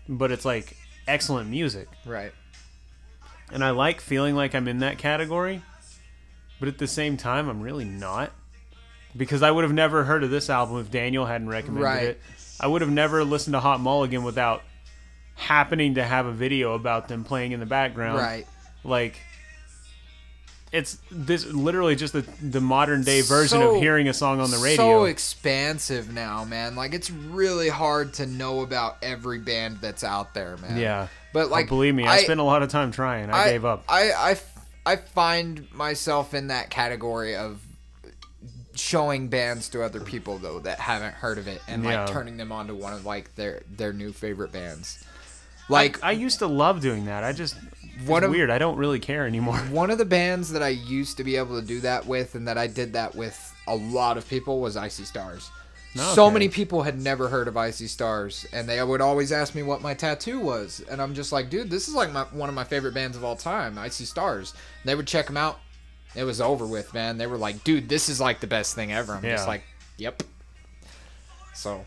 [0.08, 1.88] but it's like excellent music.
[2.06, 2.32] Right.
[3.52, 5.61] and I like feeling like I'm in that category,
[6.60, 8.32] but at the same time, I'm really not
[9.15, 12.03] because I would have never heard of this album if Daniel hadn't recommended Right.
[12.03, 12.22] it.
[12.60, 14.64] I would have never listened to Hot Mulligan without
[15.36, 18.18] happening to have a video about them playing in the background.
[18.18, 18.48] Right.
[18.84, 19.19] Like
[20.76, 24.52] it's this literally just the the modern day version So- of hearing a song on
[24.52, 24.77] the radio.
[24.77, 26.76] So expansive now, man.
[26.76, 30.77] Like it's really hard to know about every band that's out there, man.
[30.77, 31.07] yeah.
[31.34, 33.30] But like, oh, believe me, I, spent a lot of time trying.
[33.30, 33.84] I, gave up.
[33.89, 34.38] I
[34.85, 37.60] I find myself in that category of
[38.76, 42.03] showing bands to other people though that haven't heard of it and Yeah.
[42.03, 45.03] like turning them on to one of like their their new favorite bands.
[45.70, 47.24] Like I used to love doing that.
[47.24, 47.56] I just
[48.06, 48.50] what it's of- weird.
[48.50, 49.58] I don't really care anymore.
[49.72, 52.48] one of the bands that I used to be able to do that with and
[52.48, 55.50] that I did that with a lot of people was I See Stars.
[55.96, 59.56] So many people had never heard of I See Stars, and they would always ask
[59.56, 62.50] me what my tattoo was, and I'm just like, dude, this is like my, one
[62.50, 64.52] of my favorite bands of all time, I See Stars.
[64.82, 65.58] And they would check them out.
[66.14, 67.18] It was over with, man.
[67.18, 69.14] They were like, dude, this is like the best thing ever.
[69.14, 69.64] I'm just like,
[69.98, 70.22] yep.
[71.54, 71.86] So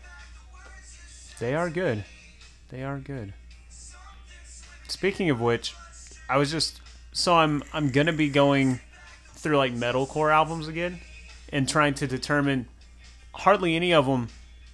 [1.39, 2.03] They are good.
[2.69, 3.33] They are good.
[4.91, 5.75] Speaking of which,
[6.27, 8.79] I was just so I'm I'm gonna be going
[9.33, 10.99] through like metalcore albums again
[11.51, 12.67] and trying to determine
[13.33, 14.27] hardly any of them,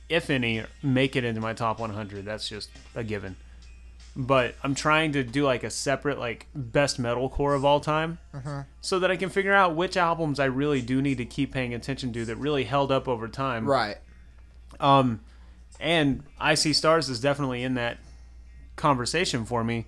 [0.10, 2.26] if any, make it into my top 100.
[2.26, 3.36] That's just a given.
[4.18, 8.18] But I'm trying to do like a separate like best metalcore of all time,
[8.82, 11.74] so that I can figure out which albums I really do need to keep paying
[11.74, 13.68] attention to that really held up over time.
[13.68, 13.98] right,
[14.80, 15.20] Um,
[15.80, 17.98] and I See Stars is definitely in that
[18.78, 19.86] conversation for me.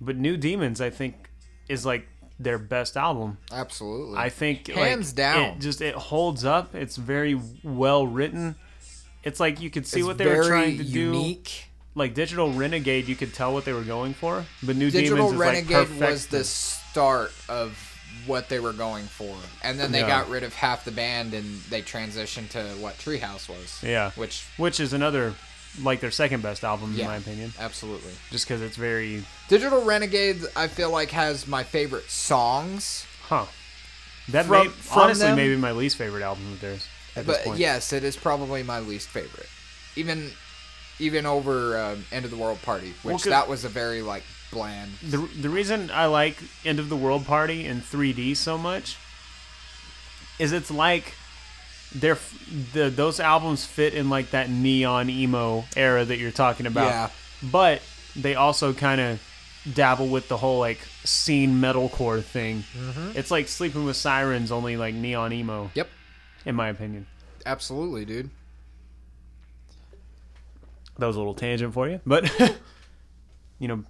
[0.00, 1.30] But New Demons, I think,
[1.68, 2.06] is like
[2.38, 3.38] their best album.
[3.50, 4.18] absolutely.
[4.18, 5.42] I think Hands like, down.
[5.56, 6.74] it just it holds up.
[6.74, 8.56] It's very well written.
[9.24, 11.00] It's like you could see It's what they were trying to do.
[11.00, 11.70] unique.
[11.94, 14.44] Like Digital Renegade, you could tell what they were going for.
[14.62, 16.00] But New Digital Demons is Renegade like perfect.
[16.10, 17.78] was the start of
[18.26, 20.08] what they were going for, and then they Yeah.
[20.08, 23.80] got rid of half the band and they transitioned to what Treehouse was.
[23.82, 24.10] Yeah.
[24.14, 25.34] which which is another
[25.82, 30.40] like their second best album in my opinion, absolutely just because it's very Digital Renegade.
[30.56, 33.46] I feel like has my favorite songs, huh.
[34.30, 36.86] That From- may from honestly them- maybe my least favorite album of theirs.
[37.14, 37.58] At this but point.
[37.60, 39.48] yes, it is probably my least favorite,
[39.96, 40.32] even
[40.98, 44.22] even over um, End of the World Party, which Well, that was a very like
[44.50, 44.92] bland.
[45.02, 48.96] the, the reason I like End of the World Party in 3D so much
[50.38, 51.14] is it's like
[52.00, 52.18] they're
[52.72, 56.86] the those albums fit in like that neon emo era that you're talking about.
[56.88, 57.10] Yeah.
[57.50, 57.82] But
[58.14, 59.22] they also kind of
[59.74, 62.64] dabble with the whole like scene metalcore thing.
[62.78, 63.18] Mm-hmm.
[63.18, 65.88] It's like Sleeping with Sirens, only like neon emo, Yep.
[66.44, 67.06] in my opinion.
[67.44, 68.30] Absolutely, dude.
[70.98, 72.30] That was a little tangent for you, but
[73.58, 73.84] you know,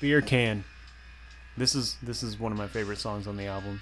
[0.00, 0.64] beer can.
[1.56, 3.80] This is this is one of my favorite songs on the album,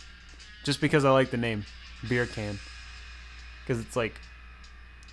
[0.64, 1.64] just because I like the name,
[2.08, 2.58] beer can,
[3.62, 4.14] because it's like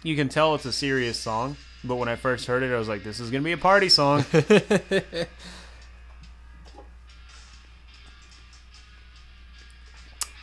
[0.04, 2.88] you can tell it's a serious song, but when I first heard it, I was
[2.88, 4.26] like, this is gonna be a party song.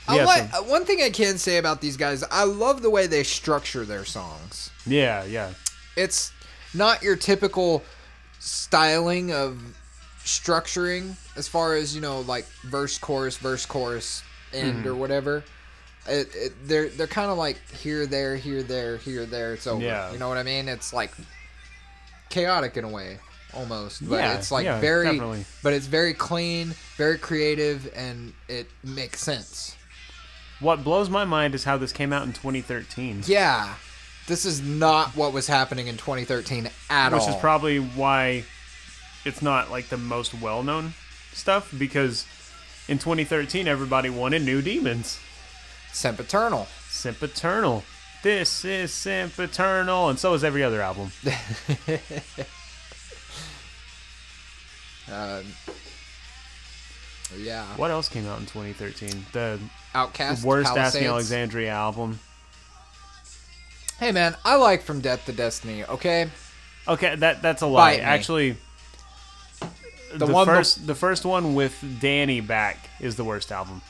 [0.06, 2.82] I Yeah, like, so- uh, one thing I can say about these guys, I love
[2.82, 4.70] the way they structure their songs.
[4.86, 5.55] yeah, yeah,
[5.97, 6.32] It's
[6.74, 7.82] not your typical
[8.39, 9.59] styling of
[10.22, 14.22] structuring as far as, you know, like verse, chorus, verse, chorus,
[14.55, 14.89] end mm-hmm.
[14.89, 15.44] or whatever.
[16.06, 19.55] It, it, they're they're kind of like here, there, here, there, here, there.
[19.55, 19.82] It's over.
[19.82, 20.12] Yeah.
[20.12, 20.68] You know what I mean?
[20.68, 21.10] It's like
[22.28, 23.18] chaotic in a way,
[23.55, 24.06] almost.
[24.06, 25.44] But Yeah, it's like yeah, very, definitely.
[25.62, 29.76] but it's very clean, very creative, and it makes sense.
[30.60, 33.22] What blows my mind is how this came out in 2013.
[33.26, 33.74] Yeah,
[34.26, 37.28] this is not what was happening in 2013 at which all.
[37.28, 38.44] is probably why
[39.24, 40.94] it's not like the most well-known
[41.32, 42.26] stuff because
[42.89, 45.19] in 2013 everybody wanted new demons
[45.93, 46.66] Sempiternal.
[46.89, 47.85] sempiternal
[48.23, 51.11] this is sempiternal and so is every other album
[55.11, 55.43] Uh,
[57.39, 57.65] yeah.
[57.77, 59.59] what else came out in 2013 the
[59.94, 60.44] Outcast.
[60.44, 60.94] worst Palisades.
[60.97, 62.19] asking alexandria album
[64.01, 65.85] Hey man, I like From Death to Destiny.
[65.85, 66.28] Okay.
[66.89, 68.56] okay that that's a lie actually
[70.19, 73.82] the, one bef- first the first one with danny back is the worst album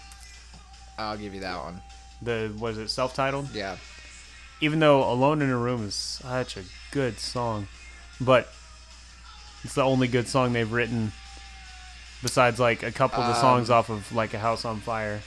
[0.99, 1.81] I'll give you that one.
[2.23, 3.77] the was it self-titled Yeah.
[4.61, 7.67] even though Alone in a Room is such a good song,
[8.21, 8.49] but
[9.65, 11.11] it's the only good song they've written
[12.23, 15.21] besides like a couple of the songs Um, off of like a House on Fire.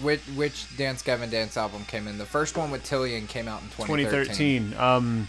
[0.00, 2.16] Which which Dance Gavin Dance album came in?
[2.16, 4.70] The first one with Tilian came out in 2013.
[4.70, 4.74] 2013.
[4.80, 5.28] Um,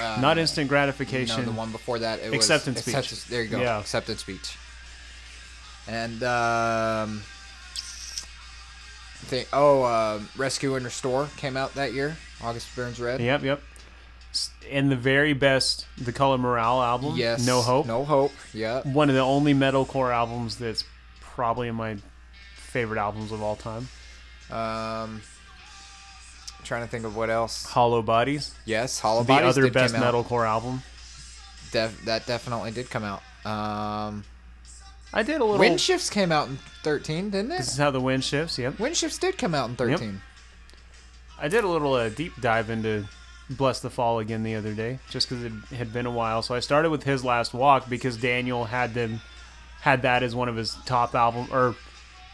[0.00, 1.40] Uh, not instant gratification.
[1.40, 2.94] No, the one before that it Acceptance was Speech.
[2.94, 3.60] Acceptance, there you go.
[3.60, 3.78] Yeah.
[3.78, 4.56] Acceptance speech.
[5.88, 7.22] And um,
[9.22, 12.16] I think oh, uh, Rescue and Restore came out that year.
[12.42, 13.20] August Burns Red.
[13.20, 13.62] Yep, yep.
[14.70, 17.16] And the very best, the Color Morale album.
[17.16, 17.44] Yes.
[17.44, 17.86] No Hope.
[17.86, 18.32] No hope.
[18.54, 18.82] Yeah.
[18.82, 20.84] One of the only metalcore albums that's
[21.20, 21.96] probably in my
[22.54, 23.88] favorite albums of all time.
[24.50, 25.22] Um,
[26.70, 27.64] trying to think of what else.
[27.64, 28.54] Hollow Bodies.
[28.64, 30.84] Yes, Hollow The Bodies The other did best metalcore album.
[31.72, 33.22] Def- that definitely did come out.
[33.44, 34.22] Um,
[35.12, 35.58] I did a little.
[35.58, 37.58] Wind Shifts came out in 13, didn't it?
[37.58, 38.56] This is how the wind shifts.
[38.56, 38.78] Yep.
[38.78, 40.22] Wind Shifts did come out in 13.
[41.40, 43.04] I did a little uh, deep dive into
[43.52, 46.40] Blessthefall again the other day, just because it had been a while.
[46.40, 49.20] So I started with his last walk because Daniel had them
[49.80, 51.74] had that as one of his top album, or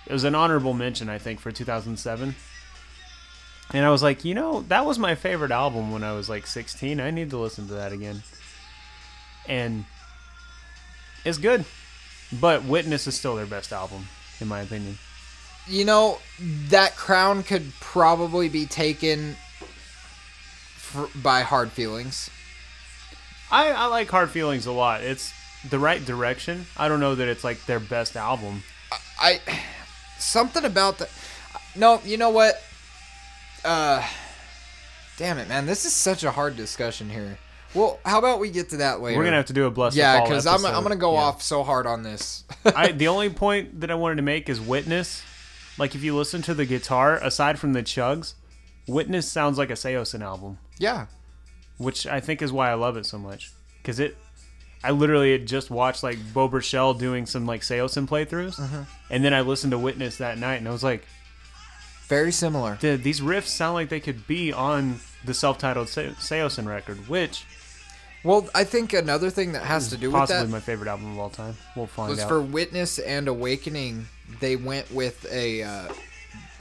[0.06, 2.34] it was an honorable mention, I think, for 2007.
[3.72, 6.46] And I was like, you know, that was my favorite album when I was like
[6.46, 7.00] 16.
[7.00, 8.22] I need to listen to that again.
[9.48, 9.84] And
[11.24, 11.64] it's good,
[12.40, 14.06] but Witness is still their best album,
[14.40, 14.98] in my opinion.
[15.66, 16.18] You know,
[16.68, 19.36] that crown could probably be taken
[20.76, 22.30] fr- by Hard Feelings.
[23.50, 25.02] I, I like Hard Feelings a lot.
[25.02, 25.32] It's
[25.68, 26.66] the right direction.
[26.76, 28.62] I don't know that it's like their best album.
[29.20, 29.40] I
[30.18, 31.08] something about the
[31.74, 32.62] No, you know what?
[33.66, 34.06] Uh
[35.18, 35.64] Damn it, man.
[35.66, 37.38] This is such a hard discussion here.
[37.74, 39.18] Well, how about we get to that later?
[39.18, 39.96] We're gonna have to do a bless.
[39.96, 40.64] Yeah, because I'm.
[40.64, 41.20] I'm gonna go Yeah.
[41.20, 42.44] off so hard on this.
[42.64, 45.22] I, the only point that I wanted to make is Witness.
[45.78, 48.34] Like if you listen to the guitar, aside from the chugs,
[48.86, 51.06] Witness sounds like a Saosin album, yeah,
[51.78, 53.52] which I think is why I love it so much.
[53.82, 54.16] Because it,
[54.84, 58.84] I literally had just watched like Beau Burchell doing some like Saosin playthroughs, Uh-huh.
[59.10, 61.04] and then I listened to Witness that night, and I was like,
[62.08, 62.76] very similar.
[62.80, 67.44] "Dude, these riffs sound like they could be on the self-titled Se- Saosin record, which
[68.24, 71.12] Well, I think another thing that has to do with possibly that my favorite album
[71.12, 71.56] of all time.
[71.76, 72.28] We'll find was out.
[72.28, 74.08] for Witness and Awakening.
[74.40, 75.88] They went with a uh,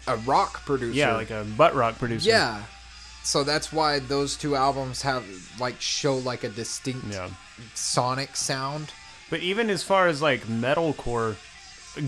[0.07, 0.97] a rock producer.
[0.97, 2.29] yeah, like a butt rock producer.
[2.29, 2.63] yeah.
[3.23, 5.25] So that's why those two albums have
[5.59, 7.29] like show like a distinct yeah.
[7.73, 8.91] sonic sound.
[9.31, 11.35] But even as far as like metalcore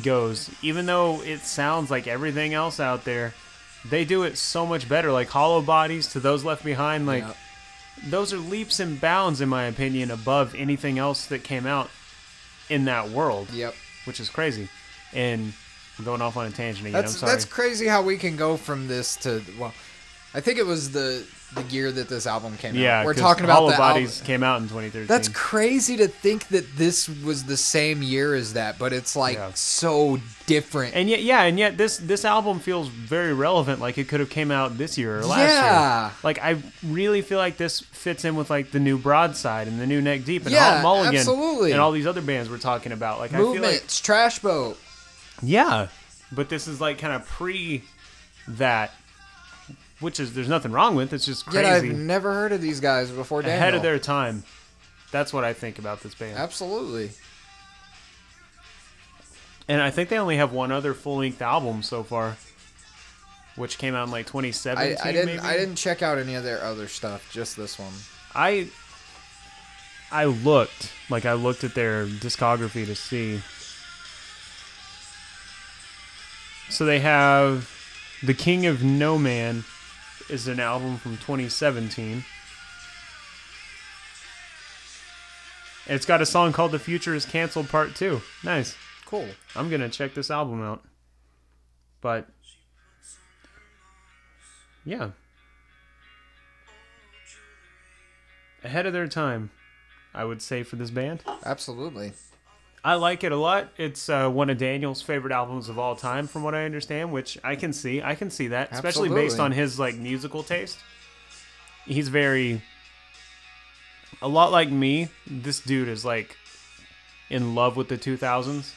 [0.03, 3.33] goes, even though it sounds like everything else out there,
[3.89, 5.11] they do it so much better.
[5.11, 7.33] Like Hollow Bodies to Those Left Behind, like Yeah.
[8.07, 11.89] those are leaps and bounds, in my opinion, above anything else that came out
[12.69, 13.75] in that world, Yep.
[14.05, 14.67] which is crazy.
[15.13, 15.53] And
[15.97, 16.93] I'm going off on a tangent again.
[17.01, 17.31] That's I'm sorry.
[17.31, 19.73] that's crazy how we can go from this to well,
[20.33, 22.77] I think it was the the year that this album came out.
[22.77, 23.05] yeah, out.
[23.05, 24.27] We're talking about Hollow the Bodies album.
[24.27, 25.07] came out in 2013.
[25.07, 29.35] That's crazy to think that this was the same year as that, but it's like
[29.37, 29.51] Yeah.
[29.55, 30.93] so different.
[30.95, 33.79] and yet, yeah, and yet this this album feels very relevant.
[33.79, 36.01] Like it could have came out this year or last Yeah.
[36.07, 36.11] year.
[36.21, 39.87] Like I really feel like this fits in with like the new Broadside and the
[39.87, 41.71] new Neck Deep and Yeah, Hot Mulligan absolutely.
[41.71, 43.19] and all these other bands we're talking about.
[43.19, 44.77] Like I feel like Movements, Trash Boat.
[45.41, 45.87] Yeah,
[46.31, 47.83] but this is like kind of pre
[48.49, 48.91] that,
[49.99, 51.13] which is there's nothing wrong with.
[51.13, 53.41] It's just Yet I've never heard of these guys before.
[53.41, 53.57] Daniel.
[53.57, 54.43] ahead of their time.
[55.11, 56.37] That's what I think about this band.
[56.37, 57.11] Absolutely.
[59.67, 62.37] And I think they only have one other full length album so far,
[63.55, 64.97] which came out in like I, 2017.
[65.03, 65.39] I didn't maybe?
[65.39, 67.91] I didn't check out any of their other stuff, just this one.
[68.35, 68.69] I
[70.11, 73.41] I looked like I looked at their discography to see.
[76.69, 77.69] So they have
[78.23, 79.63] The King of No Man
[80.29, 82.23] is an album from 2017.
[85.87, 88.21] It's got a song called The Future is Cancelled Part 2.
[88.43, 88.75] Nice.
[89.05, 89.27] Cool.
[89.55, 90.83] I'm going to check this album out.
[92.01, 92.27] But
[94.83, 95.11] yeah.
[98.63, 99.49] Ahead of their time,
[100.13, 101.23] I would say for this band.
[101.45, 102.11] Absolutely.
[102.83, 103.69] I like it a lot.
[103.77, 107.11] It's uh, one of Daniel's favorite albums of all time, from what I understand.
[107.11, 108.01] Which I can see.
[108.01, 110.77] I can see that, especially based on his like musical taste.
[111.85, 112.61] He's very,
[114.21, 115.09] a lot like me.
[115.25, 116.35] This dude is like
[117.29, 118.73] in love with the 2000s,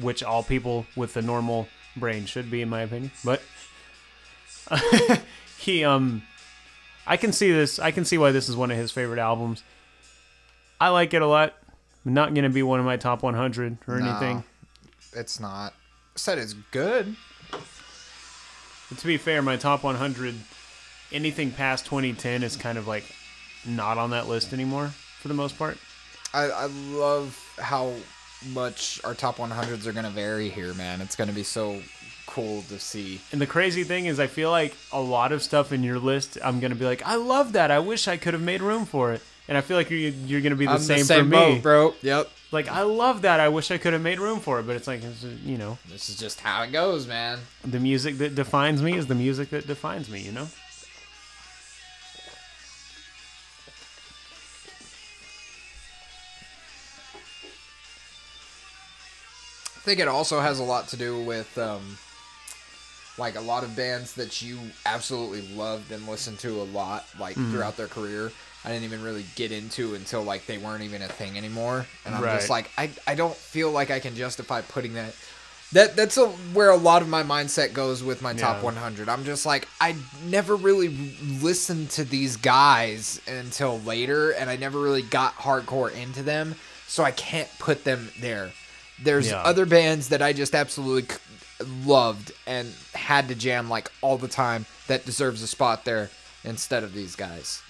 [0.00, 3.10] which all people with a normal brain should be, in my opinion.
[3.24, 3.42] But
[5.58, 6.22] he, um,
[7.06, 7.78] I can see this.
[7.78, 9.62] I can see why this is one of his favorite albums.
[10.80, 11.54] I like it a lot.
[12.04, 14.08] Not gonna be one of my top 100 or No.
[14.10, 14.44] anything.
[15.12, 15.72] It's not.
[15.72, 17.16] I said it's good.
[18.88, 20.34] But to be fair, my top 100,
[21.12, 23.04] anything past 2010 is kind of like
[23.66, 25.76] not on that list anymore for the most part.
[26.32, 27.92] I, I love how
[28.50, 31.00] much our top 100s are going to vary here, man.
[31.00, 31.80] It's going to be so
[32.26, 33.20] cool to see.
[33.32, 36.38] And the crazy thing is, I feel like a lot of stuff in your list,
[36.44, 37.70] I'm gonna be like, I love that.
[37.70, 39.22] I wish I could have made room for it.
[39.48, 41.54] And I feel like you're, you're gonna be the I'm same, the same for boat,
[41.54, 41.60] me.
[41.60, 41.94] bro.
[42.02, 42.30] Yep.
[42.52, 43.40] Like I love that.
[43.40, 44.66] I wish I could have made room for it.
[44.66, 47.38] But it's like, it's, you know, This is just how it goes, man.
[47.64, 50.20] the music that defines me is the music that defines me.
[50.20, 50.48] You know.
[59.76, 61.96] I think it also has a lot to do with um,
[63.16, 67.36] like a lot of bands that you absolutely loved and listened to a lot, like
[67.36, 67.52] Mm-hmm.
[67.52, 68.32] throughout their career.
[68.68, 72.14] I didn't even really get into until like they weren't even a thing anymore, and
[72.14, 75.14] I'm just like, I I don't feel like I can justify putting that.
[75.72, 78.62] That that's a, where a lot of my mindset goes with my top Yeah.
[78.64, 79.08] 100.
[79.08, 79.96] I'm just like I
[80.26, 80.88] never really
[81.40, 86.54] listened to these guys until later, and I never really got hardcore into them,
[86.86, 88.52] so I can't put them there.
[89.02, 89.42] There's Yeah.
[89.42, 94.28] other bands that I just absolutely c- loved and had to jam like all the
[94.28, 96.10] time that deserves a spot there
[96.44, 97.62] instead of these guys.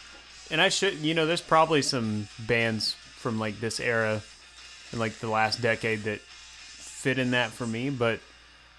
[0.51, 4.23] And I should, you know, there's probably some bands from like this era
[4.93, 8.20] in like the last decade that fit in that for me, but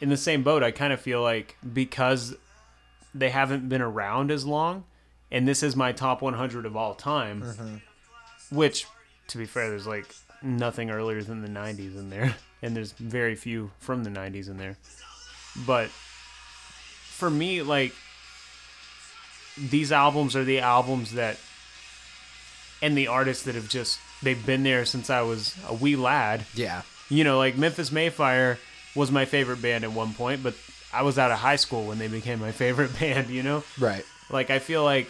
[0.01, 2.35] in the same boat, I kind of feel like because
[3.13, 4.85] they haven't been around as long,
[5.31, 8.55] and this is my top 100 of all time, mm-hmm.
[8.55, 8.85] which,
[9.27, 13.35] to be fair, there's like nothing earlier than the 90s in there, and there's very
[13.35, 14.77] few from the 90s in there.
[15.65, 17.93] But for me, like,
[19.57, 21.37] these albums are the albums that
[22.81, 26.45] and the artists that have just they've been there since I was a wee lad.
[26.55, 26.81] Yeah.
[27.09, 28.57] You know, like Memphis May Fire
[28.95, 30.55] was my favorite band at one point, but
[30.93, 33.63] I was out of high school when they became my favorite band, you know?
[33.79, 34.05] Right.
[34.29, 35.07] Like I feel like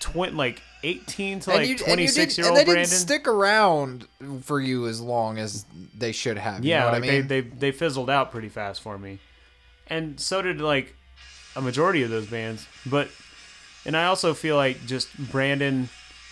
[0.00, 2.72] twen- like 18 to And like you- and you 26 didn't- year and old they
[2.72, 2.90] Brandon.
[2.90, 4.06] didn't stick around
[4.42, 5.64] for you as long as
[5.96, 6.64] they should have.
[6.64, 7.26] You yeah, know what like I mean?
[7.28, 9.18] they, they they fizzled out pretty fast for me.
[9.88, 10.94] And so did like
[11.56, 12.66] a majority of those bands.
[12.86, 13.08] But
[13.86, 15.88] and I also feel like just Brandon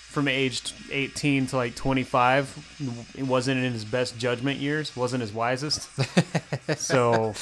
[0.08, 5.32] from age 18 to like 25 it wasn't in his best judgment years, wasn't his
[5.32, 5.88] wisest.
[6.78, 7.34] so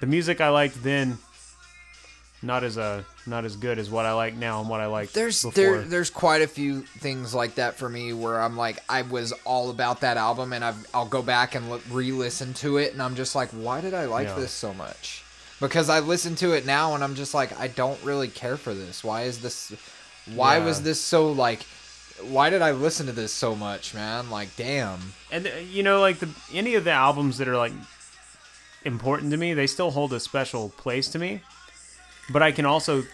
[0.00, 1.18] the music I liked then
[2.42, 5.14] not as uh not as good as what I like now and what I liked
[5.14, 5.52] There's before.
[5.54, 9.32] there there's quite a few things like that for me where I'm like I was
[9.46, 13.00] all about that album and I've, I'll go back and l- re-listen to it and
[13.02, 14.34] I'm just like why did I like Yeah.
[14.34, 15.23] this so much?
[15.68, 18.72] Because I listen to it now and I'm just like I don't really care for
[18.74, 19.02] this.
[19.04, 19.72] Why is this?
[20.34, 20.64] Why Yeah.
[20.64, 21.64] was this so like?
[22.22, 24.30] Why did I listen to this so much, man?
[24.30, 25.00] Like damn.
[25.32, 27.72] and uh, you know like the any of the albums that are like
[28.84, 29.54] important to me.
[29.54, 31.40] They still hold a special place to me.
[32.30, 33.04] But I can also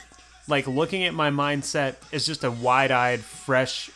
[0.49, 3.91] like looking at my mindset as just a wide-eyed, fresh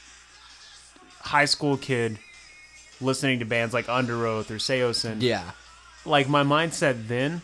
[1.20, 2.18] high school kid
[3.00, 5.16] listening to bands like Underoath or Saosin.
[5.20, 5.50] Yeah.
[6.04, 7.42] Like my mindset then,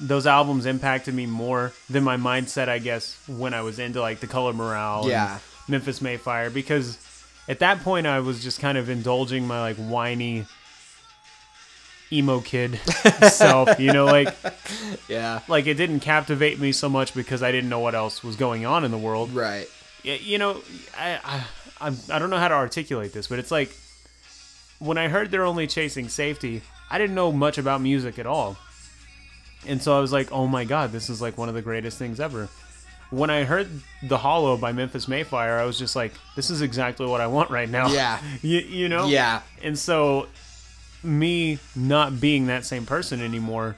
[0.00, 4.20] those albums impacted me more than my mindset, I guess, when I was into like
[4.20, 5.38] the Color Morale, and Yeah.
[5.68, 6.98] Memphis May Fire, because
[7.48, 10.44] at that point I was just kind of indulging my like whiny
[12.12, 12.78] emo kid
[13.30, 14.34] self, you know, like
[15.08, 15.40] Yeah.
[15.48, 18.66] like it didn't captivate me so much because I didn't know what else was going
[18.66, 19.32] on in the world.
[19.32, 19.66] Right.
[20.02, 20.60] You know,
[20.98, 21.18] I
[21.80, 23.74] I I don't know how to articulate this, but it's like
[24.78, 26.60] when I heard they're only chasing safety,
[26.90, 28.56] I didn't know much about music at all,
[29.66, 31.98] and so I was like, oh my god, this is like one of the greatest
[31.98, 32.48] things ever.
[33.10, 33.68] When I heard
[34.02, 37.26] "The Hollow" by Memphis May Fire, I was just like, this is exactly what I
[37.26, 37.88] want right now.
[37.88, 38.20] Yeah.
[38.42, 39.06] you, you know.
[39.06, 39.42] Yeah.
[39.62, 40.26] And so,
[41.02, 43.76] me not being that same person anymore,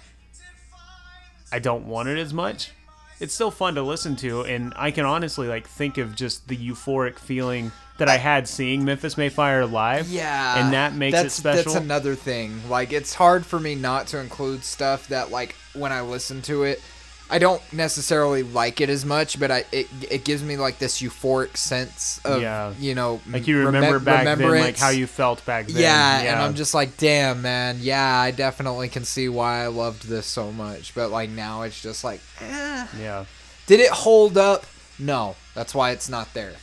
[1.53, 2.71] I don't want it as much.
[3.19, 6.57] It's still fun to listen to, and I can honestly like think of just the
[6.57, 10.09] euphoric feeling that I had seeing Memphis May Fire live.
[10.09, 11.73] Yeah, and that makes it special.
[11.73, 12.69] That's another thing.
[12.69, 16.65] Like, it's hard for me not to include stuff that, like, when I listen to
[16.65, 16.83] it,
[17.29, 21.03] I don't necessarily like it as much, but I it, it gives me like this
[21.03, 22.73] euphoric sense of Yeah.
[22.79, 25.83] you know like you remember remem- back then, like how you felt back then.
[25.83, 27.79] yeah, and I'm just like, damn, man.
[27.81, 30.95] Yeah, I definitely can see why I loved this so much.
[30.95, 32.87] But like now, it's just like, eh.
[33.01, 33.25] yeah,
[33.67, 34.65] did it hold up?
[34.97, 36.55] No, that's why it's not there.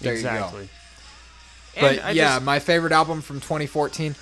[0.00, 0.28] There you go.
[0.28, 0.68] exactly.
[1.78, 4.14] But I yeah, just- my favorite album from 2014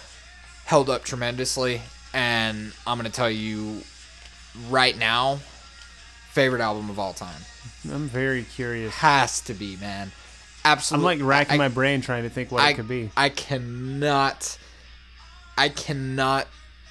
[0.66, 1.80] held up tremendously,
[2.12, 3.82] and I'm gonna tell you
[4.68, 5.38] right now,
[6.32, 7.40] favorite album of all time
[7.90, 8.94] I'm very curious.
[8.94, 10.12] has to be man.
[10.64, 11.12] Absolutely.
[11.14, 13.10] I'm like racking I, my brain trying to think what I, it could be.
[13.16, 14.58] I cannot,
[15.56, 16.48] I cannot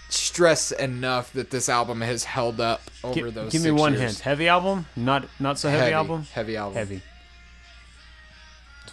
[0.09, 3.51] stress enough that this album has held up over Gi- those.
[3.51, 4.03] give me one years.
[4.03, 4.19] hint.
[4.19, 4.85] Heavy album?
[4.95, 6.23] Not not so heavy, Heavy album.
[6.33, 6.73] Heavy album.
[6.75, 7.01] Heavy.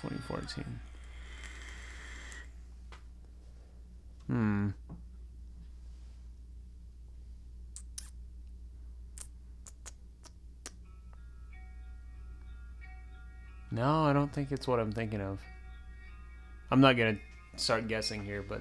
[0.09, 0.64] 2014.
[4.26, 4.68] Hmm.
[13.70, 15.40] No, I don't think it's what I'm thinking of.
[16.70, 17.16] I'm not gonna
[17.56, 18.60] start guessing here, but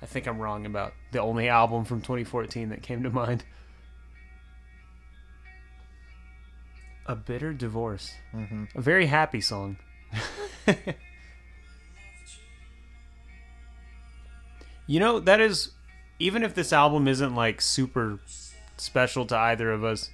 [0.00, 3.44] I think I'm wrong about the only album from 2014 that came to mind.
[7.06, 8.14] A bitter divorce.
[8.74, 9.76] A very happy song.
[14.86, 15.70] you know, that is
[16.18, 18.18] even if this album isn't like super
[18.76, 20.10] special to either of us,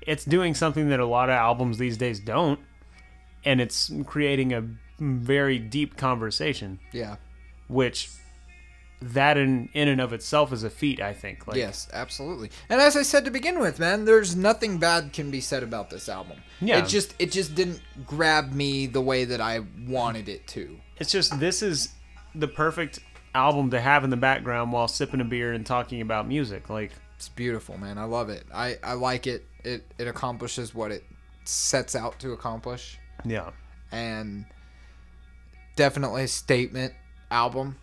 [0.00, 2.60] it's doing something that a lot of albums these days don't,
[3.44, 4.64] and it's creating a
[4.98, 7.16] very deep conversation, Yeah.
[7.68, 8.10] which
[9.00, 11.46] that in in and of itself is a feat, I think.
[11.46, 12.50] Like, yes, absolutely.
[12.68, 15.90] And as I said to begin with, man, there's nothing bad can be said about
[15.90, 16.38] this album.
[16.60, 16.78] Yeah.
[16.78, 20.78] It just it just didn't grab me the way that I wanted it to.
[20.98, 21.90] It's just this is
[22.34, 23.00] the perfect
[23.34, 26.70] album to have in the background while sipping a beer and talking about music.
[26.70, 27.98] Like, It's beautiful, man.
[27.98, 28.44] I love it.
[28.52, 29.44] I I like it.
[29.62, 31.04] It it accomplishes what it
[31.44, 33.50] sets out to accomplish yeah,
[33.92, 34.46] and
[35.76, 36.94] definitely a statement
[37.30, 37.76] album.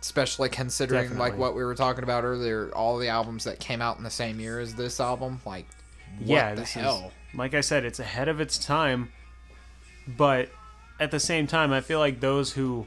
[0.00, 3.98] Especially considering like what we were talking about earlier, all the albums that came out
[3.98, 5.66] in the same year as this album, like
[6.18, 6.54] what yeah.
[6.54, 7.12] the this hell?
[7.32, 9.10] is like I said, it's ahead of its time,
[10.06, 10.50] but
[10.98, 12.86] at the same time, I feel like those who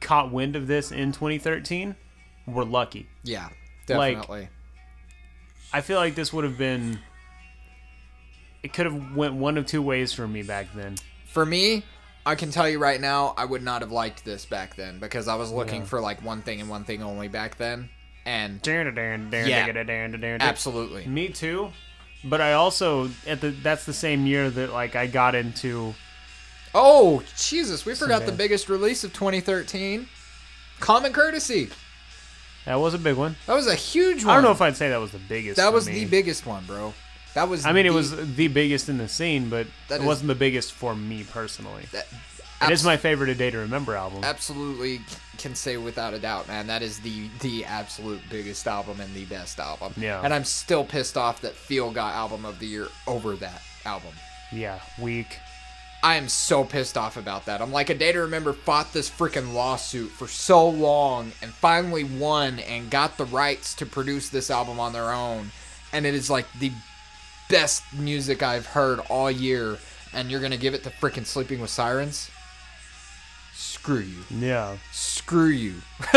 [0.00, 1.96] caught wind of this in 2013
[2.46, 3.08] were lucky.
[3.22, 3.48] Yeah,
[3.88, 4.48] Like- definitely.
[5.74, 6.98] I feel like this would have been.
[8.62, 10.96] It could have went one of two ways for me back then.
[11.26, 11.82] For me,
[12.24, 15.26] I can tell you right now, I would not have liked this back then because
[15.28, 15.86] I was looking Yeah.
[15.86, 17.88] for like one thing and one thing only back then.
[18.24, 20.36] And Yeah.
[20.40, 21.06] absolutely.
[21.06, 21.72] Me too.
[22.24, 25.94] But I also at the that's the same year that like I got into
[26.74, 28.38] Oh, Jesus, we forgot the bad.
[28.38, 30.08] biggest release of 2013.
[30.80, 31.68] Common Courtesy.
[32.64, 33.36] that was a big one.
[33.46, 34.30] That was a huge one.
[34.32, 35.56] I don't know if I'd say that was the biggest.
[35.56, 35.94] that for was me.
[35.94, 36.94] the biggest one, bro.
[37.34, 40.28] That was I mean, it was the biggest in the scene, but it is- wasn't
[40.28, 41.84] the biggest for me personally.
[41.92, 42.06] that,
[42.62, 44.22] It is my favorite A Day to Remember album.
[44.22, 45.00] absolutely
[45.38, 49.24] can say without a doubt, man, that is the the absolute biggest album and the
[49.24, 49.92] best album.
[49.96, 50.20] Yeah.
[50.22, 54.12] And I'm still pissed off that Feel got album of the year over that album.
[54.52, 55.38] Yeah, weak.
[56.04, 57.60] I am so pissed off about that.
[57.62, 62.02] I'm like, a day to remember fought this freaking lawsuit for so long and finally
[62.04, 65.52] won and got the rights to produce this album on their own.
[65.92, 66.72] And it is like the
[67.52, 69.78] best music I've heard all year.
[70.14, 72.30] And you're to give it to freaking Sleeping with Sirens?
[73.54, 75.74] screw you, Yeah, screw you.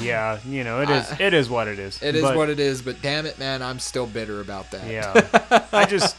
[0.00, 0.38] yeah.
[0.46, 1.20] You know, it is.
[1.20, 2.00] It is what it is.
[2.02, 4.88] It is But, what it is, but damn it, man, I'm still bitter about that.
[4.88, 5.66] Yeah.
[5.72, 6.16] I just.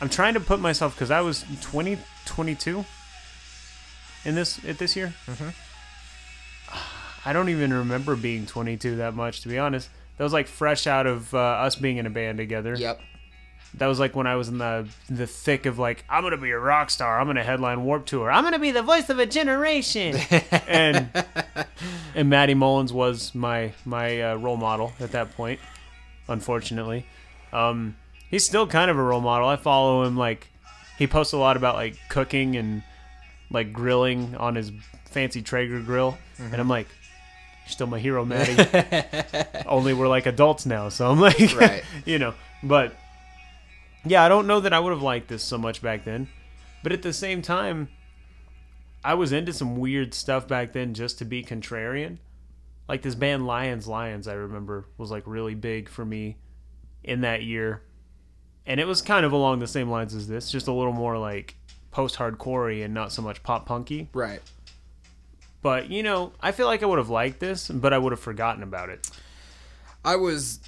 [0.00, 2.84] I'm trying to put myself because I was 20, 22
[4.24, 5.14] in this at this year.
[5.26, 5.48] Mm-hmm.
[7.24, 9.90] I don't even remember being 22 that much, to be honest.
[10.18, 12.74] That was like fresh out of uh, us being in a band together.
[12.74, 13.00] Yep.
[13.74, 16.50] That was like when I was in the the thick of like I'm gonna be
[16.50, 17.20] a rock star.
[17.20, 18.30] I'm gonna headline Warped Tour.
[18.30, 20.16] I'm gonna be the voice of a generation.
[20.66, 21.08] and
[22.14, 25.60] and Matty Mullins was my my uh, role model at that point.
[26.28, 27.06] Unfortunately,
[27.52, 27.96] um,
[28.28, 29.46] he's still kind of a role model.
[29.48, 30.48] I follow him like
[30.96, 32.82] he posts a lot about like cooking and
[33.50, 34.72] like grilling on his
[35.04, 36.88] fancy Traeger grill, and I'm like.
[37.68, 38.56] You're still my hero, Matty.
[39.66, 41.84] Only we're like adults now, so I'm like, Right.
[42.06, 42.32] you know.
[42.62, 42.94] But
[44.06, 46.28] yeah, I don't know that I would have liked this so much back then.
[46.82, 47.90] But at the same time,
[49.04, 52.16] I was into some weird stuff back then just to be contrarian.
[52.88, 56.38] Like this band Lions Lions, I remember, was like really big for me
[57.04, 57.82] in that year.
[58.64, 61.18] And it was kind of along the same lines as this, just a little more
[61.18, 61.54] like
[61.90, 64.08] post hardcore and not so much pop punky.
[64.14, 64.40] Right.
[65.60, 68.20] But, you know, I feel like I would have liked this, but I would have
[68.20, 69.08] forgotten about it.
[70.04, 70.60] I was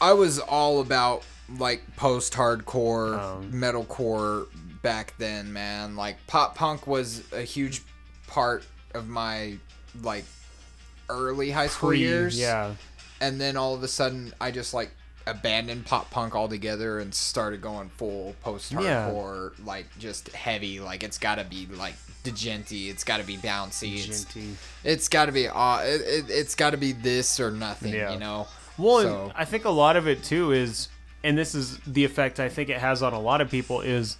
[0.00, 1.22] I was all about
[1.58, 3.52] like post hardcore Um.
[3.52, 4.46] metalcore
[4.82, 5.94] back then, man.
[5.96, 7.82] Like pop punk was a huge
[8.26, 9.58] part of my
[10.02, 10.24] like
[11.08, 12.38] early high school Pre- years.
[12.38, 12.74] Yeah.
[13.20, 14.90] And then all of a sudden I just like
[15.26, 21.18] abandoned pop punk altogether and started going full post hardcore like just heavy like it's
[21.18, 21.94] got to be like
[22.24, 24.26] djenty it's got to be bouncy it's,
[24.84, 28.12] it's got to be uh, it, it, it's got to be this or nothing Yeah.
[28.12, 28.46] you know
[28.78, 30.88] Well, So- I think a lot of it too is,
[31.24, 34.16] and this is the effect I think it has on a lot of people is,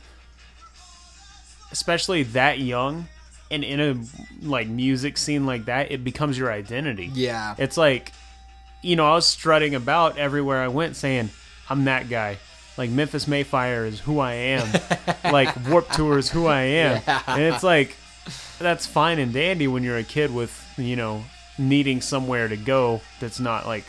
[1.70, 3.09] especially that young,
[3.51, 7.11] and in a like music scene like that, it becomes your identity.
[7.15, 8.12] yeah It's like,
[8.82, 11.30] you know, I was strutting about everywhere I went, saying,
[11.70, 12.38] "I'm that guy."
[12.76, 14.80] Like Memphis May Fire is who I am.
[15.32, 17.02] like Warped Tour is who I am.
[17.26, 17.96] And it's like,
[18.59, 21.24] that's fine and dandy when you're a kid with you know
[21.59, 23.84] needing somewhere to go that's not like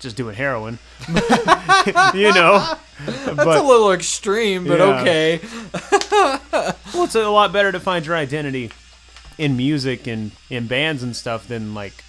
[0.00, 2.74] just doing heroin you know
[3.06, 5.00] that's a little extreme but Yeah.
[5.00, 5.40] okay
[6.92, 8.70] well, it's a lot better to find your identity
[9.38, 12.04] in music and in bands and stuff than like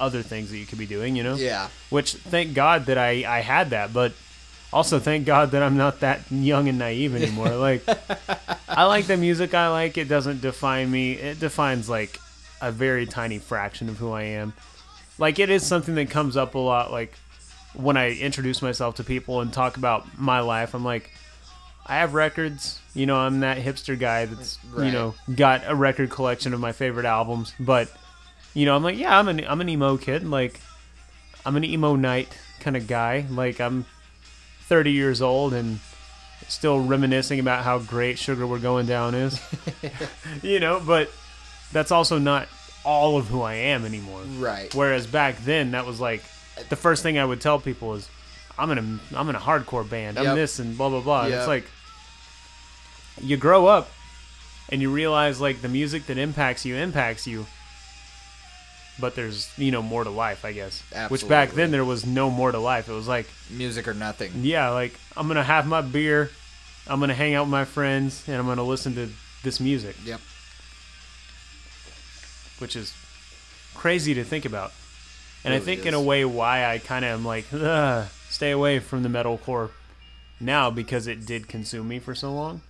[0.00, 1.34] other things that you could be doing you know?
[1.34, 1.68] Yeah.
[1.90, 4.12] Which thank god that i i had that but
[4.72, 7.48] also thank god that i'm not that young and naive anymore.
[7.56, 7.82] Like
[8.68, 9.96] i like the music i like.
[9.98, 11.12] It doesn't define me.
[11.12, 12.18] It defines like
[12.60, 14.52] a very tiny fraction of who i am.
[15.18, 17.14] Like it is something that comes up a lot like
[17.74, 21.10] when i introduce myself to people and talk about my life i'm like
[21.86, 22.80] i have records.
[22.94, 26.72] You know i'm that hipster guy that's you know got a record collection of my
[26.72, 27.54] favorite albums.
[27.60, 27.90] But
[28.58, 30.58] you know i'm like yeah i'm an i'm an emo kid like
[31.46, 32.28] i'm an emo night
[32.60, 33.84] kind of guy like i'm
[34.62, 35.78] 30 years old and
[36.48, 39.40] still reminiscing about how great sugar we're going down is
[40.42, 41.10] you know but
[41.72, 42.48] that's also not
[42.84, 46.22] all of who i am anymore right Whereas back then, that was like
[46.68, 48.08] the first thing I would tell people is,
[48.58, 50.18] "I'm in a I'm in a hardcore band.
[50.18, 50.34] I'm Yep.
[50.36, 51.38] this and blah blah blah." Yep.
[51.38, 51.64] it's like
[53.20, 53.90] you grow up
[54.70, 57.46] and you realize like the music that impacts you impacts you,
[59.00, 60.82] but there's you know more to life, I guess.
[61.08, 62.88] Which back then there was no more to life.
[62.88, 66.30] It was like, music or nothing yeah, like I'm gonna have my beer,
[66.86, 69.08] I'm gonna hang out with my friends, and I'm gonna listen to
[69.42, 70.20] this music, yep
[72.58, 72.94] which is
[73.74, 74.72] crazy to think about.
[75.44, 78.50] And I Really think in a way why I kind of am like, Ugh, stay
[78.50, 79.70] away from the metalcore
[80.40, 82.60] now because it did consume me for so long.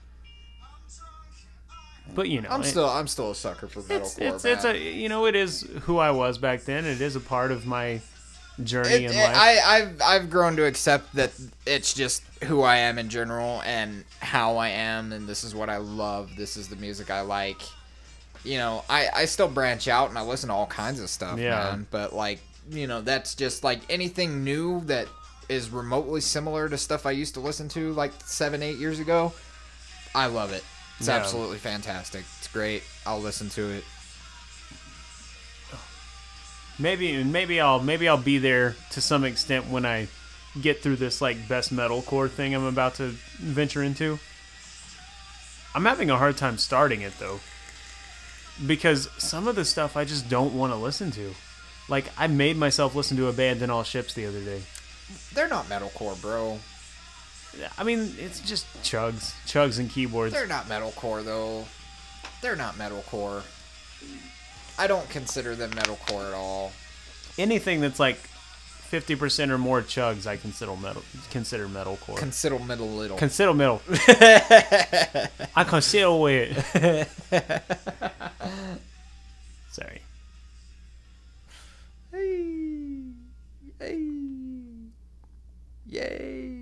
[2.14, 4.64] But you know, i'm it- still i'm still a sucker for it's metalcore it's, it's
[4.64, 4.74] man.
[4.76, 6.84] a you know it is who I was back then.
[6.84, 8.00] It is a part of my
[8.64, 9.36] journey It- in it- life.
[9.36, 11.30] I, I've I've grown to accept that
[11.66, 15.68] it's just who I am in general and how I am, and this is what
[15.68, 16.30] I love.
[16.36, 17.60] This is the music I like.
[18.44, 21.38] You know, I I still branch out and I listen to all kinds of stuff,
[21.38, 21.50] Yeah.
[21.50, 21.86] man.
[21.90, 22.40] But like,
[22.70, 25.06] you know, that's just like anything new that
[25.48, 29.32] is remotely similar to stuff I used to listen to like seven, eight years ago.
[30.14, 30.64] I love it.
[30.98, 31.16] It's Yeah.
[31.16, 32.24] absolutely fantastic.
[32.38, 32.82] It's great.
[33.06, 33.84] I'll listen to it.
[36.78, 40.08] maybe maybe I'll maybe I'll be there to some extent when I
[40.60, 43.08] get through this like best metalcore thing I'm about to
[43.38, 44.18] venture into.
[45.74, 47.40] I'm having a hard time starting it though.
[48.66, 51.34] Because some of the stuff I just don't want to listen to.
[51.88, 54.62] Like I made myself listen to Abandon All Ships the other day.
[55.32, 56.58] They're not metalcore, bro.
[57.76, 60.32] I mean, it's just chugs, chugs and keyboards.
[60.32, 61.66] They're not metalcore though.
[62.42, 63.42] they're not metalcore.
[64.78, 66.72] I don't consider them metalcore at all.
[67.36, 71.02] Anything that's like fifty percent or more chugs, I consider metal.
[71.30, 72.16] Consider metalcore.
[72.16, 73.16] Consider middle little.
[73.18, 73.82] consider metal.
[73.88, 77.08] I consider it.
[79.72, 80.00] Sorry.
[82.12, 83.02] hey,
[83.78, 84.08] hey,
[85.86, 86.57] yay.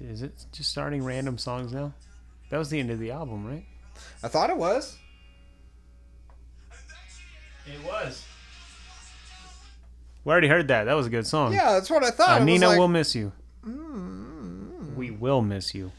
[0.00, 1.92] Is it just starting random songs now?
[2.50, 3.64] That was the end of the album, right?
[4.22, 4.96] I thought it was.
[7.66, 8.24] It was.
[10.24, 10.84] We already heard that.
[10.84, 11.52] That was a good song.
[11.52, 12.40] Yeah, that's what I thought.
[12.40, 13.32] Uh, Nina like- will miss you.
[14.96, 15.92] We will miss you.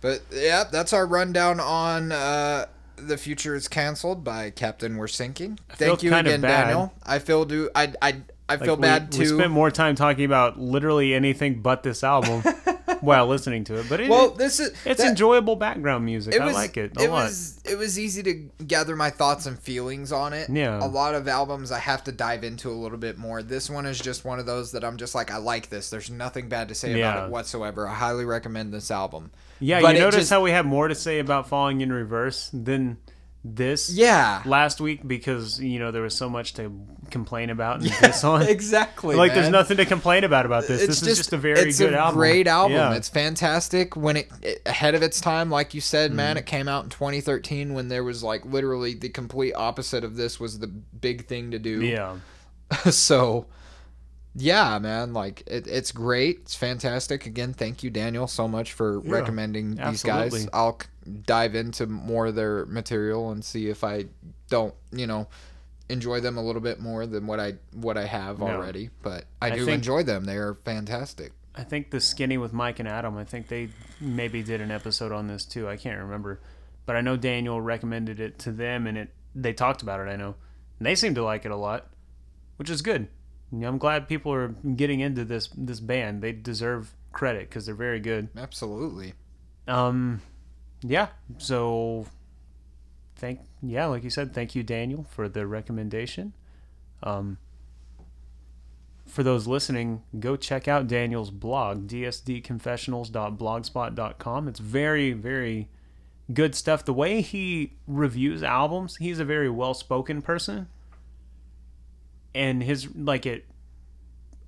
[0.00, 2.66] But yeah, that's our rundown on uh,
[2.96, 5.58] the future is canceled by Captain We're Sinking.
[5.76, 6.64] feel Thank you kinda again, bad.
[6.64, 6.92] Daniel.
[7.04, 8.16] I feel do I I
[8.48, 9.36] I Like, feel we- bad We too.
[9.36, 12.42] spent more time talking about literally anything but this album
[13.02, 16.38] while listening to it, but it, well, this is it's that- enjoyable background music.
[16.40, 17.24] I like it a it lot.
[17.24, 18.34] was it was easy to
[18.64, 20.48] gather my thoughts and feelings on it.
[20.50, 20.82] Yeah.
[20.82, 23.42] A lot of albums I have to dive into a little bit more.
[23.42, 25.90] This one is just one of those that I'm just like I like this.
[25.90, 27.86] There's nothing bad to say about it whatsoever.
[27.86, 29.30] I highly recommend this album.
[29.60, 32.50] yeah, but you notice just- how we have more to say about falling in reverse
[32.52, 32.98] than
[33.44, 34.40] this Yeah.
[34.44, 36.70] last week because you know there was so much to
[37.10, 38.42] complain about in this song.
[38.42, 39.16] Exactly.
[39.16, 40.86] Like there's nothing to complain about about this.
[40.86, 41.68] this is just a very good album.
[41.70, 42.18] it's good a album.
[42.18, 42.76] Great album.
[42.76, 42.94] Yeah.
[42.94, 43.96] It's fantastic.
[43.96, 46.16] When it, it ahead of its time, like you said, Mm-hmm.
[46.16, 50.16] man, it came out in 2013 when there was like literally the complete opposite of
[50.16, 51.82] this was the big thing to do.
[51.84, 52.16] yeah.
[52.90, 53.46] so,
[54.34, 56.38] yeah, man, like it, it's great.
[56.42, 57.26] It's fantastic.
[57.26, 60.48] Again, thank you, Daniel, so much for recommending these guys.
[60.52, 60.78] I'll
[61.26, 64.06] dive into more of their material and see if I
[64.48, 65.28] don't, you know.
[65.88, 68.46] Enjoy them a little bit more than what I what I have No.
[68.46, 70.24] already, but I I do think- enjoy them.
[70.24, 71.32] They are fantastic.
[71.54, 73.18] I think the skinny with Mike and Adam.
[73.18, 73.68] I think they
[74.00, 75.68] maybe did an episode on this too.
[75.68, 76.40] I can't remember,
[76.86, 80.08] but I know Daniel recommended it to them, and it they talked about it.
[80.10, 80.34] I know,
[80.78, 81.88] and they seem to like it a lot,
[82.56, 83.08] which is good.
[83.52, 86.22] I'm glad people are getting into this this band.
[86.22, 88.28] They deserve credit because they're very good.
[88.36, 89.14] Absolutely.
[89.68, 90.20] Um,
[90.82, 91.08] yeah.
[91.38, 92.06] So,
[93.16, 96.34] thank yeah, like you said, thank you, Daniel, for the recommendation.
[97.02, 97.38] Um,
[99.06, 104.48] for those listening, go check out Daniel's blog, dsdconfessionals.blogspot.com.
[104.48, 105.68] It's very, very
[106.32, 106.82] good stuff.
[106.84, 110.68] The way he reviews albums, he's a very well-spoken person,
[112.34, 113.46] and his like it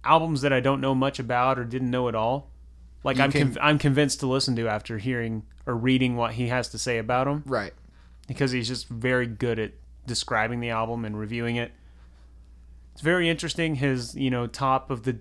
[0.04, 2.50] albums that I don't know much about or didn't know at all.
[3.02, 6.32] Like You I'm can- conv- I'm convinced to listen to after hearing or reading what
[6.34, 7.72] he has to say about them Right.
[8.28, 9.72] because he's just very good at
[10.06, 11.72] describing the album and reviewing it.
[12.92, 13.76] It's very interesting.
[13.76, 15.18] His, you know, top of the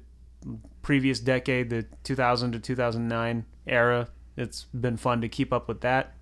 [0.81, 4.09] previous decade, the 2000 to 2009 era.
[4.35, 6.13] It's been fun to keep up with that.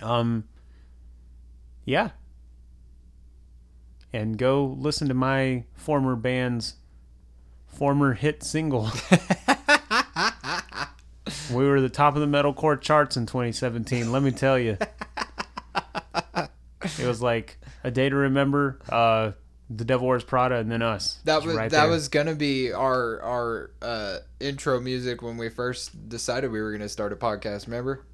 [0.00, 0.44] Um,
[1.84, 2.10] yeah.
[4.12, 6.74] And go listen to my former band's
[7.66, 8.90] former hit single.
[11.52, 14.10] we were the top of the metalcore charts in 2017.
[14.10, 14.76] Let me tell you.
[16.98, 19.32] It was like a day to remember, uh,
[19.68, 21.20] the Devil Wears Prada, and then us.
[21.24, 21.90] That was right that there.
[21.90, 26.88] was gonna be our our uh, intro music when we first decided we were gonna
[26.88, 27.66] start a podcast.
[27.66, 28.04] Remember?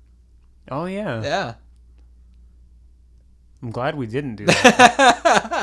[0.70, 1.22] Oh yeah.
[1.22, 1.54] Yeah.
[3.62, 5.55] I'm glad we didn't do that.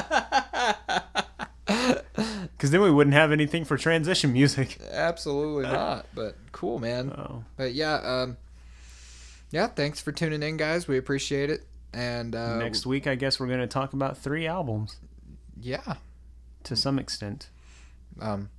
[2.64, 4.77] Because then we wouldn't have anything for transition music.
[4.90, 6.06] Absolutely not.
[6.15, 7.11] But cool, man.
[7.11, 8.38] Oh, But yeah, um,
[9.52, 9.68] yeah.
[9.68, 10.88] Thanks for tuning in, guys.
[10.88, 11.65] We appreciate it.
[11.94, 14.95] And uh, next week, I guess we're gonna talk about three albums
[15.60, 15.95] yeah,
[16.64, 17.49] to some extent.
[18.22, 18.49] um,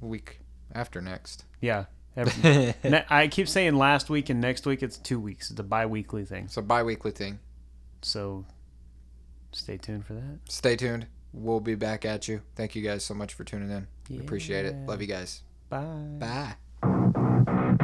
[0.00, 0.40] week
[0.74, 1.44] after next.
[1.60, 1.84] Yeah.
[2.16, 2.74] Every,
[3.10, 4.82] I keep saying last week and next week.
[4.82, 5.50] It's two weeks.
[5.50, 6.44] It's a bi-weekly thing.
[6.44, 7.40] It's a bi-weekly thing.
[8.00, 8.46] So
[9.52, 10.38] stay tuned for that.
[10.48, 11.08] Stay tuned.
[11.32, 12.42] We'll be back at you.
[12.56, 14.20] Thank you guys so much for tuning in.
[14.20, 14.74] Appreciate it.
[14.86, 15.42] Love you guys.
[15.68, 16.56] Bye.
[16.82, 17.78] Bye.